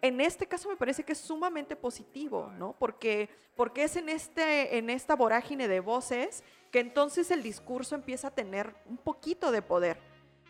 En 0.00 0.20
este 0.20 0.46
caso 0.46 0.68
me 0.68 0.76
parece 0.76 1.02
que 1.02 1.12
es 1.12 1.18
sumamente 1.18 1.74
positivo, 1.74 2.52
¿no? 2.58 2.74
Porque, 2.78 3.28
porque 3.56 3.84
es 3.84 3.96
en, 3.96 4.08
este, 4.08 4.78
en 4.78 4.90
esta 4.90 5.16
vorágine 5.16 5.66
de 5.66 5.80
voces 5.80 6.44
que 6.70 6.80
entonces 6.80 7.30
el 7.30 7.42
discurso 7.42 7.94
empieza 7.94 8.28
a 8.28 8.34
tener 8.34 8.74
un 8.86 8.96
poquito 8.96 9.50
de 9.50 9.62
poder. 9.62 9.98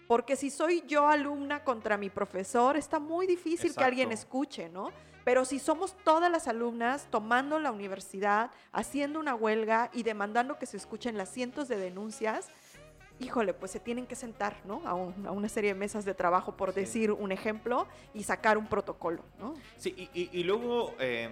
Porque 0.07 0.37
si 0.37 0.51
soy 0.51 0.83
yo 0.87 1.07
alumna 1.07 1.65
contra 1.65 1.97
mi 1.97 2.11
profesor, 2.11 2.77
está 2.77 2.99
muy 2.99 3.27
difícil 3.27 3.75
que 3.75 3.85
alguien 3.85 4.11
escuche, 4.11 4.69
¿no? 4.69 4.91
Pero 5.25 5.45
si 5.45 5.59
somos 5.59 5.95
todas 6.05 6.33
las 6.33 6.49
alumnas 6.49 7.07
tomando 7.11 7.59
la 7.59 7.71
universidad, 7.71 8.51
haciendo 8.73 9.21
una 9.21 9.35
huelga 9.35 9.91
y 9.93 10.03
demandando 10.03 10.59
que 10.59 10.65
se 10.65 10.79
escuchen 10.79 11.19
las 11.19 11.29
cientos 11.29 11.69
de 11.69 11.77
denuncias, 11.77 12.49
híjole, 13.21 13.55
pues 13.55 13.71
se 13.71 13.81
tienen 13.81 14.07
que 14.07 14.15
sentar, 14.15 14.57
¿no? 14.65 14.83
A, 14.87 14.95
un- 14.95 15.27
a 15.27 15.31
una 15.33 15.49
serie 15.49 15.73
de 15.75 15.79
mesas 15.79 16.05
de 16.05 16.15
trabajo, 16.15 16.57
por 16.57 16.73
Sí. 16.73 16.81
decir 16.81 17.11
un 17.13 17.33
ejemplo, 17.33 17.87
y 18.15 18.23
sacar 18.23 18.59
un 18.59 18.67
protocolo, 18.67 19.23
¿no? 19.39 19.55
Sí, 19.77 19.95
y, 20.15 20.21
y- 20.23 20.31
y 20.33 20.45
luego, 20.45 20.95
eh, 20.99 21.29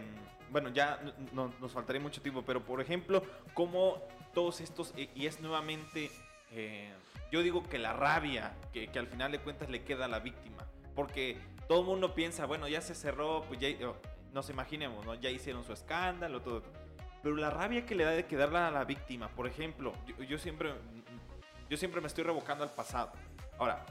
bueno, 0.51 0.69
ya 0.71 1.01
no- 1.33 1.53
nos 1.61 1.73
faltaría 1.73 2.01
mucho 2.01 2.21
tiempo, 2.23 2.43
pero 2.43 2.61
por 2.65 2.81
ejemplo, 2.81 3.23
como 3.55 4.03
todos 4.35 4.61
estos, 4.61 4.93
y, 4.97 5.09
y 5.15 5.27
es 5.27 5.41
nuevamente, 5.41 6.11
eh, 6.53 6.93
yo 7.33 7.43
digo 7.43 7.63
que 7.69 7.79
la 7.79 7.93
rabia, 7.93 8.55
que, 8.73 8.89
que 8.89 8.99
al 8.99 9.07
final 9.07 9.33
de 9.33 9.39
cuentas 9.41 9.69
le 9.71 9.83
queda 9.83 10.05
a 10.05 10.09
la 10.09 10.21
víctima, 10.21 10.65
porque 10.95 11.39
todo 11.69 11.81
el 11.81 11.87
mundo 11.87 12.15
piensa, 12.15 12.47
bueno, 12.47 12.69
ya 12.69 12.81
se 12.81 12.95
cerró, 12.95 13.43
pues 13.49 13.59
ya, 13.61 13.69
oh, 13.89 13.97
nos 14.33 14.49
imaginemos, 14.51 15.05
¿no? 15.05 15.15
Ya 15.15 15.31
hicieron 15.31 15.65
su 15.65 15.73
escándalo, 15.73 16.41
todo. 16.43 16.63
Pero 17.23 17.35
la 17.37 17.51
rabia 17.51 17.85
que 17.87 17.95
le 17.97 18.05
da 18.05 18.11
de 18.13 18.27
quedarla 18.27 18.69
a 18.69 18.71
la 18.71 18.85
víctima, 18.85 19.29
por 19.29 19.47
ejemplo, 19.49 19.93
yo, 20.07 20.23
yo 20.23 20.39
siempre, 20.39 20.75
yo 21.69 21.77
siempre 21.77 22.01
me 22.01 22.07
estoy 22.07 22.25
revocando 22.25 22.65
al 22.65 22.71
pasado. 22.71 23.13
Ahora, 23.59 23.85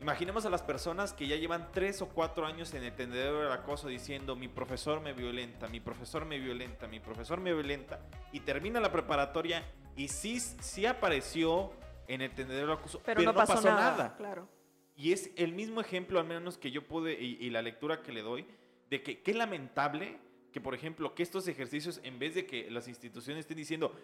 Imaginemos 0.00 0.44
a 0.44 0.50
las 0.50 0.62
personas 0.62 1.12
que 1.14 1.26
ya 1.26 1.36
llevan 1.36 1.68
tres 1.72 2.02
o 2.02 2.08
cuatro 2.08 2.46
años 2.46 2.74
en 2.74 2.84
el 2.84 2.94
tendedero 2.94 3.40
del 3.40 3.52
acoso 3.52 3.88
diciendo 3.88 4.36
mi 4.36 4.46
profesor 4.46 5.00
me 5.00 5.14
violenta, 5.14 5.68
mi 5.68 5.80
profesor 5.80 6.26
me 6.26 6.38
violenta, 6.38 6.86
mi 6.86 7.00
profesor 7.00 7.40
me 7.40 7.54
violenta 7.54 8.00
y 8.30 8.40
termina 8.40 8.78
la 8.78 8.92
preparatoria 8.92 9.64
y 9.96 10.08
sí, 10.08 10.38
sí 10.38 10.84
apareció 10.84 11.72
en 12.08 12.20
el 12.20 12.30
tendedero 12.34 12.68
del 12.68 12.76
acoso, 12.76 13.00
Pero, 13.04 13.22
no, 13.22 13.34
pasó, 13.34 13.60
nada, 13.62 14.14
claro. 14.16 14.48
Y 14.94 15.12
es 15.12 15.30
el 15.36 15.52
mismo 15.52 15.80
ejemplo, 15.80 16.20
al 16.20 16.26
menos 16.26 16.58
que 16.58 16.70
yo 16.70 16.86
pude, 16.86 17.14
y, 17.14 17.38
y 17.40 17.50
la 17.50 17.62
lectura 17.62 18.02
que 18.02 18.12
le 18.12 18.22
doy, 18.22 18.46
de 18.90 19.02
que 19.02 19.22
qué 19.22 19.34
lamentable 19.34 20.18
que, 20.52 20.60
por 20.60 20.74
ejemplo, 20.74 21.14
que 21.14 21.22
estos 21.22 21.48
ejercicios, 21.48 22.00
en 22.02 22.18
vez 22.18 22.34
de 22.34 22.46
que 22.46 22.70
las 22.70 22.86
instituciones 22.88 23.40
estén 23.40 23.56
diciendo, 23.56 23.94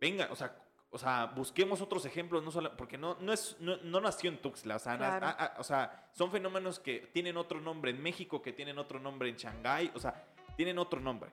venga, 0.00 0.28
o 0.30 0.36
sea, 0.36 0.65
o 0.96 0.98
sea, 0.98 1.26
busquemos 1.36 1.82
otros 1.82 2.06
ejemplos, 2.06 2.42
no 2.42 2.50
solo, 2.50 2.74
porque 2.76 2.96
no, 2.96 3.16
no, 3.20 3.32
es, 3.34 3.54
no, 3.60 3.76
no 3.78 4.00
nació 4.00 4.30
en 4.30 4.40
Tuxtla, 4.40 4.76
o 4.76 4.78
sea, 4.78 4.96
Claro. 4.96 5.26
a- 5.26 5.30
a- 5.30 5.54
o 5.60 5.62
sea, 5.62 6.08
son 6.12 6.30
fenómenos 6.30 6.80
que 6.80 7.00
tienen 7.12 7.36
otro 7.36 7.60
nombre 7.60 7.90
en 7.90 8.02
México, 8.02 8.40
que 8.40 8.54
tienen 8.54 8.78
otro 8.78 8.98
nombre 8.98 9.28
en 9.28 9.36
Shanghái, 9.36 9.92
o 9.94 10.00
sea, 10.00 10.24
tienen 10.56 10.78
otro 10.78 10.98
nombre, 10.98 11.30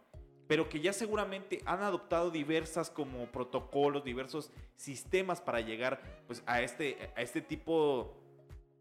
pero 0.48 0.68
que 0.68 0.82
ya 0.82 0.92
seguramente 0.92 1.62
han 1.66 1.82
adoptado 1.82 2.30
diversas 2.30 2.90
como 2.90 3.26
protocolos, 3.28 4.04
diversos 4.04 4.52
sistemas 4.76 5.40
para 5.40 5.62
llegar 5.62 6.02
pues, 6.28 6.44
a, 6.46 6.62
este, 6.62 7.12
a 7.16 7.22
este 7.22 7.42
tipo 7.42 8.20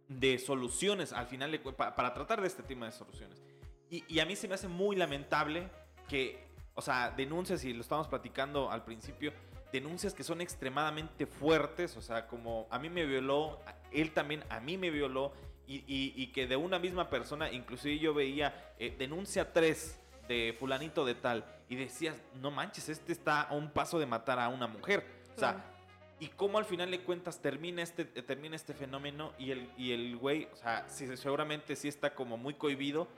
de 0.09 0.39
soluciones 0.39 1.13
al 1.13 1.29
final, 1.29 1.53
de 1.53 1.63
cu- 1.63 1.75
pa- 1.75 1.95
para 1.95 2.13
tratar 2.13 2.41
de 2.41 2.49
este 2.49 2.65
tema 2.65 2.87
de 2.87 2.93
soluciones. 2.93 3.41
Y, 3.89 4.05
y 4.13 4.19
a 4.19 4.27
mí 4.27 4.35
se 4.35 4.49
me 4.49 4.55
hace 4.57 4.67
muy 4.67 4.97
lamentable 4.97 5.69
que, 6.09 6.45
o 6.75 6.83
sea, 6.83 7.13
denuncias, 7.13 7.65
y 7.65 7.73
lo 7.73 7.83
estábamos 7.83 8.09
platicando 8.09 8.69
al 8.69 8.85
principio, 8.85 9.33
denuncias 9.73 10.13
que 10.15 10.23
son 10.23 10.41
extremadamente 10.41 11.27
fuertes, 11.27 11.97
o 11.97 12.03
sea, 12.03 12.27
como 12.27 12.67
a 12.71 12.79
mí 12.79 12.91
me 12.91 13.05
violó, 13.07 13.59
él 13.91 14.13
también 14.13 14.45
a 14.51 14.61
mí 14.61 14.77
me 14.77 14.91
violó, 14.91 15.33
y, 15.67 15.77
y- 15.87 16.13
y 16.17 16.27
que 16.33 16.47
de 16.47 16.57
una 16.57 16.79
misma 16.79 17.09
persona, 17.09 17.51
inclusive 17.51 17.99
yo 17.99 18.13
veía 18.13 18.75
eh, 18.79 18.95
denuncia 18.99 19.53
3 19.53 19.99
de 20.29 20.55
fulanito 20.59 21.05
de 21.05 21.15
tal, 21.15 21.45
y 21.69 21.77
decías, 21.77 22.17
no 22.35 22.51
manches, 22.51 22.89
este 22.89 23.13
está 23.13 23.43
a 23.43 23.55
un 23.55 23.71
paso 23.71 23.99
de 23.99 24.07
matar 24.07 24.39
a 24.39 24.49
una 24.49 24.67
mujer. 24.67 25.05
O 25.35 25.39
sea, 25.39 25.53
Claro. 25.55 25.63
y 26.21 26.29
cómo 26.29 26.59
al 26.59 26.65
final 26.67 26.91
de 26.91 27.01
cuentas 27.01 27.41
termina 27.41 27.83
este, 27.83 28.03
eh, 28.15 28.23
termina 28.23 28.55
este 28.57 28.75
fenómeno 28.75 29.33
y 29.39 29.51
el, 29.53 29.71
y 29.79 29.93
el 29.93 30.17
güey, 30.17 30.49
o 30.53 30.57
sea, 30.57 30.85
sí, 30.89 31.17
seguramente 31.17 31.75
sí 31.77 31.89
está 31.89 32.15
como 32.15 32.37
muy 32.37 32.55
cohibido, 32.55 33.09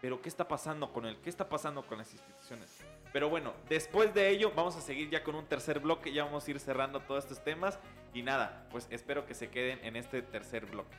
pero 0.00 0.20
¿qué 0.20 0.28
está 0.28 0.48
pasando 0.48 0.92
con 0.92 1.06
él? 1.06 1.16
¿Qué 1.22 1.30
está 1.30 1.48
pasando 1.48 1.86
con 1.86 1.98
las 1.98 2.12
instituciones? 2.12 2.80
Pero 3.14 3.28
bueno, 3.28 3.54
después 3.68 4.12
de 4.12 4.28
ello 4.28 4.50
vamos 4.56 4.74
a 4.74 4.80
seguir 4.80 5.08
ya 5.08 5.22
con 5.22 5.36
un 5.36 5.46
tercer 5.46 5.78
bloque, 5.78 6.12
ya 6.12 6.24
vamos 6.24 6.48
a 6.48 6.50
ir 6.50 6.58
cerrando 6.58 6.98
todos 6.98 7.22
estos 7.22 7.44
temas 7.44 7.78
y 8.12 8.22
nada, 8.22 8.66
pues 8.72 8.88
espero 8.90 9.24
que 9.24 9.34
se 9.34 9.50
queden 9.50 9.78
en 9.84 9.94
este 9.94 10.20
tercer 10.20 10.66
bloque. 10.66 10.96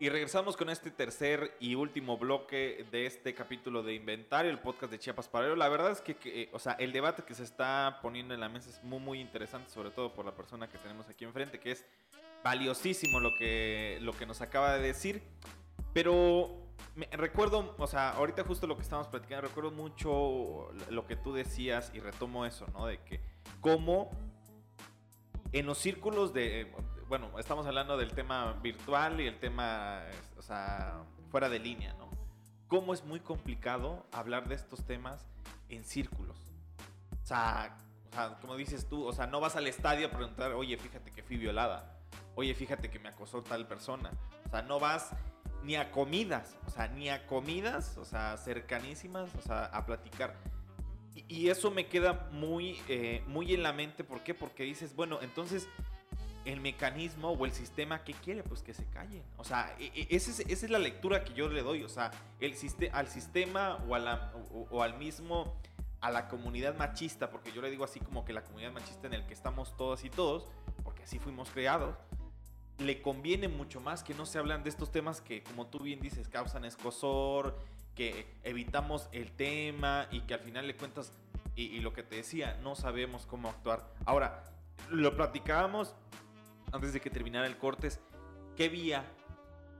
Y 0.00 0.10
regresamos 0.10 0.56
con 0.56 0.70
este 0.70 0.92
tercer 0.92 1.56
y 1.58 1.74
último 1.74 2.18
bloque 2.18 2.86
de 2.92 3.06
este 3.06 3.34
capítulo 3.34 3.82
de 3.82 3.94
Inventario, 3.94 4.48
el 4.48 4.60
podcast 4.60 4.92
de 4.92 5.00
Chiapas 5.00 5.26
Paralelo. 5.26 5.56
La 5.56 5.68
verdad 5.68 5.90
es 5.90 6.00
que, 6.00 6.16
eh, 6.24 6.48
o 6.52 6.60
sea, 6.60 6.74
el 6.74 6.92
debate 6.92 7.24
que 7.24 7.34
se 7.34 7.42
está 7.42 7.98
poniendo 8.00 8.32
en 8.32 8.38
la 8.38 8.48
mesa 8.48 8.70
es 8.70 8.84
muy, 8.84 9.00
muy 9.00 9.20
interesante, 9.20 9.70
sobre 9.70 9.90
todo 9.90 10.14
por 10.14 10.24
la 10.24 10.36
persona 10.36 10.68
que 10.68 10.78
tenemos 10.78 11.08
aquí 11.08 11.24
enfrente, 11.24 11.58
que 11.58 11.72
es 11.72 11.84
valiosísimo 12.44 13.18
lo 13.18 13.34
que, 13.34 13.98
lo 14.00 14.12
que 14.12 14.24
nos 14.24 14.40
acaba 14.40 14.72
de 14.74 14.86
decir. 14.86 15.20
Pero 15.92 16.48
me, 16.94 17.06
recuerdo, 17.06 17.74
o 17.76 17.86
sea, 17.88 18.10
ahorita 18.10 18.44
justo 18.44 18.68
lo 18.68 18.76
que 18.76 18.82
estamos 18.82 19.08
platicando, 19.08 19.48
recuerdo 19.48 19.72
mucho 19.72 20.70
lo 20.90 21.06
que 21.08 21.16
tú 21.16 21.34
decías 21.34 21.90
y 21.92 21.98
retomo 21.98 22.46
eso, 22.46 22.68
¿no? 22.72 22.86
De 22.86 23.00
que 23.02 23.20
cómo 23.60 24.12
en 25.50 25.66
los 25.66 25.78
círculos 25.78 26.32
de 26.32 26.72
bueno, 27.08 27.30
estamos 27.38 27.66
hablando 27.66 27.96
del 27.96 28.12
tema 28.12 28.52
virtual 28.62 29.20
y 29.20 29.26
el 29.26 29.38
tema, 29.38 30.02
o 30.36 30.42
sea, 30.42 31.02
fuera 31.30 31.48
de 31.48 31.58
línea, 31.58 31.94
¿no? 31.94 32.10
¿Cómo 32.68 32.92
es 32.92 33.02
muy 33.04 33.20
complicado 33.20 34.06
hablar 34.12 34.46
de 34.46 34.54
estos 34.54 34.84
temas 34.84 35.26
en 35.70 35.84
círculos? 35.84 36.36
O 37.22 37.26
sea, 37.26 37.78
como 38.42 38.56
dices 38.56 38.88
tú, 38.88 39.06
o 39.06 39.12
sea, 39.12 39.26
no 39.26 39.40
vas 39.40 39.56
al 39.56 39.66
estadio 39.66 40.08
a 40.08 40.10
preguntar, 40.10 40.52
oye, 40.52 40.76
fíjate 40.76 41.10
que 41.10 41.22
fui 41.22 41.38
violada, 41.38 41.98
oye, 42.34 42.54
fíjate 42.54 42.90
que 42.90 42.98
me 42.98 43.08
acosó 43.08 43.42
tal 43.42 43.66
persona. 43.66 44.10
O 44.46 44.50
sea, 44.50 44.62
no 44.62 44.78
vas 44.78 45.10
ni 45.62 45.76
a 45.76 45.90
comidas, 45.90 46.56
o 46.66 46.70
sea, 46.70 46.88
ni 46.88 47.08
a 47.08 47.26
comidas, 47.26 47.96
o 47.96 48.04
sea, 48.04 48.36
cercanísimas, 48.36 49.34
o 49.34 49.40
sea, 49.40 49.64
a 49.64 49.86
platicar. 49.86 50.36
Y, 51.14 51.48
eso 51.48 51.70
me 51.70 51.86
queda 51.86 52.28
muy, 52.30 52.78
eh, 52.88 53.24
muy 53.26 53.52
en 53.52 53.62
la 53.62 53.72
mente, 53.72 54.04
¿por 54.04 54.20
qué? 54.20 54.34
Porque 54.34 54.62
dices, 54.62 54.94
bueno, 54.94 55.18
entonces 55.20 55.68
el 56.48 56.60
mecanismo 56.60 57.32
o 57.32 57.44
el 57.44 57.52
sistema 57.52 58.02
que 58.04 58.14
quiere, 58.14 58.42
pues 58.42 58.62
que 58.62 58.72
se 58.72 58.86
callen. 58.86 59.22
O 59.36 59.44
sea, 59.44 59.74
e, 59.78 59.86
e, 59.94 60.06
esa 60.10 60.30
es, 60.30 60.40
esa 60.40 60.66
es 60.66 60.70
la 60.70 60.78
lectura 60.78 61.22
que 61.22 61.34
yo 61.34 61.48
le 61.48 61.62
doy. 61.62 61.82
O 61.82 61.88
sea, 61.88 62.10
el, 62.40 62.54
al 62.92 63.08
sistema 63.08 63.76
o, 63.88 63.94
a 63.94 64.32
o, 64.70 64.82
al 64.82 64.98
mismo, 64.98 65.54
a 66.00 66.10
la 66.10 66.28
comunidad 66.28 66.76
machista, 66.76 67.30
porque 67.30 67.52
yo 67.52 67.60
le 67.60 67.70
digo 67.70 67.84
así 67.84 68.00
como 68.00 68.24
que 68.24 68.32
la 68.32 68.42
comunidad 68.42 68.72
machista 68.72 69.06
en 69.06 69.14
el 69.14 69.26
que 69.26 69.34
estamos 69.34 69.76
todas 69.76 70.04
y 70.04 70.10
todos, 70.10 70.46
porque 70.84 71.02
así 71.02 71.18
fuimos 71.18 71.50
creados, 71.50 71.96
le 72.78 73.02
conviene 73.02 73.48
mucho 73.48 73.80
más 73.80 74.02
que 74.02 74.14
no 74.14 74.24
se 74.24 74.38
hablan 74.38 74.62
de 74.62 74.70
estos 74.70 74.90
temas 74.90 75.20
que, 75.20 75.42
como 75.42 75.66
tú 75.66 75.80
bien 75.80 76.00
dices, 76.00 76.28
causan 76.28 76.64
escosor, 76.64 77.58
que 77.94 78.38
evitamos 78.44 79.08
el 79.12 79.32
tema 79.32 80.06
y 80.10 80.20
que 80.20 80.34
al 80.34 80.40
final 80.40 80.66
le 80.66 80.76
cuentas, 80.76 81.12
y, 81.56 81.64
y 81.64 81.80
lo 81.80 81.92
que 81.92 82.04
te 82.04 82.16
decía, 82.16 82.58
no 82.62 82.76
sabemos 82.76 83.26
cómo 83.26 83.48
actuar. 83.48 83.92
Ahora, 84.06 84.44
lo 84.90 85.16
platicábamos 85.16 85.94
antes 86.72 86.92
de 86.92 87.00
que 87.00 87.10
terminara 87.10 87.46
el 87.46 87.56
cortes, 87.58 88.00
¿qué 88.56 88.68
vía 88.68 89.04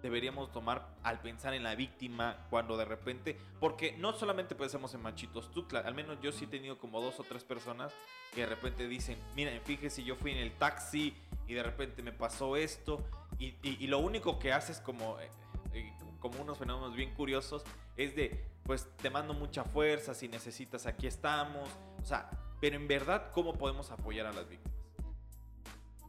deberíamos 0.03 0.53
tomar 0.53 0.89
al 1.03 1.21
pensar 1.21 1.55
en 1.55 1.63
la 1.63 1.75
víctima 1.75 2.47
cuando 2.51 2.77
de 2.77 2.85
repente, 2.85 3.37
porque 3.61 3.97
no 3.99 4.13
solamente 4.13 4.55
pensamos 4.55 4.95
en 4.95 5.03
Manchitos 5.03 5.51
Tucla, 5.51 5.81
al 5.81 5.95
menos 5.95 6.19
yo 6.23 6.33
sí 6.33 6.45
he 6.45 6.49
tenido 6.49 6.79
como 6.79 7.01
dos 7.01 7.19
o 7.21 7.25
tres 7.25 7.45
personas 7.45 7.93
que 8.35 8.43
de 8.43 8.47
repente 8.47 8.87
dicen, 8.87 9.19
miren, 9.35 9.61
fíjese, 9.63 10.05
yo 10.05 10.17
fui 10.17 10.33
en 10.33 10.39
el 10.39 10.53
taxi 10.53 11.15
y 11.47 11.55
de 11.55 11.63
repente 11.63 12.03
me 12.03 12.13
pasó 12.13 12.57
esto 12.57 13.05
y, 13.39 13.87
lo 13.87 13.99
único 13.99 14.39
que 14.39 14.53
haces 14.53 14.81
como, 14.81 15.19
eh, 15.21 15.31
eh, 15.73 15.93
como 16.21 16.41
unos 16.43 16.59
fenómenos 16.59 16.95
bien 16.95 17.15
curiosos 17.15 17.65
es 17.97 18.15
de, 18.15 18.45
pues 18.65 18.87
te 18.97 19.11
mando 19.11 19.35
mucha 19.35 19.65
fuerza, 19.65 20.15
si 20.15 20.29
necesitas 20.29 20.87
aquí 20.87 21.07
estamos, 21.07 21.69
o 22.03 22.05
sea, 22.05 22.31
pero 22.61 22.77
en 22.77 22.87
verdad, 22.87 23.31
¿cómo 23.33 23.55
podemos 23.55 23.91
apoyar 23.91 24.27
a 24.27 24.33
las 24.33 24.49
víctimas? 24.49 24.78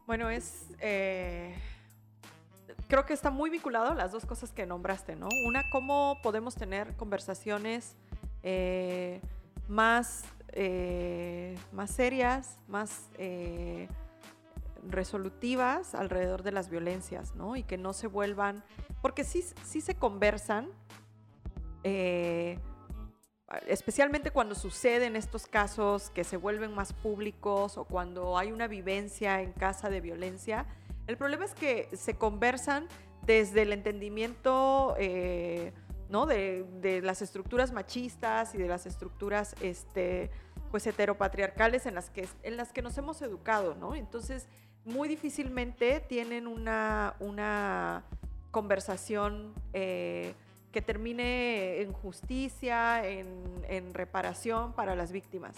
Bueno, 0.09 0.31
es... 0.31 0.65
Eh, 0.79 1.53
creo 2.87 3.05
que 3.05 3.13
está 3.13 3.29
muy 3.29 3.51
vinculado 3.51 3.91
a 3.91 3.93
las 3.93 4.11
dos 4.11 4.25
cosas 4.25 4.51
que 4.51 4.65
nombraste, 4.65 5.15
¿no? 5.15 5.29
Una, 5.45 5.69
cómo 5.69 6.17
podemos 6.23 6.55
tener 6.55 6.95
conversaciones 6.95 7.95
eh, 8.41 9.21
más, 9.67 10.23
eh, 10.53 11.55
más 11.71 11.91
serias, 11.91 12.57
más 12.67 13.07
resolutivas 14.87 15.93
alrededor 15.93 16.41
de 16.41 16.53
las 16.53 16.71
violencias, 16.71 17.35
¿no? 17.35 17.55
Y 17.55 17.61
que 17.61 17.77
no 17.77 17.93
se 17.93 18.07
vuelvan, 18.07 18.63
porque 19.03 19.23
sí, 19.23 19.45
sí 19.63 19.79
se 19.79 19.93
conversan, 19.93 20.69
especialmente 23.67 24.31
cuando 24.31 24.55
suceden 24.55 25.15
estos 25.15 25.47
casos 25.47 26.09
que 26.11 26.23
se 26.23 26.37
vuelven 26.37 26.73
más 26.73 26.93
públicos 26.93 27.77
o 27.77 27.85
cuando 27.85 28.37
hay 28.37 28.51
una 28.51 28.67
vivencia 28.67 29.41
en 29.41 29.53
casa 29.53 29.89
de 29.89 30.01
violencia, 30.01 30.65
el 31.07 31.17
problema 31.17 31.45
es 31.45 31.53
que 31.55 31.89
se 31.93 32.15
conversan 32.15 32.87
desde 33.25 33.63
el 33.63 33.73
entendimiento 33.73 34.95
eh, 34.99 35.73
¿no? 36.09 36.25
de, 36.25 37.01
las 37.03 37.21
estructuras 37.21 37.71
machistas 37.71 38.53
y 38.53 38.59
de 38.59 38.67
las 38.67 38.85
estructuras 38.85 39.55
este, 39.61 40.29
pues, 40.69 40.85
heteropatriarcales 40.85 41.85
en 41.85 41.95
las, 41.95 42.09
que, 42.09 42.27
en 42.43 42.57
las 42.57 42.71
que 42.71 42.81
nos 42.81 42.97
hemos 42.97 43.21
educado. 43.21 43.73
¿no? 43.75 43.95
Entonces, 43.95 44.47
muy 44.85 45.07
difícilmente 45.07 45.99
tienen 45.99 46.45
una, 46.47 47.15
una 47.19 48.03
conversación. 48.51 49.53
Eh, 49.73 50.33
que 50.71 50.81
termine 50.81 51.81
en 51.81 51.93
justicia, 51.93 53.07
en, 53.07 53.93
reparación 53.93 54.73
para 54.73 54.95
las 54.95 55.11
víctimas. 55.11 55.55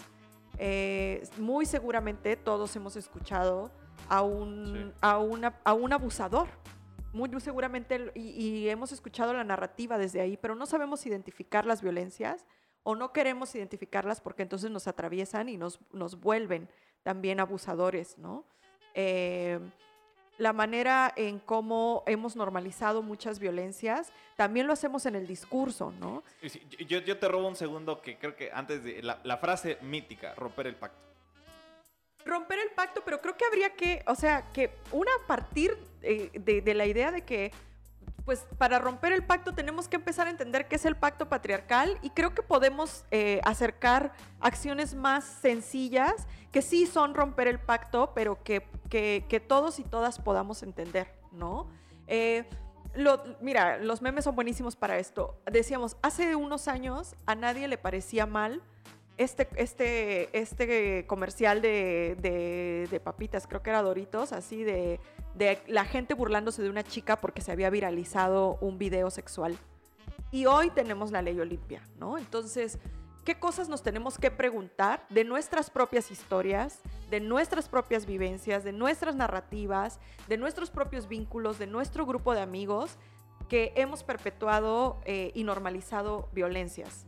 Eh, 0.58 1.24
muy 1.38 1.66
seguramente 1.66 2.36
todos 2.36 2.76
hemos 2.76 2.96
escuchado 2.96 3.72
a 4.10 4.22
un, 4.22 4.94
a 5.02 5.20
a 5.64 5.74
un 5.74 5.94
abusador. 5.94 6.48
Muy, 7.14 7.30
seguramente, 7.42 8.12
y, 8.16 8.70
hemos 8.70 8.94
escuchado 8.94 9.34
la 9.34 9.44
narrativa 9.44 9.98
desde 9.98 10.22
ahí, 10.22 10.38
pero 10.38 10.56
no 10.56 10.66
sabemos 10.66 11.06
identificar 11.06 11.66
las 11.66 11.82
violencias 11.82 12.46
o 12.84 12.96
no 12.96 13.12
queremos 13.12 13.54
identificarlas 13.54 14.22
porque 14.22 14.44
entonces 14.44 14.72
nos 14.72 14.88
atraviesan 14.88 15.50
y 15.50 15.58
nos, 15.58 15.80
nos 15.92 16.20
vuelven 16.22 16.70
también 17.04 17.40
abusadores, 17.42 18.18
¿no? 18.18 18.46
Eh, 18.94 19.60
la 20.42 20.54
manera 20.54 21.14
en 21.18 21.38
cómo 21.38 22.02
hemos 22.08 22.36
normalizado 22.36 23.04
muchas 23.04 23.38
violencias, 23.38 24.12
también 24.36 24.66
lo 24.66 24.74
hacemos 24.74 25.06
en 25.06 25.14
el 25.14 25.28
discurso, 25.28 25.94
¿no? 26.00 26.24
yo, 26.88 27.20
te 27.20 27.28
robo 27.28 27.48
un 27.48 27.56
segundo 27.56 28.02
que 28.02 28.18
creo 28.18 28.36
que 28.36 28.50
antes 28.52 28.84
de 28.84 29.04
la, 29.04 29.38
frase 29.38 29.78
mítica, 29.82 30.34
romper 30.34 30.66
el 30.66 30.76
pacto. 30.76 30.98
Romper 32.26 32.58
el 32.58 32.72
pacto, 32.72 33.04
pero 33.06 33.22
creo 33.22 33.38
que 33.38 33.46
habría 33.46 33.76
que, 33.76 34.04
o 34.08 34.16
sea, 34.16 34.50
que 34.52 34.72
una 34.92 35.12
partir 35.28 35.78
eh, 36.02 36.32
de 36.34 36.74
la 36.74 36.88
idea 36.88 37.12
de 37.12 37.22
que 37.22 37.52
pues 38.32 38.48
para 38.58 38.80
romper 38.80 39.12
el 39.12 39.26
pacto 39.26 39.54
tenemos 39.54 39.90
que 39.90 39.98
empezar 39.98 40.28
a 40.28 40.30
entender 40.30 40.70
qué 40.70 40.78
es 40.78 40.86
el 40.86 40.96
pacto 40.96 41.28
patriarcal 41.28 41.98
y 42.02 42.12
creo 42.12 42.34
que 42.34 42.42
podemos 42.42 43.04
eh, 43.12 43.42
acercar 43.44 44.14
acciones 44.40 44.96
más 44.96 45.26
sencillas 45.26 46.14
que 46.54 46.62
sí 46.62 46.86
son 46.86 47.14
romper 47.14 47.50
el 47.50 47.60
pacto, 47.60 48.14
pero 48.16 48.42
que, 48.42 48.66
que, 48.90 49.44
todos 49.46 49.80
y 49.80 49.84
todas 49.84 50.18
podamos 50.18 50.64
entender, 50.64 51.14
¿no? 51.34 51.68
Eh, 52.08 52.46
mira, 53.42 53.80
los 53.80 54.02
memes 54.02 54.24
son 54.24 54.36
buenísimos 54.36 54.78
para 54.78 54.98
esto. 54.98 55.38
Decíamos, 55.52 55.98
hace 56.02 56.38
unos 56.38 56.70
años 56.70 57.18
a 57.26 57.36
nadie 57.36 57.68
le 57.68 57.78
parecía 57.78 58.26
mal 58.26 58.62
este, 59.22 59.48
este, 59.56 60.38
este 60.38 61.06
comercial 61.08 61.62
de, 61.62 62.18
de, 62.20 62.88
de 62.90 63.00
papitas, 63.00 63.48
creo 63.48 63.62
que 63.62 63.70
era 63.70 63.82
Doritos, 63.82 64.34
así 64.34 64.64
de 64.64 65.00
de 65.36 65.62
la 65.68 65.86
gente 65.86 66.14
burlándose 66.14 66.62
de 66.62 66.70
una 66.70 66.84
chica 66.84 67.18
porque 67.18 67.42
se 67.42 67.52
había 67.52 67.70
viralizado 67.70 68.58
un 68.62 68.78
video 68.78 69.10
sexual. 69.10 69.58
Y 70.32 70.46
hoy 70.46 70.70
tenemos 70.70 71.12
la 71.12 71.22
ley 71.22 71.40
Olimpia, 71.40 71.82
¿no? 71.98 72.18
Entonces, 72.18 72.80
¿qué 73.26 73.40
cosas 73.40 73.70
nos 73.70 73.84
tenemos 73.84 74.18
que 74.18 74.32
preguntar 74.32 75.06
de 75.10 75.24
nuestras 75.24 75.70
propias 75.70 76.12
historias, 76.12 76.80
de 77.10 77.20
nuestras 77.20 77.70
propias 77.70 78.06
vivencias, 78.06 78.64
de 78.64 78.72
nuestras 78.72 79.16
narrativas, 79.16 80.00
de 80.28 80.38
nuestros 80.38 80.70
propios 80.70 81.08
vínculos, 81.08 81.60
de 81.60 81.68
nuestro 81.68 82.06
grupo 82.06 82.34
de 82.34 82.42
amigos 82.42 82.98
que 83.50 83.74
hemos 83.76 84.04
perpetuado 84.04 85.02
eh, 85.06 85.32
y 85.34 85.44
normalizado 85.44 86.30
violencias? 86.34 87.06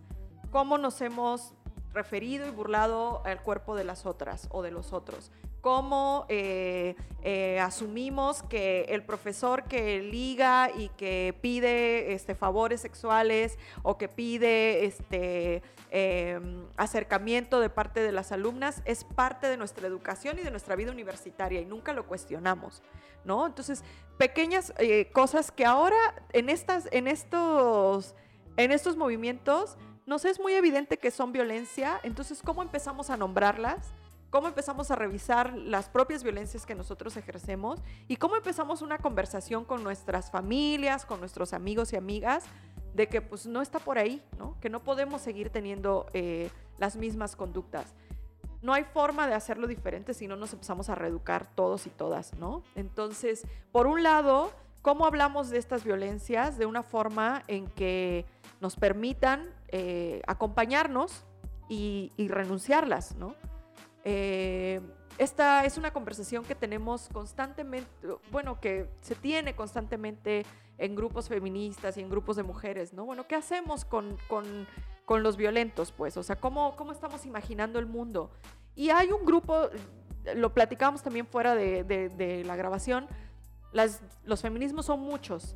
¿Cómo 0.52 0.78
nos 0.78 1.02
hemos 1.02 1.54
referido 1.94 2.48
y 2.48 2.52
burlado 2.52 3.22
al 3.26 3.42
cuerpo 3.42 3.76
de 3.76 3.84
las 3.84 4.06
otras 4.06 4.48
o 4.52 4.62
de 4.62 4.72
los 4.72 4.94
otros? 4.94 5.32
cómo 5.64 6.26
eh, 6.28 6.94
eh, 7.24 7.58
asumimos 7.62 8.44
que 8.44 8.82
el 8.90 9.02
profesor 9.02 9.64
que 9.64 10.02
liga 10.02 10.70
y 10.76 10.90
que 10.90 11.34
pide 11.40 12.12
este, 12.12 12.36
favores 12.36 12.82
sexuales 12.82 13.58
o 13.82 13.98
que 13.98 14.10
pide 14.10 14.84
este, 14.84 15.64
em, 15.90 16.66
acercamiento 16.76 17.62
de 17.62 17.70
parte 17.70 18.02
de 18.02 18.12
las 18.12 18.34
alumnas 18.34 18.82
es 18.84 19.06
parte 19.06 19.48
de 19.48 19.56
nuestra 19.56 19.88
educación 19.88 20.38
y 20.38 20.42
de 20.42 20.52
nuestra 20.52 20.76
vida 20.76 20.92
universitaria 20.92 21.62
y 21.62 21.66
nunca 21.66 21.94
lo 21.94 22.08
cuestionamos, 22.08 22.84
¿no? 23.24 23.48
Entonces, 23.48 23.86
pequeñas 24.18 24.74
eh, 24.80 25.10
cosas 25.14 25.50
que 25.50 25.66
ahora 25.66 25.96
en, 26.34 26.50
estas, 26.50 26.90
en, 26.92 27.08
estos, 27.08 28.16
en 28.58 28.74
estos 28.74 28.98
movimientos 28.98 29.78
nos 30.06 30.26
es 30.26 30.40
muy 30.40 30.54
evidente 30.54 30.98
que 30.98 31.12
son 31.12 31.32
violencia, 31.32 32.00
entonces, 32.04 32.42
¿cómo 32.44 32.62
empezamos 32.62 33.10
a 33.10 33.18
nombrarlas? 33.18 33.94
cómo 34.34 34.48
empezamos 34.48 34.90
a 34.90 34.96
revisar 34.96 35.56
las 35.56 35.90
propias 35.90 36.24
violencias 36.24 36.66
que 36.66 36.74
nosotros 36.74 37.16
ejercemos 37.18 37.84
y 38.08 38.16
cómo 38.16 38.36
empezamos 38.36 38.82
una 38.82 38.98
conversación 38.98 39.64
con 39.64 39.84
nuestras 39.84 40.32
familias, 40.32 41.06
con 41.06 41.20
nuestros 41.20 41.54
amigos 41.54 41.94
y 41.94 41.98
amigas, 41.98 42.44
de 42.96 43.08
que 43.08 43.22
pues 43.22 43.46
no 43.46 43.62
está 43.62 43.78
por 43.78 44.00
ahí, 44.00 44.24
¿no? 44.40 44.58
que 44.60 44.72
no 44.72 44.84
podemos 44.84 45.22
seguir 45.22 45.52
teniendo 45.52 46.08
eh, 46.14 46.50
las 46.80 46.96
mismas 46.96 47.36
conductas. 47.36 47.94
No 48.64 48.74
hay 48.74 48.86
forma 48.86 49.28
de 49.28 49.36
hacerlo 49.36 49.68
diferente 49.68 50.16
si 50.16 50.28
no 50.28 50.36
nos 50.36 50.52
empezamos 50.52 50.90
a 50.90 50.96
reeducar 50.96 51.46
todos 51.54 51.86
y 51.86 51.92
todas, 51.92 52.34
¿no? 52.34 52.64
Entonces, 52.74 53.46
por 53.72 53.86
un 53.86 54.02
lado, 54.02 54.52
¿cómo 54.82 55.06
hablamos 55.06 55.52
de 55.52 55.60
estas 55.60 55.84
violencias 55.84 56.58
de 56.58 56.66
una 56.66 56.82
forma 56.82 57.44
en 57.48 57.68
que 57.68 58.26
nos 58.62 58.78
permitan 58.78 59.48
eh, 59.76 60.22
acompañarnos 60.28 61.26
y, 61.68 62.12
renunciarlas, 62.20 63.16
¿no? 63.16 63.34
Eh, 64.04 64.80
esta 65.18 65.66
es 65.66 65.80
una 65.80 65.92
conversación 65.92 66.46
que 66.46 66.54
tenemos 66.54 67.10
constantemente, 67.12 67.90
bueno, 68.32 68.60
que 68.60 68.88
se 69.02 69.16
tiene 69.16 69.56
constantemente 69.56 70.46
en 70.78 70.96
grupos 70.96 71.28
feministas 71.28 71.98
y 71.98 72.02
en 72.02 72.12
grupos 72.12 72.36
de 72.36 72.44
mujeres, 72.44 72.94
¿no? 72.94 73.06
Bueno, 73.06 73.26
¿qué 73.26 73.34
hacemos 73.34 73.84
con, 73.84 74.16
con, 74.28 74.46
con 75.06 75.24
los 75.24 75.38
violentos, 75.38 75.92
pues? 75.92 76.18
O 76.18 76.22
sea, 76.24 76.36
¿cómo, 76.36 76.76
¿cómo 76.76 76.92
estamos 76.92 77.26
imaginando 77.26 77.80
el 77.80 77.88
mundo? 77.88 78.30
Y 78.76 78.92
hay 78.92 79.12
un 79.12 79.26
grupo, 79.26 79.70
lo 80.36 80.54
platicamos 80.54 81.02
también 81.02 81.26
fuera 81.26 81.56
de, 81.56 81.84
de, 81.84 82.44
la 82.44 82.56
grabación, 82.56 83.08
los 84.24 84.42
feminismos 84.44 84.86
son 84.86 85.00
muchos, 85.00 85.56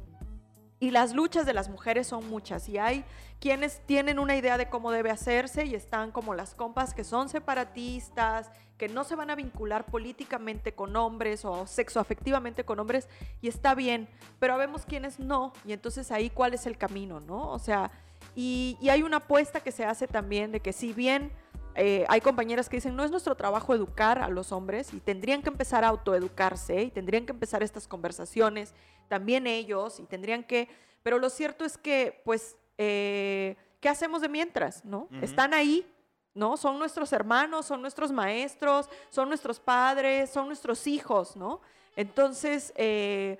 y 0.79 0.91
las 0.91 1.13
luchas 1.13 1.45
de 1.45 1.53
las 1.53 1.69
mujeres 1.69 2.07
son 2.07 2.29
muchas 2.29 2.69
y 2.69 2.77
hay 2.77 3.03
quienes 3.39 3.81
tienen 3.85 4.19
una 4.19 4.35
idea 4.35 4.57
de 4.57 4.69
cómo 4.69 4.91
debe 4.91 5.09
hacerse 5.09 5.65
y 5.65 5.75
están 5.75 6.11
como 6.11 6.33
las 6.33 6.53
compas 6.53 6.93
que 6.93 7.03
son 7.03 7.29
separatistas, 7.29 8.49
que 8.77 8.87
no 8.87 9.03
se 9.03 9.15
van 9.15 9.29
a 9.29 9.35
vincular 9.35 9.85
políticamente 9.85 10.73
con 10.73 10.95
hombres 10.95 11.45
o 11.45 11.65
sexoafectivamente 11.65 12.63
con 12.63 12.79
hombres 12.79 13.07
y 13.41 13.47
está 13.47 13.75
bien, 13.75 14.07
pero 14.39 14.57
vemos 14.57 14.85
quienes 14.85 15.19
no 15.19 15.53
y 15.65 15.73
entonces 15.73 16.11
ahí 16.11 16.29
cuál 16.29 16.53
es 16.53 16.65
el 16.65 16.77
camino, 16.77 17.19
¿no? 17.19 17.49
O 17.51 17.59
sea, 17.59 17.91
y, 18.35 18.77
y 18.79 18.89
hay 18.89 19.01
una 19.03 19.17
apuesta 19.17 19.61
que 19.61 19.71
se 19.71 19.85
hace 19.85 20.07
también 20.07 20.51
de 20.51 20.59
que 20.59 20.73
si 20.73 20.93
bien 20.93 21.31
eh, 21.79 22.05
hay 22.09 22.21
compañeras 22.21 22.69
que 22.69 22.77
dicen, 22.77 22.95
no 22.95 23.03
es 23.03 23.11
nuestro 23.11 23.35
trabajo 23.35 23.75
educar 23.75 24.17
a 24.17 24.29
los 24.29 24.51
hombres 24.51 24.95
y 24.95 24.99
tendrían 24.99 25.43
que 25.43 25.49
empezar 25.49 25.83
a 25.83 25.89
autoeducarse 25.89 26.81
y 26.81 26.89
tendrían 26.89 27.27
que 27.27 27.33
empezar 27.33 27.61
estas 27.61 27.87
conversaciones, 27.87 28.73
también 29.07 29.47
ellos, 29.47 29.99
y 29.99 30.03
tendrían 30.03 30.43
que, 30.43 30.69
pero 31.03 31.19
lo 31.19 31.29
cierto 31.29 31.65
es 31.65 31.77
que, 31.77 32.21
pues, 32.25 32.57
eh, 32.77 33.55
¿qué 33.79 33.89
hacemos 33.89 34.21
de 34.21 34.29
mientras? 34.29 34.83
¿No? 34.85 35.07
Están 35.21 35.53
ahí, 35.53 35.85
¿no? 36.33 36.57
Son 36.57 36.77
nuestros 36.77 37.13
hermanos, 37.13 37.65
son 37.65 37.81
nuestros 37.81 38.11
maestros, 38.11 38.89
son 39.09 39.29
nuestros 39.29 39.59
padres, 39.59 40.29
son 40.29 40.47
nuestros 40.47 40.85
hijos, 40.87 41.35
¿no? 41.35 41.61
Entonces, 41.95 42.73
eh, 42.75 43.37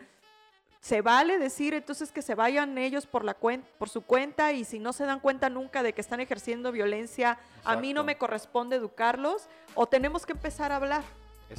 se 0.80 1.02
vale 1.02 1.38
decir 1.38 1.74
entonces 1.74 2.12
que 2.12 2.22
se 2.22 2.34
vayan 2.34 2.78
ellos 2.78 3.06
por, 3.06 3.26
la 3.26 3.36
por 3.36 3.90
su 3.90 4.02
cuenta 4.02 4.54
y 4.54 4.64
si 4.64 4.80
no 4.80 4.94
se 4.94 5.06
dan 5.06 5.20
cuenta 5.20 5.50
nunca 5.50 5.84
de 5.84 5.94
que 5.94 6.02
están 6.02 6.22
ejerciendo 6.22 6.72
violencia, 6.72 7.38
a 7.66 7.76
mí 7.76 7.94
no 7.94 8.04
me 8.04 8.18
corresponde 8.18 8.78
educarlos 8.78 9.50
o 9.76 9.88
tenemos 9.88 10.26
que 10.26 10.32
empezar 10.32 10.72
a 10.72 10.78
hablar. 10.78 11.04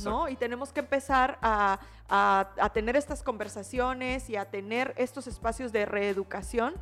¿No? 0.04 0.28
Y 0.28 0.36
tenemos 0.36 0.72
que 0.72 0.80
empezar 0.80 1.38
a, 1.42 1.80
a, 2.08 2.70
tener 2.72 2.96
estas 2.96 3.22
conversaciones 3.22 4.30
y 4.30 4.36
a 4.36 4.46
tener 4.50 4.94
estos 4.96 5.26
espacios 5.26 5.72
de 5.72 5.86
reeducación, 5.86 6.74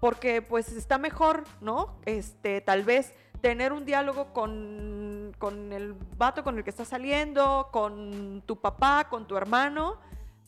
porque 0.00 0.42
pues 0.42 0.72
está 0.72 0.98
mejor, 0.98 1.44
¿no? 1.60 1.96
Este, 2.04 2.60
tal 2.60 2.84
vez 2.84 3.14
tener 3.40 3.72
un 3.72 3.84
diálogo 3.84 4.32
con, 4.32 5.32
con 5.38 5.72
el 5.72 5.94
vato 6.16 6.44
con 6.44 6.58
el 6.58 6.64
que 6.64 6.70
estás 6.70 6.88
saliendo, 6.88 7.68
con 7.72 8.42
tu 8.46 8.60
papá, 8.60 9.08
con 9.08 9.26
tu 9.26 9.36
hermano, 9.36 9.96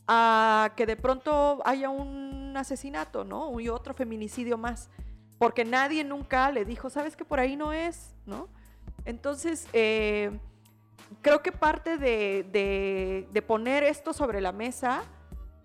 a 0.07 0.73
que 0.75 0.85
de 0.85 0.95
pronto 0.95 1.61
haya 1.65 1.89
un 1.89 2.53
asesinato, 2.55 3.23
¿no? 3.23 3.59
Y 3.59 3.69
otro 3.69 3.93
feminicidio 3.93 4.57
más, 4.57 4.89
porque 5.37 5.65
nadie 5.65 6.03
nunca 6.03 6.51
le 6.51 6.65
dijo, 6.65 6.89
sabes 6.89 7.15
que 7.15 7.25
por 7.25 7.39
ahí 7.39 7.55
no 7.55 7.73
es, 7.73 8.13
¿no? 8.25 8.47
Entonces, 9.05 9.67
eh, 9.73 10.37
creo 11.21 11.41
que 11.41 11.51
parte 11.51 11.97
de, 11.97 13.27
de, 13.31 13.41
poner 13.41 13.83
esto 13.83 14.13
sobre 14.13 14.41
la 14.41 14.51
mesa 14.51 15.03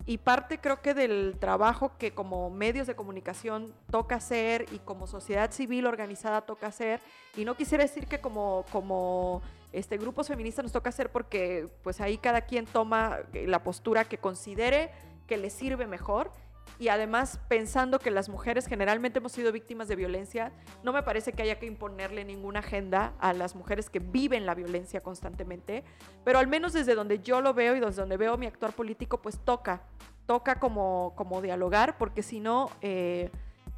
y 0.04 0.18
parte 0.18 0.58
creo 0.58 0.80
que 0.82 0.94
del 0.94 1.36
trabajo 1.38 1.92
que 1.98 2.12
como 2.12 2.50
medios 2.50 2.86
de 2.86 2.94
comunicación 2.94 3.72
toca 3.90 4.16
hacer 4.16 4.66
y 4.72 4.78
como 4.78 5.06
sociedad 5.06 5.50
civil 5.50 5.86
organizada 5.86 6.42
toca 6.42 6.68
hacer, 6.68 7.00
y 7.36 7.44
no 7.44 7.56
quisiera 7.56 7.84
decir 7.84 8.06
que 8.06 8.20
como, 8.20 8.64
como 8.70 9.42
este, 9.72 9.98
grupos 9.98 10.28
feministas 10.28 10.64
nos 10.64 10.72
toca 10.72 10.90
hacer 10.90 11.10
porque 11.10 11.68
pues 11.82 12.00
ahí 12.00 12.18
cada 12.18 12.42
quien 12.42 12.66
toma 12.66 13.18
la 13.32 13.62
postura 13.62 14.04
que 14.04 14.18
considere 14.18 14.90
que 15.26 15.36
le 15.36 15.50
sirve 15.50 15.86
mejor 15.86 16.30
y 16.78 16.88
además 16.88 17.40
pensando 17.48 17.98
que 17.98 18.10
las 18.10 18.28
mujeres 18.28 18.66
generalmente 18.66 19.18
hemos 19.18 19.32
sido 19.32 19.52
víctimas 19.52 19.88
de 19.88 19.96
violencia, 19.96 20.52
no 20.82 20.92
me 20.92 21.02
parece 21.02 21.32
que 21.32 21.42
haya 21.42 21.58
que 21.58 21.66
imponerle 21.66 22.24
ninguna 22.24 22.60
agenda 22.60 23.14
a 23.18 23.32
las 23.32 23.54
mujeres 23.54 23.88
que 23.88 23.98
viven 23.98 24.46
la 24.46 24.54
violencia 24.54 25.00
constantemente, 25.00 25.84
pero 26.24 26.38
al 26.38 26.46
menos 26.46 26.72
desde 26.72 26.94
donde 26.94 27.20
yo 27.20 27.40
lo 27.40 27.54
veo 27.54 27.76
y 27.76 27.80
desde 27.80 28.02
donde 28.02 28.16
veo 28.16 28.36
mi 28.36 28.46
actuar 28.46 28.72
político, 28.72 29.22
pues 29.22 29.38
toca, 29.38 29.82
toca 30.26 30.58
como, 30.58 31.14
como 31.16 31.40
dialogar, 31.40 31.96
porque 31.98 32.22
si 32.22 32.40
no, 32.40 32.70
eh, 32.82 33.30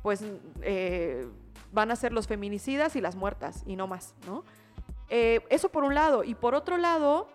pues 0.03 0.25
eh, 0.63 1.29
van 1.73 1.91
a 1.91 1.97
ser 1.97 2.13
los 2.13 2.27
feminicidas 2.27 2.97
y 2.97 3.01
las 3.01 3.15
muertas 3.15 3.63
y 3.67 3.77
no 3.77 3.87
más, 3.87 4.15
¿no? 4.27 4.45
Eh, 5.11 5.41
eso 5.51 5.71
por 5.71 5.85
un 5.85 5.95
lado. 5.95 6.25
Y 6.25 6.35
por 6.35 6.55
otro 6.55 6.77
lado, 6.77 7.29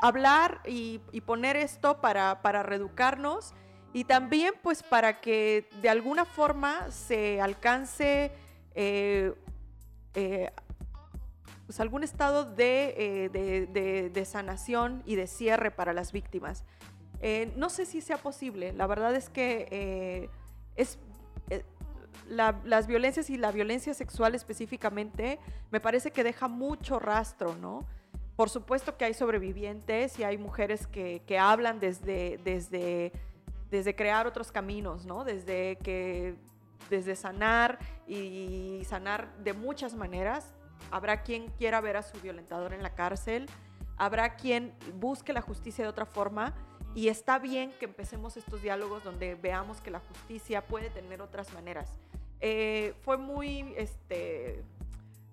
hablar 0.00 0.60
y, 0.66 0.98
poner 1.26 1.56
esto 1.56 2.00
para, 2.00 2.42
para 2.42 2.62
reeducarnos 2.62 3.54
y 3.92 4.04
también 4.04 4.54
pues 4.62 4.82
para 4.82 5.20
que 5.20 5.68
de 5.82 5.88
alguna 5.88 6.24
forma 6.24 6.90
se 6.90 7.40
alcance 7.40 8.32
eh, 8.74 9.32
pues 11.66 11.80
algún 11.80 12.02
estado 12.02 12.44
de, 12.44 13.30
de, 14.12 14.24
sanación 14.24 15.02
y 15.06 15.16
de 15.16 15.26
cierre 15.26 15.70
para 15.70 15.92
las 15.92 16.12
víctimas. 16.12 16.64
no 17.56 17.68
sé 17.70 17.86
si 17.86 18.00
sea 18.00 18.16
posible, 18.16 18.72
la 18.72 18.86
verdad 18.86 19.14
es 19.14 19.28
que 19.28 20.30
las 22.28 22.86
violencias 22.86 23.28
y 23.30 23.36
la 23.36 23.52
violencia 23.52 23.92
sexual 23.94 24.34
específicamente 24.34 25.38
me 25.70 25.80
parece 25.80 26.12
que 26.12 26.24
deja 26.24 26.48
mucho 26.48 26.98
rastro, 26.98 27.54
¿no? 27.56 27.84
Por 28.40 28.48
supuesto 28.48 28.96
que 28.96 29.04
hay 29.04 29.12
sobrevivientes 29.12 30.18
y 30.18 30.24
hay 30.24 30.38
mujeres 30.38 30.86
que, 30.86 31.38
hablan 31.38 31.78
desde, 31.78 32.40
desde, 32.42 33.12
desde 33.70 33.94
crear 33.94 34.26
otros 34.26 34.50
caminos, 34.50 35.04
¿no? 35.04 35.24
Desde 35.24 35.76
que 35.84 36.36
desde 36.88 37.16
sanar 37.16 37.78
y 38.08 38.80
sanar 38.88 39.36
de 39.44 39.52
muchas 39.52 39.92
maneras. 39.92 40.54
Habrá 40.90 41.22
quien 41.22 41.48
quiera 41.58 41.82
ver 41.82 41.98
a 41.98 42.02
su 42.02 42.18
violentador 42.22 42.72
en 42.72 42.82
la 42.82 42.94
cárcel, 42.94 43.44
habrá 43.98 44.36
quien 44.36 44.72
busque 44.94 45.34
la 45.34 45.42
justicia 45.42 45.84
de 45.84 45.90
otra 45.90 46.06
forma 46.06 46.54
y 46.94 47.08
está 47.08 47.38
bien 47.38 47.74
que 47.78 47.84
empecemos 47.84 48.38
estos 48.38 48.62
diálogos 48.62 49.04
donde 49.04 49.34
veamos 49.34 49.82
que 49.82 49.90
la 49.90 50.00
justicia 50.00 50.66
puede 50.66 50.88
tener 50.88 51.20
otras 51.20 51.52
maneras. 51.52 51.90
Eh, 52.40 52.94
fue 53.02 53.18
muy, 53.18 53.74
este, 53.76 54.64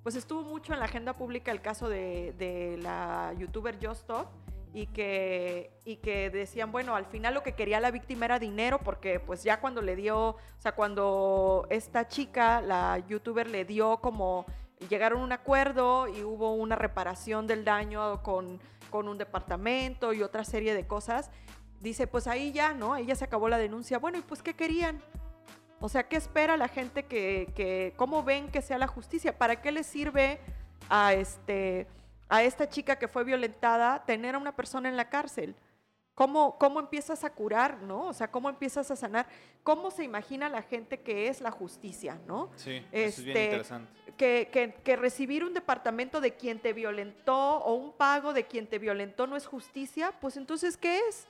pues 0.08 0.16
estuvo 0.16 0.42
mucho 0.42 0.72
en 0.72 0.80
la 0.80 0.86
agenda 0.86 1.12
pública 1.12 1.52
el 1.52 1.60
caso 1.60 1.90
de, 1.90 2.80
la 2.82 3.34
youtuber 3.38 3.78
Justop 3.86 4.28
y 4.74 4.88
que, 4.88 5.78
y 5.84 5.98
que 5.98 6.30
decían, 6.30 6.72
bueno, 6.72 6.96
al 6.96 7.06
final 7.08 7.34
lo 7.34 7.44
que 7.44 7.56
quería 7.56 7.82
la 7.82 7.92
víctima 7.92 8.24
era 8.24 8.40
dinero 8.40 8.80
porque 8.80 9.20
pues 9.20 9.44
ya 9.44 9.60
cuando 9.60 9.82
le 9.82 9.98
dio, 9.98 10.30
o 10.30 10.38
sea, 10.60 10.76
cuando 10.76 11.68
esta 11.70 12.08
chica, 12.08 12.62
la 12.62 13.00
youtuber, 13.00 13.50
le 13.50 13.66
dio 13.66 13.98
como, 13.98 14.46
llegaron 14.88 15.20
a 15.20 15.24
un 15.26 15.34
acuerdo 15.34 16.08
y 16.08 16.24
hubo 16.24 16.54
una 16.54 16.78
reparación 16.78 17.46
del 17.46 17.66
daño 17.66 18.24
con, 18.24 18.62
con 18.90 19.10
un 19.10 19.18
departamento 19.18 20.14
y 20.14 20.24
otra 20.24 20.46
serie 20.46 20.74
de 20.74 20.88
cosas, 20.88 21.32
dice, 21.82 22.08
pues 22.08 22.28
ahí 22.28 22.54
ya, 22.54 22.74
¿no? 22.74 22.94
Ahí 22.94 23.08
ya 23.08 23.16
se 23.16 23.26
acabó 23.26 23.50
la 23.50 23.58
denuncia. 23.58 24.00
Bueno, 24.00 24.18
¿y 24.18 24.22
pues 24.22 24.42
qué 24.42 24.54
querían? 24.54 25.02
O 25.80 25.90
sea, 25.90 26.04
¿qué 26.08 26.16
espera 26.18 26.58
la 26.58 26.68
gente 26.68 27.04
que, 27.06 27.52
que 27.56 27.94
cómo 27.98 28.24
ven 28.24 28.50
que 28.50 28.62
sea 28.62 28.78
la 28.78 28.88
justicia? 28.88 29.38
¿Para 29.38 29.62
qué 29.62 29.72
le 29.72 29.84
sirve 29.84 30.40
a 30.90 31.14
este 31.14 31.88
a 32.30 32.44
esta 32.44 32.68
chica 32.68 32.98
que 32.98 33.08
fue 33.08 33.24
violentada 33.24 34.04
tener 34.06 34.36
a 34.36 34.38
una 34.38 34.56
persona 34.56 34.90
en 34.90 34.98
la 34.98 35.10
cárcel? 35.10 35.56
¿Cómo, 36.14 36.58
¿Cómo 36.58 36.80
empiezas 36.80 37.24
a 37.24 37.30
curar, 37.30 37.84
no? 37.84 38.08
O 38.08 38.14
sea, 38.14 38.32
¿cómo 38.32 38.50
empiezas 38.50 38.90
a 38.90 38.96
sanar? 38.96 39.28
¿Cómo 39.62 39.92
se 39.92 40.04
imagina 40.04 40.50
la 40.50 40.64
gente 40.64 41.00
que 41.02 41.28
es 41.28 41.42
la 41.42 41.52
justicia, 41.52 42.18
no? 42.26 42.50
Sí, 42.56 42.84
eso 42.92 43.20
es 43.20 43.24
bien 43.24 43.38
Este, 43.38 43.44
interesante. 43.46 43.92
que, 44.18 44.50
que- 44.52 44.74
que 44.84 44.96
recibir 44.96 45.44
un 45.44 45.54
departamento 45.54 46.20
de 46.20 46.34
quien 46.34 46.60
te 46.60 46.74
violentó 46.74 47.58
o 47.60 47.76
un 47.76 47.94
pago 47.94 48.34
de 48.34 48.46
quien 48.48 48.66
te 48.66 48.80
violentó 48.80 49.28
no 49.28 49.36
es 49.36 49.46
justicia, 49.46 50.12
pues 50.20 50.38
entonces, 50.38 50.76
¿qué 50.76 50.98
es? 51.08 51.28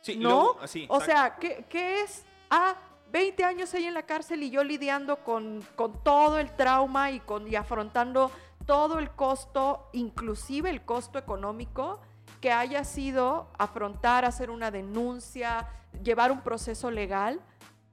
Sí, 0.00 0.16
¿no? 0.16 0.28
luego- 0.28 0.50
O 0.58 0.64
exacto. 0.64 1.04
sea, 1.04 1.36
¿qué, 1.36 1.64
qué 1.68 2.00
es? 2.02 2.24
Ah, 2.50 2.74
20 3.10 3.44
años 3.44 3.74
ahí 3.74 3.84
en 3.84 3.94
la 3.94 4.04
cárcel 4.04 4.42
y 4.42 4.50
yo 4.50 4.62
lidiando 4.64 5.24
con, 5.24 5.64
con 5.76 6.02
todo 6.02 6.38
el 6.38 6.54
trauma 6.54 7.10
y, 7.10 7.20
con, 7.20 7.48
y 7.48 7.56
afrontando 7.56 8.30
todo 8.66 8.98
el 8.98 9.10
costo, 9.10 9.88
inclusive 9.92 10.70
el 10.70 10.82
costo 10.82 11.18
económico 11.18 12.00
que 12.40 12.52
haya 12.52 12.84
sido 12.84 13.48
afrontar, 13.58 14.24
hacer 14.24 14.50
una 14.50 14.70
denuncia, 14.70 15.68
llevar 16.02 16.32
un 16.32 16.40
proceso 16.40 16.90
legal. 16.90 17.40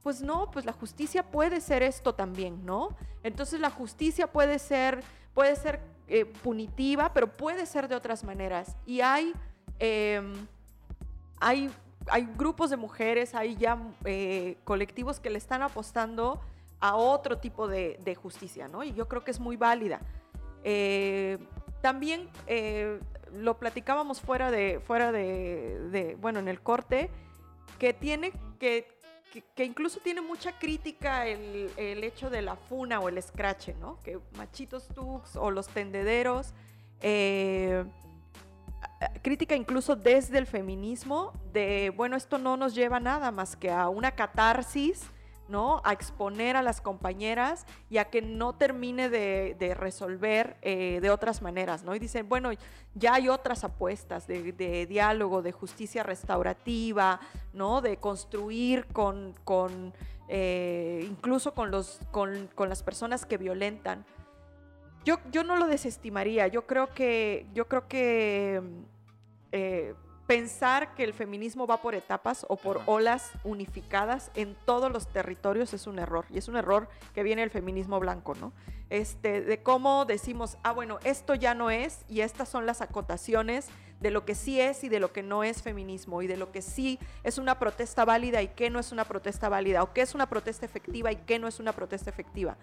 Pues 0.04 0.22
no, 0.22 0.50
pues 0.52 0.66
la 0.66 0.72
justicia 0.72 1.24
puede 1.24 1.60
ser 1.60 1.84
esto 1.84 2.16
también, 2.16 2.66
¿no? 2.66 2.96
Entonces 3.24 3.60
la 3.60 3.70
justicia 3.70 4.28
puede 4.28 4.58
ser, 4.60 5.04
puede 5.34 5.56
ser 5.56 5.82
eh, 6.08 6.26
punitiva, 6.26 7.14
pero 7.14 7.28
puede 7.28 7.66
ser 7.66 7.90
de 7.90 7.96
otras 7.96 8.24
maneras. 8.24 8.78
Y 8.86 9.02
hay, 9.02 9.34
em, 9.80 10.48
hay, 11.42 11.70
hay 12.10 12.28
grupos 12.38 12.70
de 12.70 12.78
mujeres, 12.78 13.36
hay 13.36 13.56
ya 13.56 13.78
eh, 14.06 14.58
colectivos 14.64 15.20
que 15.20 15.30
le 15.30 15.38
están 15.38 15.62
apostando 15.62 16.42
a 16.80 16.96
otro 16.96 17.40
tipo 17.40 17.68
de, 17.68 18.18
justicia, 18.22 18.68
¿no? 18.68 18.84
Y 18.84 18.94
yo 18.94 19.08
creo 19.08 19.24
que 19.24 19.32
es 19.32 19.40
muy 19.40 19.58
válida. 19.58 20.02
Eh, 20.64 21.38
también 21.82 22.30
eh, 22.46 23.00
lo 23.34 23.58
platicábamos 23.58 24.22
fuera 24.22 24.52
de, 24.52 24.80
fuera 24.86 25.12
de, 25.12 26.18
bueno, 26.22 26.40
en 26.40 26.48
el 26.48 26.62
corte, 26.62 27.10
que 27.80 27.94
tiene 27.94 28.32
que, 28.60 28.88
que 29.56 29.66
incluso 29.66 30.00
tiene 30.00 30.22
mucha 30.22 30.58
crítica 30.58 31.28
el, 31.28 31.70
el 31.78 32.04
hecho 32.04 32.30
de 32.30 32.42
la 32.42 32.56
funa 32.56 33.00
o 33.00 33.10
el 33.10 33.18
escrache, 33.18 33.76
¿no? 33.80 34.00
Que 34.04 34.20
machitos 34.36 34.88
tux 34.88 35.36
o 35.36 35.52
los 35.52 35.68
tendederos, 35.68 36.54
eh, 37.02 37.86
crítica 39.22 39.56
incluso 39.56 39.96
desde 39.96 40.38
el 40.38 40.46
feminismo 40.46 41.34
de, 41.54 41.94
bueno, 41.96 42.16
esto 42.16 42.38
no 42.38 42.58
nos 42.58 42.76
lleva 42.76 43.00
nada 43.00 43.32
más 43.32 43.56
que 43.56 43.70
a 43.72 43.90
una 43.90 44.12
catarsis, 44.12 45.10
¿no? 45.48 45.82
A 45.86 45.94
exponer 45.94 46.56
a 46.56 46.62
las 46.62 46.82
compañeras 46.82 47.66
y 47.90 47.98
a 48.00 48.06
que 48.06 48.22
no 48.22 48.54
termine 48.54 49.10
de, 49.10 49.76
resolver 49.76 50.58
eh, 50.62 51.00
de 51.02 51.10
otras 51.10 51.42
maneras, 51.42 51.84
¿no? 51.84 51.96
Y 51.96 52.00
dicen, 52.00 52.28
bueno, 52.28 52.52
ya 52.96 53.14
hay 53.14 53.30
otras 53.30 53.64
apuestas 53.64 54.28
de, 54.28 54.52
de 54.52 54.86
diálogo, 54.86 55.42
de 55.42 55.52
justicia 55.52 56.04
restaurativa, 56.04 57.20
¿no? 57.54 57.82
De 57.82 57.98
construir 57.98 58.88
con, 58.88 59.36
con 59.44 59.94
eh, 60.28 61.06
incluso 61.10 61.54
con, 61.54 61.72
los, 61.72 62.00
con, 62.12 62.50
con 62.54 62.70
las 62.70 62.84
personas 62.84 63.26
que 63.26 63.38
violentan. 63.38 64.06
Yo, 65.08 65.20
yo 65.32 65.46
no 65.46 65.56
lo 65.56 65.68
desestimaría, 65.68 66.48
yo 66.48 66.68
creo 66.68 66.94
que, 66.94 67.46
yo 67.54 67.70
creo 67.70 67.88
que 67.88 68.62
eh, 69.54 69.94
pensar 70.28 70.96
que 70.96 71.06
el 71.06 71.14
feminismo 71.14 71.66
va 71.66 71.78
por 71.78 71.96
etapas 71.96 72.46
o 72.50 72.58
por 72.58 72.80
Ajá. 72.80 72.92
olas 72.92 73.32
unificadas 73.46 74.32
en 74.36 74.58
todos 74.66 74.92
los 74.92 75.08
territorios 75.08 75.74
es 75.74 75.88
un 75.88 76.00
error. 76.00 76.26
Y 76.30 76.38
es 76.38 76.50
un 76.50 76.58
error 76.58 76.90
que 77.16 77.24
viene 77.24 77.42
del 77.42 77.52
feminismo 77.52 78.02
blanco, 78.02 78.36
¿no? 78.36 78.52
Este, 78.90 79.40
de 79.40 79.64
cómo 79.64 80.04
decimos, 80.04 80.58
ah, 80.64 80.74
bueno, 80.74 81.00
esto 81.06 81.36
ya 81.36 81.54
no 81.54 81.70
es, 81.70 82.04
y 82.10 82.20
estas 82.20 82.50
son 82.50 82.66
las 82.66 82.82
acotaciones 82.82 83.70
de 84.02 84.12
lo 84.12 84.26
que 84.26 84.36
sí 84.36 84.60
es 84.60 84.84
y 84.84 84.90
de 84.90 85.00
lo 85.00 85.14
que 85.14 85.24
no 85.24 85.46
es 85.46 85.62
feminismo, 85.62 86.22
y 86.22 86.28
de 86.28 86.36
lo 86.36 86.52
que 86.52 86.62
sí 86.62 87.00
es 87.24 87.38
una 87.38 87.60
protesta 87.60 88.04
válida 88.04 88.42
y 88.42 88.50
qué 88.50 88.70
no 88.70 88.80
es 88.80 88.92
una 88.92 89.06
protesta 89.06 89.48
válida, 89.48 89.84
o 89.84 89.94
qué 89.94 90.02
es 90.02 90.16
una 90.16 90.28
protesta 90.28 90.66
efectiva 90.66 91.14
y 91.14 91.16
qué 91.16 91.40
no 91.40 91.48
es 91.48 91.62
una 91.62 91.72
protesta 91.72 92.10
efectiva. 92.10 92.58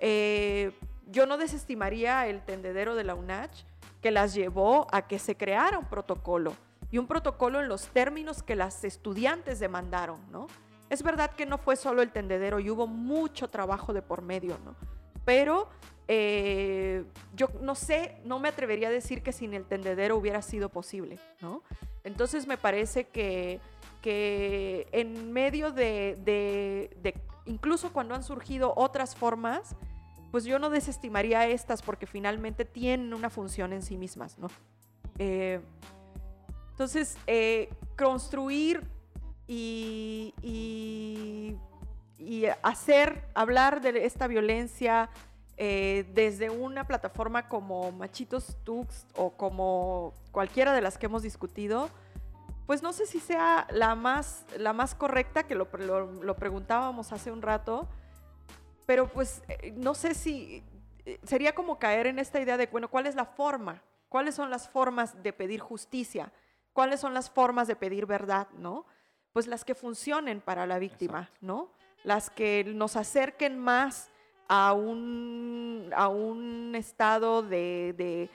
Eh, 0.00 0.70
yo 1.10 1.26
no 1.26 1.36
desestimaría 1.38 2.26
el 2.26 2.42
tendedero 2.44 2.94
de 2.94 3.04
la 3.04 3.14
UNACH 3.14 3.64
que 4.00 4.10
las 4.10 4.34
llevó 4.34 4.86
a 4.92 5.08
que 5.08 5.18
se 5.18 5.36
creara 5.36 5.78
un 5.78 5.86
protocolo 5.86 6.54
y 6.90 6.98
un 6.98 7.06
protocolo 7.06 7.60
en 7.60 7.68
los 7.68 7.88
términos 7.88 8.42
que 8.42 8.54
las 8.56 8.84
estudiantes 8.84 9.58
demandaron, 9.58 10.20
¿no? 10.30 10.46
Es 10.90 11.02
verdad 11.02 11.30
que 11.32 11.44
no 11.46 11.58
fue 11.58 11.76
solo 11.76 12.00
el 12.00 12.10
tendedero 12.12 12.60
y 12.60 12.70
hubo 12.70 12.86
mucho 12.86 13.48
trabajo 13.48 13.92
de 13.92 14.00
por 14.02 14.22
medio, 14.22 14.56
¿no? 14.64 14.74
Pero 15.24 15.68
eh, 16.06 17.04
yo 17.34 17.48
no 17.60 17.74
sé, 17.74 18.16
no 18.24 18.38
me 18.38 18.48
atrevería 18.48 18.88
a 18.88 18.90
decir 18.90 19.22
que 19.22 19.32
sin 19.32 19.52
el 19.52 19.66
tendedero 19.66 20.16
hubiera 20.16 20.40
sido 20.40 20.70
posible, 20.70 21.18
¿no? 21.40 21.62
Entonces 22.04 22.46
me 22.46 22.56
parece 22.56 23.04
que, 23.08 23.60
que 24.00 24.88
en 24.92 25.30
medio 25.32 25.70
de, 25.72 26.16
de- 26.24 26.96
de- 27.02 27.20
incluso 27.44 27.92
cuando 27.92 28.14
han 28.14 28.22
surgido 28.22 28.72
otras 28.76 29.14
formas, 29.14 29.76
pues 30.30 30.44
yo 30.44 30.58
no 30.58 30.70
desestimaría 30.70 31.46
estas 31.46 31.82
porque 31.82 32.06
finalmente 32.06 32.64
tienen 32.64 33.14
una 33.14 33.30
función 33.30 33.72
en 33.72 33.82
sí 33.82 33.96
mismas, 33.96 34.38
¿no? 34.38 34.48
Eh, 35.18 35.60
entonces, 36.70 37.16
eh, 37.26 37.70
construir 37.96 38.86
y, 39.46 40.34
hacer, 42.62 43.24
hablar 43.34 43.80
de 43.80 44.04
esta 44.04 44.28
violencia 44.28 45.08
eh, 45.56 46.08
desde 46.14 46.50
una 46.50 46.86
plataforma 46.86 47.48
como 47.48 47.90
Machitos 47.90 48.56
Tux 48.62 49.06
o 49.16 49.30
como 49.30 50.12
cualquiera 50.30 50.72
de 50.72 50.82
las 50.82 50.98
que 50.98 51.06
hemos 51.06 51.22
discutido, 51.22 51.88
pues 52.66 52.82
no 52.82 52.92
sé 52.92 53.06
si 53.06 53.18
sea 53.18 53.66
la 53.70 53.94
más, 53.94 54.44
la 54.56 54.72
más 54.72 54.94
correcta, 54.94 55.44
que 55.44 55.54
lo 55.56 55.68
preguntábamos 56.36 57.12
hace 57.12 57.32
un 57.32 57.42
rato, 57.42 57.88
pero 58.88 59.06
pues 59.06 59.42
eh, 59.48 59.70
no 59.76 59.92
sé 59.92 60.14
si 60.14 60.64
eh, 61.04 61.20
sería 61.22 61.54
como 61.54 61.78
caer 61.78 62.06
en 62.06 62.18
esta 62.18 62.40
idea 62.40 62.56
de, 62.56 62.68
bueno, 62.68 62.88
¿cuál 62.88 63.06
es 63.06 63.14
la 63.14 63.26
forma? 63.26 63.82
¿Cuáles 64.08 64.34
son 64.34 64.48
las 64.48 64.66
formas 64.66 65.22
de 65.22 65.34
pedir 65.34 65.60
justicia? 65.60 66.32
¿Cuáles 66.72 66.98
son 66.98 67.12
las 67.12 67.28
formas 67.28 67.68
de 67.68 67.76
pedir 67.76 68.06
verdad, 68.06 68.48
no? 68.56 68.86
Pues 69.34 69.46
las 69.46 69.66
que 69.66 69.74
funcionen 69.74 70.40
para 70.40 70.64
la 70.64 70.78
víctima, 70.78 71.18
Exacto. 71.18 71.46
¿no? 71.46 71.72
Las 72.02 72.30
que 72.30 72.64
nos 72.64 72.96
acerquen 72.96 73.58
más 73.58 74.10
a 74.48 74.72
un, 74.72 75.90
a 75.94 76.08
un 76.08 76.74
estado 76.74 77.42
de, 77.42 77.94
de- 77.96 78.30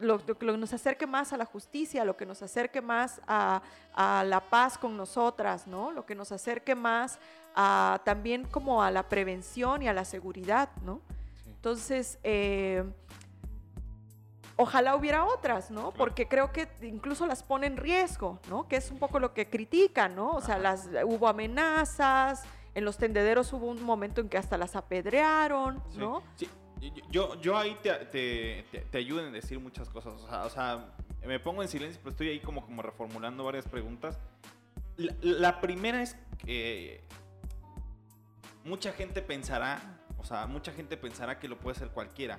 lo, 0.00 0.20
lo 0.26 0.38
que 0.38 0.46
nos 0.46 0.72
acerque 0.74 1.06
más 1.06 1.32
a 1.32 1.36
la 1.38 1.46
justicia, 1.46 2.04
lo 2.04 2.16
que 2.16 2.26
nos 2.26 2.42
acerque 2.42 2.80
más 2.82 3.20
a, 3.26 3.62
a 3.94 4.22
la 4.24 4.40
paz 4.40 4.76
con 4.76 4.96
nosotras, 4.96 5.66
¿no? 5.66 5.90
Lo 5.92 6.04
que 6.04 6.14
nos 6.14 6.30
acerque 6.30 6.74
más 6.74 7.18
a, 7.54 8.00
también 8.04 8.44
como 8.44 8.82
a 8.82 8.90
la 8.90 9.08
prevención 9.08 9.82
y 9.82 9.88
a 9.88 9.94
la 9.94 10.04
seguridad, 10.04 10.68
¿no? 10.84 11.00
Sí. 11.42 11.50
Entonces, 11.50 12.18
eh, 12.22 12.84
ojalá 14.56 14.94
hubiera 14.96 15.24
otras, 15.24 15.70
¿no? 15.70 15.90
Porque 15.92 16.28
creo 16.28 16.52
que 16.52 16.68
incluso 16.82 17.26
las 17.26 17.42
pone 17.42 17.66
en 17.66 17.76
riesgo, 17.76 18.38
¿no? 18.48 18.68
Que 18.68 18.76
es 18.76 18.90
un 18.90 18.98
poco 18.98 19.18
lo 19.18 19.32
que 19.34 19.48
critican, 19.48 20.14
¿no? 20.14 20.30
O 20.32 20.40
sea, 20.40 20.58
las, 20.58 20.88
hubo 21.04 21.28
amenazas, 21.28 22.44
en 22.76 22.84
los 22.84 22.98
tendederos 22.98 23.52
hubo 23.54 23.66
un 23.66 23.82
momento 23.82 24.20
en 24.20 24.28
que 24.28 24.36
hasta 24.38 24.56
las 24.58 24.76
apedrearon, 24.76 25.82
Sí, 25.90 25.98
¿no? 25.98 26.22
sí. 26.36 26.48
Yo, 27.10 27.40
yo 27.40 27.56
ahí 27.56 27.74
te, 27.82 27.90
te, 28.04 28.64
te, 28.70 28.80
te 28.82 28.98
ayudo 28.98 29.26
en 29.26 29.32
decir 29.32 29.58
muchas 29.58 29.88
cosas. 29.88 30.12
O 30.22 30.28
sea, 30.28 30.44
o 30.44 30.50
sea, 30.50 30.94
me 31.26 31.40
pongo 31.40 31.62
en 31.62 31.68
silencio, 31.68 31.98
pero 32.02 32.10
estoy 32.10 32.28
ahí 32.28 32.38
como, 32.40 32.64
como 32.66 32.82
reformulando 32.82 33.42
varias 33.44 33.66
preguntas. 33.66 34.18
La, 34.98 35.14
la 35.22 35.60
primera 35.62 36.02
es 36.02 36.16
que 36.38 37.02
mucha 38.64 38.92
gente 38.92 39.22
pensará, 39.22 39.80
o 40.18 40.24
sea, 40.24 40.46
mucha 40.46 40.70
gente 40.72 40.98
pensará 40.98 41.38
que 41.38 41.48
lo 41.48 41.56
puede 41.58 41.76
hacer 41.76 41.88
cualquiera. 41.88 42.38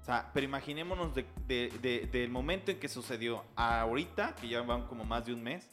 O 0.00 0.04
sea, 0.06 0.30
pero 0.32 0.46
imaginémonos 0.46 1.14
de- 1.14 1.26
de- 1.46 1.70
de- 1.82 2.06
del 2.10 2.30
momento 2.30 2.70
en 2.70 2.78
que 2.80 2.88
sucedió 2.88 3.44
a 3.54 3.80
ahorita, 3.82 4.34
que 4.36 4.48
ya 4.48 4.62
van 4.62 4.86
como 4.86 5.04
más 5.04 5.26
de 5.26 5.34
un 5.34 5.42
mes, 5.42 5.68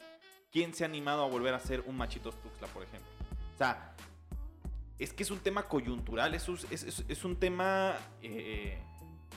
¿quién 0.52 0.74
se 0.74 0.84
ha 0.84 0.86
animado 0.86 1.24
a 1.24 1.28
volver 1.28 1.54
a 1.54 1.56
hacer 1.56 1.82
un 1.86 1.96
machitos 1.96 2.34
tuxtla, 2.42 2.66
por 2.68 2.82
ejemplo? 2.82 3.10
O 3.54 3.58
sea, 3.58 3.94
es 4.98 5.12
que 5.12 5.22
es 5.22 5.30
un 5.30 5.40
tema 5.40 5.64
coyuntural, 5.64 6.34
es, 6.34 6.48
un- 6.48 6.58
es, 6.70 7.04
es- 7.08 7.24
un 7.24 7.36
tema, 7.36 7.94
eh, 8.22 8.78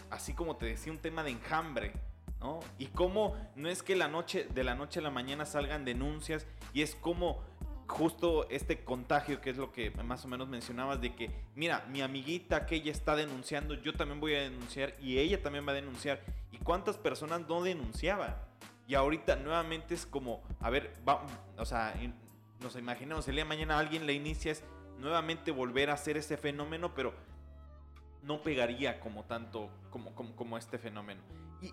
así 0.10 0.34
como 0.34 0.56
te 0.56 0.66
decía, 0.66 0.92
un 0.92 1.00
tema 1.00 1.24
de 1.24 1.32
enjambre, 1.32 1.94
¿no? 2.40 2.60
Y 2.78 2.88
cómo 2.88 3.36
no 3.56 3.70
es 3.70 3.82
que 3.84 3.96
la 3.96 4.08
noche, 4.08 4.48
de 4.54 4.64
la 4.64 4.76
noche 4.76 5.00
a 5.00 5.04
la 5.04 5.10
mañana 5.12 5.46
salgan 5.46 5.86
denuncias 5.86 6.46
y 6.74 6.82
es 6.84 6.96
como 6.96 7.42
justo 7.88 8.48
este 8.50 8.84
contagio 8.84 9.40
que 9.40 9.50
es 9.52 9.58
lo 9.58 9.72
que 9.72 9.92
más 9.92 10.26
o 10.26 10.28
menos 10.28 10.48
mencionabas 10.50 11.00
de 11.00 11.16
que, 11.16 11.32
mira, 11.56 11.86
mi 11.90 12.02
amiguita 12.02 12.66
que 12.66 12.76
ella 12.76 12.92
está 12.92 13.16
denunciando, 13.16 13.74
yo 13.76 13.94
también 13.94 14.20
voy 14.20 14.36
a 14.36 14.42
denunciar 14.42 14.94
y 15.02 15.18
ella 15.20 15.42
también 15.42 15.66
va 15.66 15.72
a 15.72 15.76
denunciar. 15.76 16.22
¿Y 16.52 16.58
cuántas 16.58 16.98
personas 16.98 17.48
no 17.48 17.64
denunciaban? 17.64 18.36
Y 18.88 18.96
ahorita 18.96 19.38
nuevamente 19.38 19.94
es 19.96 20.06
como, 20.06 20.44
a 20.60 20.70
ver, 20.70 20.94
va, 21.08 21.26
o 21.58 21.66
sea, 21.66 21.94
nos 22.60 22.76
imaginamos, 22.76 23.28
el 23.28 23.36
día 23.36 23.44
de 23.44 23.50
mañana 23.50 23.78
alguien 23.78 24.06
le 24.06 24.14
inicia 24.14 24.52
es 24.52 24.64
nuevamente 25.00 25.52
volver 25.52 25.90
a 25.90 25.94
hacer 25.94 26.18
ese 26.18 26.38
fenómeno, 26.38 26.94
pero 26.94 27.14
no 28.24 28.42
pegaría 28.42 29.00
como 29.00 29.24
tanto 29.24 29.70
como, 29.90 30.14
como, 30.16 30.36
como 30.36 30.58
este 30.58 30.78
fenómeno. 30.78 31.22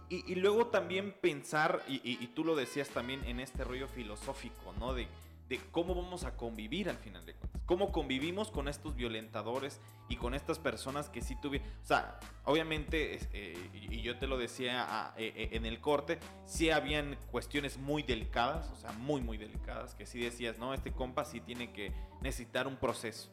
Y, 0.09 0.35
luego 0.37 0.69
también 0.69 1.13
pensar, 1.13 1.83
y, 1.87 2.27
tú 2.29 2.43
lo 2.43 2.57
decías 2.57 2.89
también 2.89 3.23
en 3.25 3.39
este 3.39 3.65
rollo 3.65 3.87
filosófico, 3.87 4.73
¿no? 4.79 4.95
De, 4.95 5.07
de 5.49 5.59
cómo 5.71 5.95
vamos 5.95 6.25
a 6.25 6.37
convivir 6.37 6.89
al 6.89 6.97
final 6.97 7.25
de 7.27 7.35
cuentas. 7.35 7.61
Cómo 7.67 7.93
convivimos 7.93 8.51
con 8.51 8.69
estos 8.69 8.95
violentadores 8.95 9.81
y 10.09 10.17
con 10.17 10.35
estas 10.35 10.59
personas 10.59 11.09
que 11.09 11.23
sí 11.23 11.37
tuvieron. 11.41 11.69
O 11.83 11.87
sea, 11.87 12.19
obviamente, 12.45 13.19
eh, 13.33 13.71
y 13.73 14.01
yo 14.03 14.19
te 14.19 14.27
lo 14.27 14.39
decía 14.39 14.85
ah, 14.89 15.15
eh, 15.17 15.33
eh, 15.37 15.49
en 15.53 15.67
el 15.67 15.81
corte, 15.81 16.19
sí 16.47 16.71
habían 16.71 17.17
cuestiones 17.31 17.79
muy 17.79 18.03
delicadas, 18.03 18.71
o 18.71 18.77
sea, 18.77 18.93
muy, 18.93 19.21
muy 19.21 19.37
delicadas, 19.37 19.95
que 19.95 20.07
sí 20.07 20.19
decías, 20.19 20.59
no, 20.59 20.75
este 20.75 20.93
compa 20.93 21.25
sí 21.25 21.41
tiene 21.41 21.73
que 21.73 21.93
necesitar 22.21 22.67
un 22.67 22.77
proceso. 22.77 23.31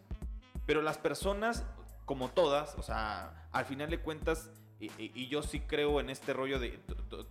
Pero 0.66 0.82
las 0.82 0.97
personas, 0.97 1.66
como 2.05 2.30
todas, 2.30 2.76
o 2.78 2.84
sea, 2.84 3.47
al 3.51 3.66
final 3.66 3.89
de 3.89 3.99
cuentas, 3.99 4.49
y, 4.80 5.28
yo 5.28 5.43
sí 5.43 5.59
creo 5.59 5.99
en 5.99 6.09
este 6.09 6.34
rollo 6.34 6.59
de, 6.59 6.80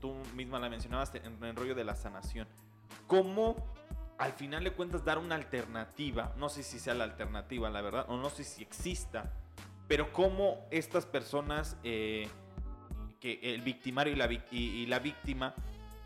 tú 0.01 0.15
misma 0.35 0.61
la 0.61 0.69
mencionabas, 0.69 1.13
en 1.15 1.43
el 1.43 1.57
rollo 1.57 1.75
de 1.75 1.85
la 1.85 1.97
sanación. 1.97 2.47
¿Cómo 3.09 3.57
al 4.21 4.35
final 4.35 4.63
de 4.63 4.73
cuentas 4.73 5.03
dar 5.03 5.17
una 5.17 5.35
alternativa, 5.35 6.35
no 6.37 6.51
sé 6.51 6.63
si 6.63 6.79
sea 6.79 6.93
la 6.93 7.05
alternativa, 7.05 7.71
la 7.71 7.81
verdad, 7.81 8.05
o 8.09 8.19
no 8.19 8.29
sé 8.29 8.45
si 8.45 8.63
exista, 8.63 9.33
pero 9.89 10.13
cómo 10.13 10.59
estas 10.71 11.07
personas, 11.07 11.79
eh, 11.85 12.29
que 13.19 13.41
el 13.43 13.63
victimario 13.63 14.13
y 14.13 14.87
la, 14.87 14.99
víctima, 14.99 15.55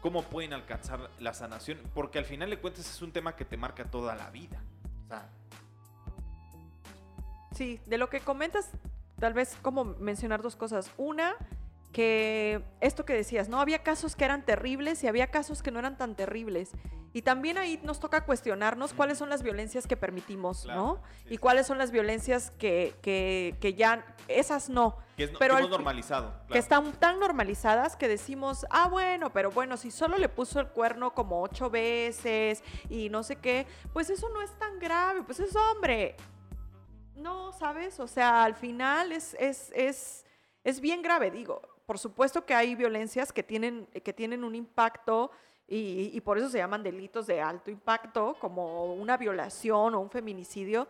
cómo 0.01 0.23
pueden 0.23 0.53
alcanzar 0.53 1.11
la 1.19 1.35
sanación, 1.35 1.79
porque 1.93 2.21
al 2.21 2.25
final 2.25 2.51
de 2.51 2.59
cuentas 2.59 2.89
es 2.89 3.03
un 3.03 3.11
tema 3.11 3.35
que 3.35 3.45
te 3.45 3.57
marca 3.57 3.85
toda 3.85 4.15
la 4.15 4.31
vida. 4.31 4.63
Sí, 7.51 7.81
de 7.87 7.99
lo 7.99 8.11
que 8.11 8.21
comentas, 8.21 8.71
tal 9.19 9.33
vez 9.33 9.57
como 9.61 9.85
mencionar 9.85 10.41
dos 10.41 10.55
cosas. 10.55 10.89
Una, 10.97 11.35
que 11.95 12.61
esto 12.81 13.05
que 13.05 13.15
decías, 13.15 13.49
¿no? 13.49 13.61
Había 13.61 13.85
casos 13.85 14.17
que 14.17 14.25
eran 14.25 14.45
terribles 14.45 15.05
y 15.05 15.07
había 15.07 15.29
casos 15.29 15.63
que 15.63 15.71
no 15.71 15.79
eran 15.79 15.97
tan 15.97 16.17
terribles. 16.17 16.73
Y 17.13 17.23
también 17.23 17.57
ahí 17.57 17.79
nos 17.85 18.01
toca 18.01 18.25
cuestionarnos 18.25 18.93
cuáles 18.93 19.17
son 19.17 19.31
las 19.31 19.45
violencias 19.45 19.87
que 19.87 19.97
permitimos, 19.97 20.67
¿no? 20.67 21.01
y 21.31 21.39
cuáles 21.39 21.69
son 21.69 21.79
las 21.79 21.93
violencias 21.93 22.51
que, 22.51 22.97
que, 23.01 23.75
ya, 23.75 24.05
esas 24.27 24.69
no. 24.69 24.97
Que, 25.17 25.25
es, 25.25 25.31
pero 25.39 25.57
hemos 25.57 25.71
normalizado. 25.71 26.35
Que 26.51 26.59
están 26.59 26.93
tan 26.95 27.21
normalizadas 27.21 27.95
que 27.95 28.09
decimos, 28.09 28.67
ah, 28.71 28.89
bueno, 28.89 29.33
pero 29.33 29.53
bueno, 29.53 29.77
si 29.77 29.93
solo 29.93 30.19
le 30.19 30.29
puso 30.29 30.59
el 30.59 30.67
cuerno 30.67 31.15
como 31.15 31.43
ocho 31.43 31.71
veces 31.71 32.65
y 32.91 33.09
no 33.09 33.23
sé 33.23 33.37
qué, 33.37 33.69
pues 33.93 34.11
eso 34.11 34.29
no 34.31 34.43
es 34.43 34.51
tan 34.59 34.81
grave, 34.81 35.23
pues 35.23 35.39
es 35.39 35.55
hombre. 35.55 36.17
No, 37.15 37.53
¿sabes? 37.53 38.01
O 38.01 38.09
sea, 38.09 38.43
al 38.43 38.57
final 38.57 39.13
es, 39.13 39.37
es, 39.39 39.71
es, 39.77 40.27
es 40.65 40.81
bien 40.81 41.01
grave, 41.01 41.31
digo 41.31 41.63
por 41.87 41.99
supuesto 41.99 42.45
que 42.45 42.55
hay 42.55 42.75
violencias 42.75 43.33
que 43.33 43.43
tienen, 43.43 43.87
que 43.87 44.13
tienen 44.13 44.45
un 44.45 44.55
impacto 44.55 45.31
y, 45.67 46.21
por 46.21 46.37
eso 46.37 46.49
se 46.51 46.59
llaman 46.59 46.83
delitos 46.83 47.27
de 47.27 47.41
alto 47.41 47.71
impacto, 47.71 48.37
como 48.39 48.95
una 48.95 49.17
violación 49.17 49.95
o 49.95 50.01
un 50.01 50.11
feminicidio, 50.11 50.87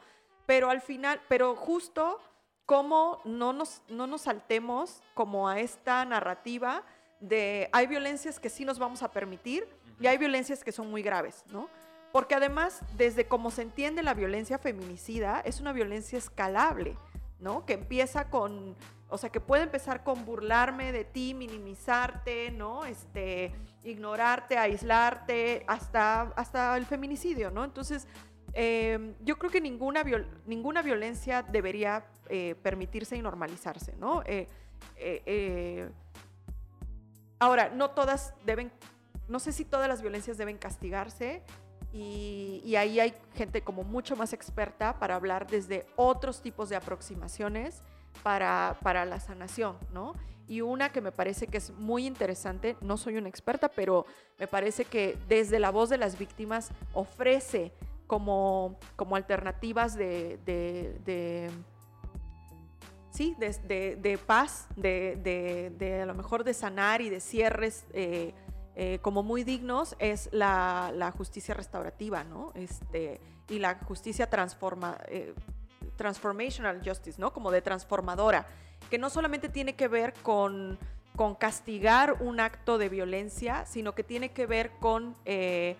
pero 0.47 0.68
al 0.68 0.80
final, 0.80 1.20
pero 1.28 1.55
justo 1.55 2.18
como 2.66 3.20
no 3.24 3.53
nos, 3.53 3.82
no 3.88 4.07
nos 4.07 4.22
saltemos 4.22 5.03
como 5.14 5.49
a 5.49 5.61
esta 5.61 6.05
narrativa 6.05 6.82
de 7.20 7.68
hay 7.72 7.86
violencias 7.86 8.40
que 8.40 8.51
sí 8.51 8.64
nos 8.64 8.78
vamos 8.78 9.03
a 9.03 9.12
permitir 9.12 9.68
y 10.01 10.07
hay 10.07 10.18
violencias 10.18 10.64
que 10.64 10.72
son 10.72 10.90
muy 10.90 11.03
graves, 11.03 11.45
¿no? 11.51 11.68
Porque 12.12 12.34
además, 12.34 12.80
desde 12.97 13.26
como 13.26 13.51
se 13.51 13.62
entiende 13.62 14.03
la 14.03 14.14
violencia 14.14 14.59
feminicida, 14.59 15.40
es 15.40 15.61
una 15.61 15.72
violencia 15.72 16.18
escalable, 16.18 16.97
¿no? 17.38 17.64
Que 17.66 17.74
empieza 17.74 18.28
con 18.28 18.76
o 19.14 19.18
sea, 19.18 19.30
que 19.30 19.38
puede 19.38 19.62
empezar 19.62 20.02
con 20.02 20.24
burlarme 20.24 20.90
de 20.90 21.04
ti, 21.04 21.34
minimizarte, 21.34 22.50
¿no? 22.50 22.84
Este, 22.84 23.54
ignorarte, 23.84 24.58
aislarte, 24.58 25.62
hasta, 25.68 26.22
hasta 26.34 26.76
el 26.76 26.84
feminicidio, 26.84 27.52
¿no? 27.52 27.62
Entonces, 27.62 28.08
em, 28.54 29.14
yo 29.20 29.38
creo 29.38 29.52
que 29.52 29.60
ninguna, 29.60 30.02
ninguna 30.46 30.82
violencia 30.82 31.44
debería 31.44 32.04
eh, 32.28 32.56
permitirse 32.60 33.16
y 33.16 33.22
normalizarse, 33.22 33.94
¿no? 33.98 34.24
Eh, 34.26 34.48
eh, 34.96 35.88
ahora, 37.38 37.68
no 37.68 37.90
todas 37.90 38.34
deben, 38.44 38.72
no 39.28 39.38
sé 39.38 39.52
si 39.52 39.64
todas 39.64 39.86
las 39.86 40.02
violencias 40.02 40.38
deben 40.38 40.58
castigarse, 40.58 41.44
y, 41.92 42.60
y, 42.64 42.74
ahí 42.74 42.98
hay 42.98 43.14
gente 43.36 43.62
como 43.62 43.84
mucho 43.84 44.16
más 44.16 44.32
experta 44.32 44.98
para 44.98 45.14
hablar 45.14 45.46
desde 45.46 45.86
otros 45.94 46.42
tipos 46.42 46.68
de 46.68 46.74
aproximaciones 46.74 47.84
para, 48.22 48.78
para 48.82 49.04
la 49.04 49.20
sanación, 49.20 49.76
¿no? 49.92 50.14
Y 50.46 50.60
una 50.60 50.90
que 50.90 51.00
me 51.00 51.12
parece 51.12 51.46
que 51.46 51.58
es 51.58 51.70
muy 51.70 52.06
interesante, 52.06 52.76
no 52.80 52.96
soy 52.96 53.16
una 53.16 53.28
experta, 53.28 53.68
pero 53.68 54.04
me 54.38 54.46
parece 54.46 54.84
que 54.84 55.16
desde 55.28 55.58
la 55.58 55.70
voz 55.70 55.88
de 55.88 55.96
las 55.96 56.18
víctimas 56.18 56.70
ofrece 56.92 57.72
como, 58.06 58.78
como 58.96 59.16
alternativas 59.16 59.94
de, 59.94 60.38
de, 60.44 61.50
sí, 63.10 63.34
de, 63.38 63.96
de, 63.96 64.18
paz, 64.18 64.66
de, 64.76 65.72
de, 65.78 66.02
a 66.02 66.06
lo 66.06 66.14
mejor 66.14 66.44
de 66.44 66.52
sanar 66.52 67.00
y 67.00 67.08
de 67.08 67.20
cierres 67.20 67.86
eh, 67.92 68.34
eh, 68.76 68.98
como 69.02 69.22
muy 69.22 69.44
dignos, 69.44 69.94
es 70.00 70.28
la, 70.32 71.12
justicia 71.16 71.54
restaurativa, 71.54 72.24
¿no? 72.24 72.52
Este, 72.54 73.20
y 73.48 73.60
la 73.60 73.76
justicia 73.76 74.28
transforma, 74.28 74.98
eh, 75.06 75.32
transformational 75.97 76.80
justice, 76.84 77.20
¿no? 77.20 77.32
Como 77.32 77.51
de 77.51 77.62
transformadora, 77.62 78.47
que 78.90 78.99
no 78.99 79.11
solamente 79.11 79.49
tiene 79.49 79.74
que 79.74 79.88
ver 79.88 80.12
con, 80.22 80.78
con 81.16 81.34
castigar 81.34 82.16
un 82.20 82.40
acto 82.40 82.78
de 82.78 82.88
violencia, 82.88 83.66
sino 83.66 83.95
que 83.95 84.05
tiene 84.05 84.30
que 84.30 84.47
ver 84.47 84.72
con, 84.80 85.14
eh, 85.24 85.76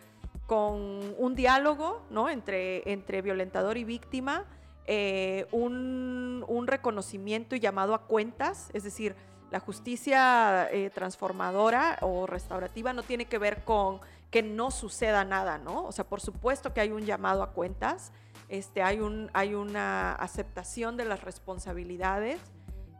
con 0.47 1.15
un 1.19 1.35
diálogo, 1.35 2.03
¿no? 2.11 2.29
Entre, 2.29 2.91
entre 2.91 3.23
violentador 3.23 3.77
y 3.77 3.85
víctima, 3.85 4.45
eh, 4.87 5.47
un, 5.51 6.45
un, 6.47 6.67
reconocimiento 6.67 7.57
y 7.57 7.61
llamado 7.61 7.95
a 7.95 8.03
cuentas, 8.03 8.69
es 8.75 8.85
decir, 8.85 9.17
la 9.51 9.61
justicia 9.61 10.69
eh, 10.73 10.91
transformadora 10.91 11.99
o 12.03 12.27
restaurativa 12.27 12.93
no 12.93 13.03
tiene 13.03 13.27
que 13.27 13.39
ver 13.39 13.63
con 13.65 14.01
que 14.31 14.43
no 14.43 14.73
suceda 14.73 15.25
nada, 15.25 15.59
¿no? 15.59 15.85
O 15.85 15.93
sea, 15.93 16.05
por 16.05 16.21
supuesto 16.21 16.75
que 16.75 16.81
hay 16.81 16.91
un 16.91 17.05
llamado 17.05 17.43
a 17.43 17.53
cuentas, 17.53 18.11
este, 18.49 18.83
hay, 18.83 19.01
un, 19.01 19.31
hay 19.33 19.55
una 19.55 20.13
aceptación 20.13 20.97
de 20.97 21.05
las 21.05 21.23
responsabilidades, 21.23 22.41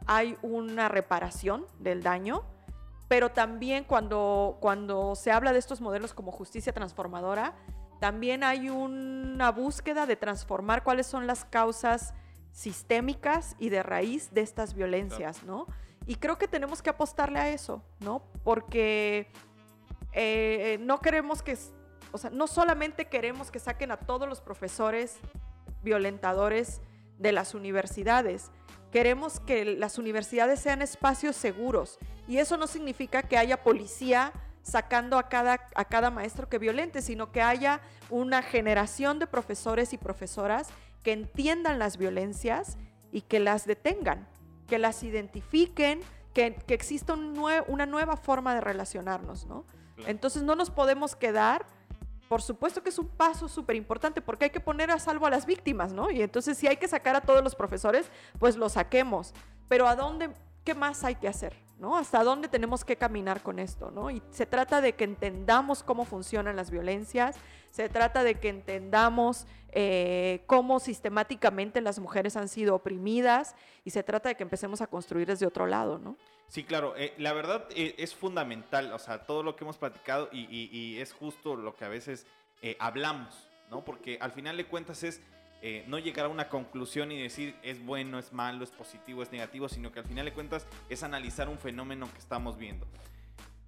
hay 0.07 0.37
una 0.43 0.89
reparación 0.89 1.67
del 1.79 2.03
daño, 2.03 2.43
pero 3.09 3.31
también 3.31 3.85
cuando, 3.85 4.59
cuando 4.61 5.15
se 5.15 5.31
habla 5.31 5.53
de 5.53 5.59
estos 5.59 5.81
modelos 5.81 6.15
como 6.15 6.33
justicia 6.33 6.73
transformadora, 6.73 7.55
también 8.01 8.45
hay 8.45 8.69
una 8.69 9.51
búsqueda 9.51 10.07
de 10.07 10.17
transformar 10.17 10.83
cuáles 10.83 11.07
son 11.07 11.27
las 11.27 11.45
causas 11.45 12.15
sistémicas 12.53 13.57
y 13.59 13.69
de 13.69 13.83
raíz 13.83 14.33
de 14.33 14.43
estas 14.43 14.75
violencias, 14.75 15.43
¿no? 15.45 15.67
Y 16.07 16.17
creo 16.17 16.39
que 16.39 16.47
tenemos 16.47 16.83
que 16.83 16.91
apostarle 16.91 17.39
a 17.39 17.49
eso, 17.49 17.83
¿no? 18.01 18.23
Porque 18.43 19.31
eh, 20.13 20.79
no 20.81 21.01
queremos 21.01 21.43
que 21.43 21.57
o 22.15 22.19
sea, 22.19 22.31
no 22.31 22.47
solamente 22.47 23.07
queremos 23.07 23.51
que 23.51 23.59
saquen 23.59 23.91
a 23.91 23.97
todos 23.97 24.29
los 24.29 24.41
profesores 24.41 25.17
violentadores 25.83 26.81
de 27.19 27.33
las 27.33 27.55
universidades, 27.55 28.53
queremos 28.93 29.41
que 29.41 29.65
las 29.65 29.99
universidades 29.99 30.61
sean 30.61 30.81
espacios 30.81 31.35
seguros 31.35 31.99
y 32.29 32.39
eso 32.39 32.57
no 32.57 32.69
significa 32.69 33.25
que 33.25 33.37
haya 33.37 33.65
policía 33.65 34.33
sacando 34.63 35.19
a 35.19 35.29
cada, 35.29 35.67
a 35.75 35.85
cada 35.87 36.13
maestro 36.13 36.49
que 36.49 36.59
violente, 36.61 37.03
sino 37.03 37.33
que 37.33 37.43
haya 37.43 37.81
una 38.11 38.43
generación 38.43 39.19
de 39.19 39.27
profesores 39.27 39.93
y 39.93 39.99
profesoras 39.99 40.69
que 41.03 41.11
entiendan 41.11 41.81
las 41.81 41.97
violencias 41.97 42.79
y 43.11 43.23
que 43.23 43.41
las 43.41 43.67
detengan, 43.67 44.29
que 44.69 44.79
las 44.79 45.03
identifiquen, 45.03 46.01
que, 46.33 46.55
que 46.55 46.75
exista 46.75 47.15
una 47.15 47.87
nueva 47.87 48.17
forma 48.17 48.55
de 48.55 48.61
relacionarnos, 48.61 49.47
¿no? 49.47 49.65
Entonces 50.07 50.45
no 50.45 50.55
nos 50.57 50.71
podemos 50.71 51.15
quedar 51.17 51.67
por 52.29 52.43
supuesto 52.43 52.83
que 52.83 52.89
es 52.89 52.99
un 52.99 53.09
paso 53.09 53.49
súper 53.49 53.77
importante 53.77 54.21
porque 54.21 54.47
hay 54.47 54.51
que 54.51 54.61
poner 54.61 54.91
a 54.91 54.99
salvo 54.99 55.27
a 55.27 55.31
las 55.31 55.47
víctimas, 55.47 55.93
¿no? 55.93 56.11
Y 56.11 56.23
entonces 56.23 56.57
si 56.59 56.67
hay 56.67 56.77
que 56.77 56.89
sacar 56.89 57.17
a 57.17 57.21
todos 57.21 57.43
los 57.43 57.55
profesores, 57.55 58.11
pues 58.39 58.57
los 58.57 58.73
saquemos. 58.73 59.35
Pero 59.69 59.87
¿a 59.87 59.97
dónde, 59.97 60.31
qué 60.65 60.75
más 60.75 61.05
hay 61.05 61.17
que 61.17 61.29
hacer? 61.29 61.57
¿no? 61.79 61.97
¿Hasta 61.97 62.23
dónde 62.25 62.49
tenemos 62.49 62.85
que 62.85 62.97
caminar 62.97 63.43
con 63.43 63.59
esto? 63.59 63.91
¿no? 63.91 64.11
Y 64.11 64.23
se 64.31 64.47
trata 64.47 64.81
de 64.81 64.95
que 64.95 65.05
entendamos 65.05 65.83
cómo 65.83 66.05
funcionan 66.05 66.57
las 66.57 66.71
violencias, 66.71 67.37
se 67.71 67.89
trata 67.89 68.23
de 68.23 68.37
que 68.37 68.49
entendamos 68.49 69.47
eh, 69.73 70.43
cómo 70.47 70.79
sistemáticamente 70.81 71.81
las 71.81 71.99
mujeres 71.99 72.37
han 72.37 72.49
sido 72.49 72.75
oprimidas 72.77 73.55
y 73.85 73.91
se 73.91 74.03
trata 74.03 74.31
de 74.31 74.37
que 74.37 74.45
empecemos 74.45 74.81
a 74.81 74.87
construir 74.87 75.27
desde 75.27 75.47
otro 75.47 75.67
lado, 75.67 75.99
¿no? 75.99 76.17
Sí, 76.49 76.63
claro, 76.63 76.95
eh, 76.97 77.15
la 77.19 77.33
verdad 77.33 77.67
eh, 77.71 77.95
es 77.99 78.15
fundamental, 78.15 78.93
o 78.93 78.99
sea, 78.99 79.27
todo 79.27 79.43
lo 79.43 79.57
que 79.57 79.65
hemos 79.65 79.77
platicado 79.77 80.29
y, 80.31 80.99
es 81.01 81.13
justo 81.13 81.57
lo 81.57 81.75
que 81.75 81.85
a 81.85 81.89
veces 81.89 82.27
hablamos, 82.79 83.51
¿no? 83.71 83.85
Porque 83.85 84.17
al 84.23 84.33
final 84.33 84.57
de 84.57 84.67
cuentas 84.67 85.03
es 85.03 85.21
no 85.87 85.99
llegar 85.99 86.27
a 86.27 86.29
una 86.29 86.49
conclusión 86.49 87.11
y 87.11 87.23
decir 87.23 87.57
es 87.63 87.85
bueno, 87.85 88.19
es 88.19 88.33
malo, 88.33 88.65
es 88.65 88.71
positivo, 88.71 89.23
es 89.23 89.33
negativo, 89.33 89.69
sino 89.69 89.93
que 89.93 90.01
al 90.01 90.05
final 90.05 90.27
de 90.27 90.33
cuentas 90.35 90.67
es 90.91 91.03
analizar 91.03 91.49
un 91.49 91.59
fenómeno 91.59 92.07
que 92.13 92.19
estamos 92.19 92.59
viendo. 92.59 92.87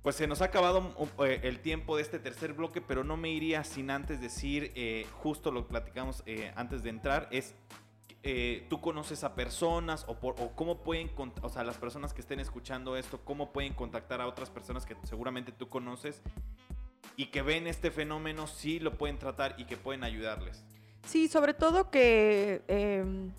pues 0.03 0.15
se 0.17 0.27
nos 0.27 0.41
ha 0.41 0.45
acabado 0.45 0.95
eh, 1.25 1.41
el 1.43 1.59
tiempo 1.61 1.97
de 1.97 2.03
este 2.03 2.19
tercer 2.19 2.53
bloque, 2.53 2.81
pero 2.81 3.03
no 3.03 3.17
me 3.17 3.31
iría 3.31 3.65
sin 3.65 3.91
antes 3.91 4.21
decir, 4.21 4.71
eh, 4.77 5.07
justo 5.15 5.51
lo 5.51 5.65
que 5.65 5.71
platicamos 5.71 6.23
eh, 6.27 6.53
antes 6.55 6.83
de 6.83 6.91
entrar, 6.91 7.29
es 7.33 7.55
tú 8.69 8.81
conoces 8.81 9.23
a 9.23 9.37
personas 9.37 10.05
o, 10.09 10.13
o 10.21 10.53
cómo 10.57 10.83
pueden, 10.83 11.11
o 11.43 11.49
sea, 11.49 11.63
las 11.63 11.77
personas 11.77 12.13
que 12.13 12.21
estén 12.21 12.41
escuchando 12.41 12.97
esto, 12.97 13.21
cómo 13.25 13.53
pueden 13.53 13.73
contactar 13.73 14.21
a 14.21 14.27
otras 14.27 14.51
personas 14.51 14.85
que 14.85 14.97
seguramente 15.05 15.53
tú 15.53 15.69
conoces 15.69 16.23
y 17.17 17.27
que 17.27 17.43
ven 17.43 17.69
este 17.69 17.93
fenómeno, 17.93 18.49
sí 18.49 18.81
lo 18.81 18.95
pueden 18.99 19.19
tratar 19.19 19.55
y 19.59 19.65
que 19.65 19.77
pueden 19.77 20.03
ayudarles. 20.03 20.65
Sí, 21.07 21.29
sobre 21.29 21.55
todo 21.55 21.89
que 21.89 22.63
em, 22.67 23.31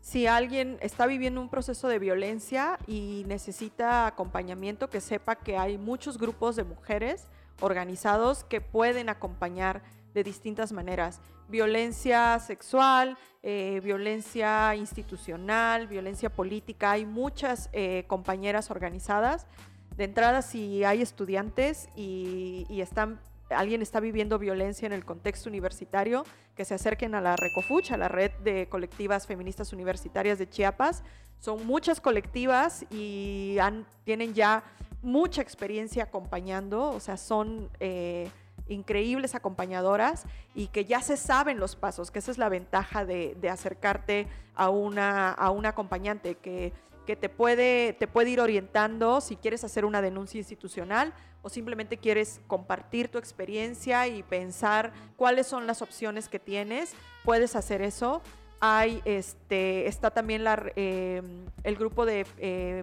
si 0.00 0.28
alguien 0.28 0.78
está 0.80 1.06
viviendo 1.06 1.40
un 1.40 1.48
proceso 1.48 1.88
de 1.88 1.98
violencia 1.98 2.78
y 2.86 3.24
necesita 3.26 4.06
acompañamiento, 4.06 4.88
que 4.88 5.00
sepa 5.00 5.34
que 5.34 5.58
hay 5.58 5.76
muchos 5.76 6.18
grupos 6.18 6.54
de 6.54 6.62
mujeres 6.62 7.26
organizados 7.60 8.44
que 8.44 8.60
pueden 8.60 9.08
acompañar 9.08 9.82
de 10.14 10.22
distintas 10.22 10.70
maneras. 10.72 11.20
Violencia 11.48 12.38
sexual, 12.38 13.18
eh, 13.42 13.80
violencia 13.82 14.76
institucional, 14.76 15.88
violencia 15.88 16.30
política. 16.30 16.92
Hay 16.92 17.06
muchas 17.06 17.70
eh, 17.72 18.04
compañeras 18.06 18.70
organizadas. 18.70 19.48
De 19.96 20.04
entrada, 20.04 20.42
si 20.42 20.84
hay 20.84 21.02
estudiantes 21.02 21.88
y, 21.96 22.66
y 22.68 22.82
están 22.82 23.18
alguien 23.50 23.82
está 23.82 24.00
viviendo 24.00 24.38
violencia 24.38 24.86
en 24.86 24.92
el 24.92 25.04
contexto 25.04 25.48
universitario, 25.48 26.24
que 26.54 26.64
se 26.64 26.74
acerquen 26.74 27.14
a 27.14 27.20
la 27.20 27.36
Recofuch, 27.36 27.92
a 27.92 27.96
la 27.96 28.08
red 28.08 28.30
de 28.42 28.68
colectivas 28.68 29.26
feministas 29.26 29.72
universitarias 29.72 30.38
de 30.38 30.48
Chiapas. 30.48 31.02
Son 31.38 31.66
muchas 31.66 32.00
colectivas 32.00 32.86
y 32.90 33.56
tienen 34.04 34.34
ya 34.34 34.64
mucha 35.02 35.42
experiencia 35.42 36.04
acompañando, 36.04 36.90
o 36.90 37.00
sea, 37.00 37.16
son 37.16 37.68
eh, 37.80 38.30
increíbles 38.68 39.34
acompañadoras 39.34 40.24
y 40.54 40.68
que 40.68 40.86
ya 40.86 41.02
se 41.02 41.16
saben 41.16 41.58
los 41.58 41.76
pasos, 41.76 42.10
que 42.10 42.20
esa 42.20 42.30
es 42.30 42.38
la 42.38 42.48
ventaja 42.48 43.04
de, 43.04 43.36
acercarte 43.50 44.26
a 44.54 44.70
una, 44.70 45.30
a 45.30 45.50
un 45.50 45.66
acompañante, 45.66 46.36
que 46.36 46.72
que 47.04 47.16
te 47.16 47.28
puede, 47.28 47.92
te 47.92 48.06
puede 48.06 48.30
ir 48.30 48.40
orientando 48.40 49.20
si 49.20 49.36
quieres 49.36 49.62
hacer 49.64 49.84
una 49.84 50.00
denuncia 50.00 50.38
institucional 50.38 51.12
o 51.44 51.50
simplemente 51.50 51.98
quieres 51.98 52.40
compartir 52.46 53.08
tu 53.08 53.18
experiencia 53.18 54.08
y 54.08 54.22
pensar 54.22 54.92
cuáles 55.16 55.46
son 55.46 55.66
las 55.66 55.82
opciones 55.82 56.28
que 56.28 56.38
tienes, 56.38 56.94
puedes 57.22 57.54
hacer 57.54 57.82
eso. 57.82 58.22
Hay, 58.60 59.02
este, 59.04 59.86
está 59.86 60.10
también 60.10 60.42
la, 60.42 60.72
em, 60.74 61.44
el 61.62 61.76
grupo 61.76 62.06
de 62.06 62.26
eh, 62.38 62.82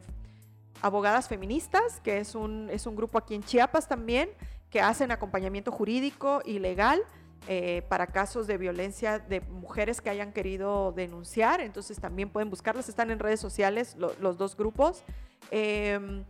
abogadas 0.84 1.28
feministas, 1.28 2.00
que 2.02 2.20
es 2.20 2.36
un, 2.36 2.70
es 2.70 2.86
un 2.86 2.96
grupo 2.96 3.18
aquí 3.18 3.34
en 3.34 3.44
Chiapas 3.44 3.88
también, 3.88 4.30
que 4.70 4.80
hacen 4.80 5.12
acompañamiento 5.12 5.72
jurídico 5.72 6.44
y 6.46 6.60
legal 6.60 7.02
eh, 7.48 7.82
para 7.90 8.06
casos 8.06 8.46
de 8.46 8.58
violencia 8.58 9.18
de 9.18 9.42
mujeres 9.42 10.02
que 10.02 10.12
hayan 10.12 10.34
querido 10.34 10.92
denunciar. 10.92 11.62
Entonces 11.62 12.00
también 12.00 12.30
pueden 12.30 12.52
buscarlas, 12.52 12.88
están 12.90 13.10
en 13.10 13.18
redes 13.18 13.40
sociales 13.40 13.96
los 13.98 14.38
dos 14.38 14.56
grupos. 14.56 15.04
Em, 15.50 16.24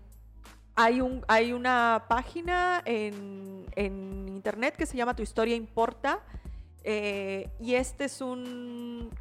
hay, 0.81 1.01
un, 1.01 1.23
hay 1.27 1.53
una 1.53 2.05
página 2.07 2.81
en, 2.85 3.65
internet 3.75 4.75
que 4.75 4.85
se 4.85 4.97
llama 4.97 5.15
Tu 5.15 5.21
Historia 5.21 5.55
Importa. 5.55 6.19
Eh, 6.83 7.47
y 7.59 7.75
este 7.75 8.05
es 8.05 8.21
un 8.21 9.11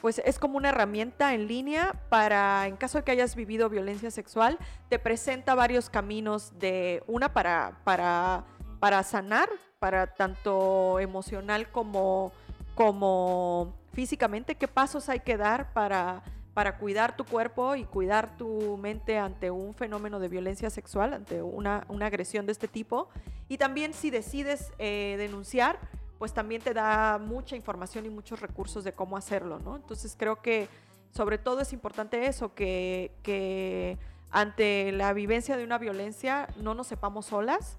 pues 0.00 0.20
es 0.24 0.38
como 0.38 0.56
una 0.56 0.68
herramienta 0.70 1.34
en 1.34 1.46
línea 1.46 1.94
para, 2.08 2.66
en 2.66 2.76
caso 2.76 2.98
de 2.98 3.04
que 3.04 3.10
hayas 3.10 3.34
vivido 3.34 3.68
violencia 3.68 4.10
sexual, 4.10 4.58
te 4.88 4.98
presenta 4.98 5.54
varios 5.54 5.90
caminos 5.90 6.58
de 6.58 7.02
una 7.06 7.32
para, 7.32 7.78
para, 7.84 8.44
para 8.78 9.02
sanar 9.02 9.48
para 9.78 10.14
tanto 10.14 11.00
emocional 11.00 11.70
como, 11.70 12.32
como 12.74 13.74
físicamente, 13.92 14.54
qué 14.54 14.68
pasos 14.68 15.08
hay 15.08 15.20
que 15.20 15.36
dar 15.36 15.72
para, 15.72 16.22
para 16.56 16.78
cuidar 16.78 17.18
tu 17.18 17.26
cuerpo 17.26 17.76
y 17.76 17.84
cuidar 17.84 18.38
tu 18.38 18.78
mente 18.78 19.18
ante 19.18 19.50
un 19.50 19.74
fenómeno 19.74 20.18
de 20.18 20.28
violencia 20.28 20.70
sexual, 20.70 21.12
ante 21.12 21.42
una, 21.42 21.84
agresión 22.00 22.46
de 22.46 22.52
este 22.52 22.66
tipo. 22.66 23.10
Y 23.46 23.58
también 23.58 23.92
si 23.92 24.08
decides 24.08 24.72
eh, 24.78 25.16
denunciar, 25.18 25.78
pues 26.18 26.32
también 26.32 26.62
te 26.62 26.72
da 26.72 27.18
mucha 27.18 27.56
información 27.56 28.06
y 28.06 28.08
muchos 28.08 28.40
recursos 28.40 28.84
de 28.84 28.94
cómo 28.94 29.18
hacerlo, 29.18 29.58
¿no? 29.58 29.76
Entonces 29.76 30.16
creo 30.18 30.40
que 30.40 30.66
sobre 31.10 31.36
todo 31.36 31.60
es 31.60 31.74
importante 31.74 32.26
eso, 32.26 32.54
que, 32.54 33.12
que 33.22 33.98
ante 34.30 34.92
la 34.92 35.12
vivencia 35.12 35.58
de 35.58 35.64
una 35.64 35.76
violencia 35.76 36.48
no 36.56 36.72
nos 36.72 36.86
sepamos 36.86 37.26
solas, 37.26 37.76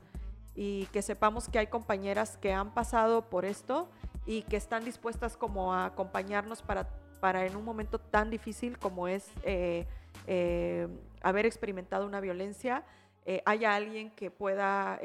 y 0.56 0.86
que 0.88 1.02
sepamos 1.02 1.50
que 1.50 1.58
hay 1.58 1.68
compañeras 1.68 2.38
que 2.38 2.54
han 2.54 2.76
pasado 2.76 3.24
por 3.24 3.46
esto 3.46 3.90
y 4.28 4.42
que 4.42 4.58
están 4.58 4.84
dispuestas 4.86 5.38
como 5.38 5.74
a 5.74 5.86
acompañarnos 5.86 6.64
para, 6.64 6.90
para 7.18 7.46
en 7.46 7.56
un 7.56 7.66
momento 7.66 8.00
tan 8.00 8.30
difícil 8.30 8.78
como 8.78 9.08
es 9.08 9.32
eh, 9.44 9.86
eh, 10.28 10.88
haber 11.22 11.46
experimentado 11.46 12.06
una 12.06 12.20
violencia, 12.20 12.84
eh, 13.26 13.42
haya 13.46 13.76
alguien 13.76 14.12
que 14.12 14.32
pueda, 14.32 15.00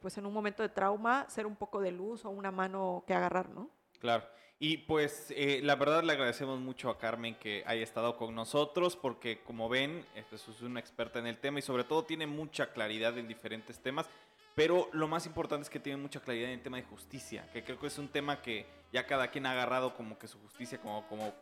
pues 0.00 0.18
en 0.18 0.26
un 0.26 0.32
momento 0.32 0.62
de 0.62 0.68
trauma, 0.68 1.26
ser 1.28 1.46
un 1.46 1.56
poco 1.56 1.80
de 1.80 1.92
luz 1.92 2.24
o 2.24 2.30
una 2.30 2.50
mano 2.50 3.04
que 3.06 3.14
agarrar, 3.14 3.48
¿no? 3.50 3.70
Claro. 4.00 4.24
Y 4.58 4.78
pues 4.78 5.32
la 5.36 5.76
verdad 5.76 6.02
le 6.02 6.12
agradecemos 6.12 6.58
mucho 6.58 6.88
a 6.88 6.98
Carmen 6.98 7.34
que 7.34 7.62
haya 7.66 7.82
estado 7.82 8.16
con 8.16 8.34
nosotros 8.34 8.96
porque 8.96 9.42
como 9.42 9.68
ven, 9.68 10.04
pues, 10.30 10.48
es 10.48 10.62
una 10.62 10.80
experta 10.80 11.18
en 11.18 11.26
el 11.26 11.38
tema 11.38 11.58
y 11.58 11.62
sobre 11.62 11.84
todo 11.84 12.04
tiene 12.04 12.26
mucha 12.26 12.72
claridad 12.72 13.16
en 13.18 13.28
diferentes 13.28 13.78
temas. 13.78 14.08
Pero 14.56 14.88
lo 14.94 15.06
más 15.06 15.26
importante 15.26 15.64
es 15.64 15.70
que 15.70 15.78
tiene 15.78 16.00
mucha 16.00 16.18
claridad 16.18 16.48
en 16.48 16.54
el 16.54 16.62
tema 16.62 16.78
de 16.78 16.82
justicia, 16.84 17.46
que 17.52 17.62
creo 17.62 17.78
que 17.78 17.88
es 17.88 17.98
un 17.98 18.08
tema 18.08 18.40
que 18.40 18.64
ya 18.90 19.06
cada 19.06 19.30
quien 19.30 19.44
ha 19.44 19.52
agarrado 19.52 19.94
como 19.94 20.18
que 20.18 20.28
su 20.28 20.38
justicia 20.38 20.80
como, 20.80 21.06
como 21.08 21.34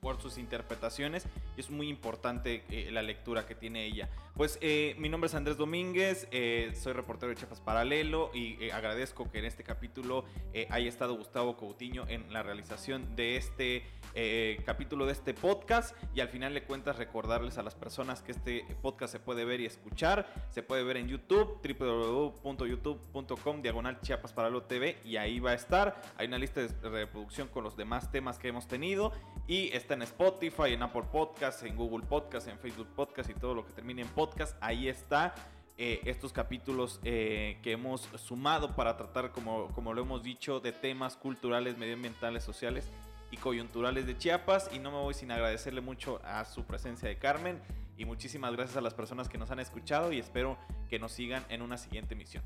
por 0.00 0.22
sus 0.22 0.38
interpretaciones 0.38 1.26
y 1.54 1.60
es 1.60 1.68
muy 1.68 1.90
importante 1.90 2.64
eh, 2.70 2.90
la 2.90 3.02
lectura 3.02 3.44
que 3.44 3.54
tiene 3.54 3.84
ella. 3.84 4.08
Pues 4.34 4.58
eh, 4.62 4.94
mi 4.98 5.10
nombre 5.10 5.26
es 5.26 5.34
Andrés 5.34 5.58
Domínguez, 5.58 6.26
eh, 6.30 6.72
soy 6.74 6.94
reportero 6.94 7.28
de 7.28 7.36
Chiapas 7.36 7.60
Paralelo 7.60 8.30
y 8.32 8.70
agradezco 8.70 9.30
que 9.30 9.40
en 9.40 9.44
este 9.44 9.62
capítulo 9.62 10.24
haya 10.70 10.88
estado 10.88 11.14
Gustavo 11.14 11.58
Coutinho 11.58 12.06
en 12.08 12.32
la 12.32 12.42
realización 12.42 13.14
de 13.14 13.36
este 13.36 13.84
capítulo 14.64 15.06
de 15.06 15.12
este 15.12 15.34
podcast 15.34 15.94
y 16.14 16.20
al 16.20 16.28
final 16.28 16.54
de 16.54 16.64
cuentas 16.64 16.96
recordarles 16.96 17.58
a 17.58 17.62
las 17.62 17.74
personas 17.74 18.22
que 18.22 18.32
este 18.32 18.64
podcast 18.80 19.12
se 19.12 19.20
puede 19.20 19.44
ver 19.44 19.60
y 19.60 19.66
escuchar, 19.66 20.26
se 20.48 20.62
puede 20.62 20.82
ver 20.82 20.96
en 20.96 21.08
YouTube, 21.08 21.60
www.youtube.com 21.62 23.62
diagonal 23.62 24.00
Chiapas 24.00 24.32
Paralelo 24.32 24.62
TV 24.62 24.98
y 25.04 25.16
ahí 25.16 25.40
va 25.40 25.50
a 25.50 25.54
estar, 25.54 26.00
hay 26.16 26.26
una 26.26 26.38
lista 26.38 26.62
de 26.62 26.88
reproducción 26.88 27.48
con 27.48 27.64
los 27.64 27.76
demás 27.76 28.10
temas 28.10 28.38
que 28.38 28.48
hemos 28.48 28.66
tenido 28.66 29.12
y 29.46 29.68
está 29.76 29.94
en 29.94 30.02
Spotify, 30.02 30.72
en 30.72 30.82
Apple 30.82 31.04
Podcasts, 31.12 31.62
en 31.64 31.76
Google 31.76 32.06
Podcasts, 32.06 32.48
en 32.48 32.58
Facebook 32.58 32.88
Podcasts 32.94 33.30
y 33.30 33.38
todo 33.38 33.54
lo 33.54 33.66
que 33.66 33.72
termine 33.72 34.02
en 34.02 34.08
podcast. 34.08 34.22
Ahí 34.60 34.88
está. 34.88 35.34
Eh, 35.78 36.00
estos 36.04 36.32
capítulos 36.32 37.00
eh, 37.02 37.58
que 37.62 37.72
hemos 37.72 38.02
sumado 38.16 38.76
para 38.76 38.96
tratar, 38.96 39.32
como, 39.32 39.68
como 39.68 39.94
lo 39.94 40.02
hemos 40.02 40.22
dicho, 40.22 40.60
de 40.60 40.70
temas 40.70 41.16
culturales, 41.16 41.78
medioambientales, 41.78 42.44
sociales 42.44 42.86
y 43.30 43.36
coyunturales 43.36 44.06
de 44.06 44.16
Chiapas. 44.16 44.70
Y 44.72 44.78
no 44.78 44.90
me 44.90 44.98
voy 44.98 45.14
sin 45.14 45.30
agradecerle 45.30 45.80
mucho 45.80 46.20
a 46.24 46.44
su 46.44 46.64
presencia 46.64 47.08
de 47.08 47.16
Carmen. 47.16 47.60
Y 47.96 48.04
muchísimas 48.04 48.52
gracias 48.52 48.76
a 48.76 48.80
las 48.80 48.94
personas 48.94 49.28
que 49.28 49.38
nos 49.38 49.50
han 49.50 49.60
escuchado 49.60 50.12
y 50.12 50.18
espero 50.18 50.56
que 50.88 50.98
nos 50.98 51.12
sigan 51.12 51.44
en 51.48 51.62
una 51.62 51.78
siguiente 51.78 52.14
emisión. 52.14 52.44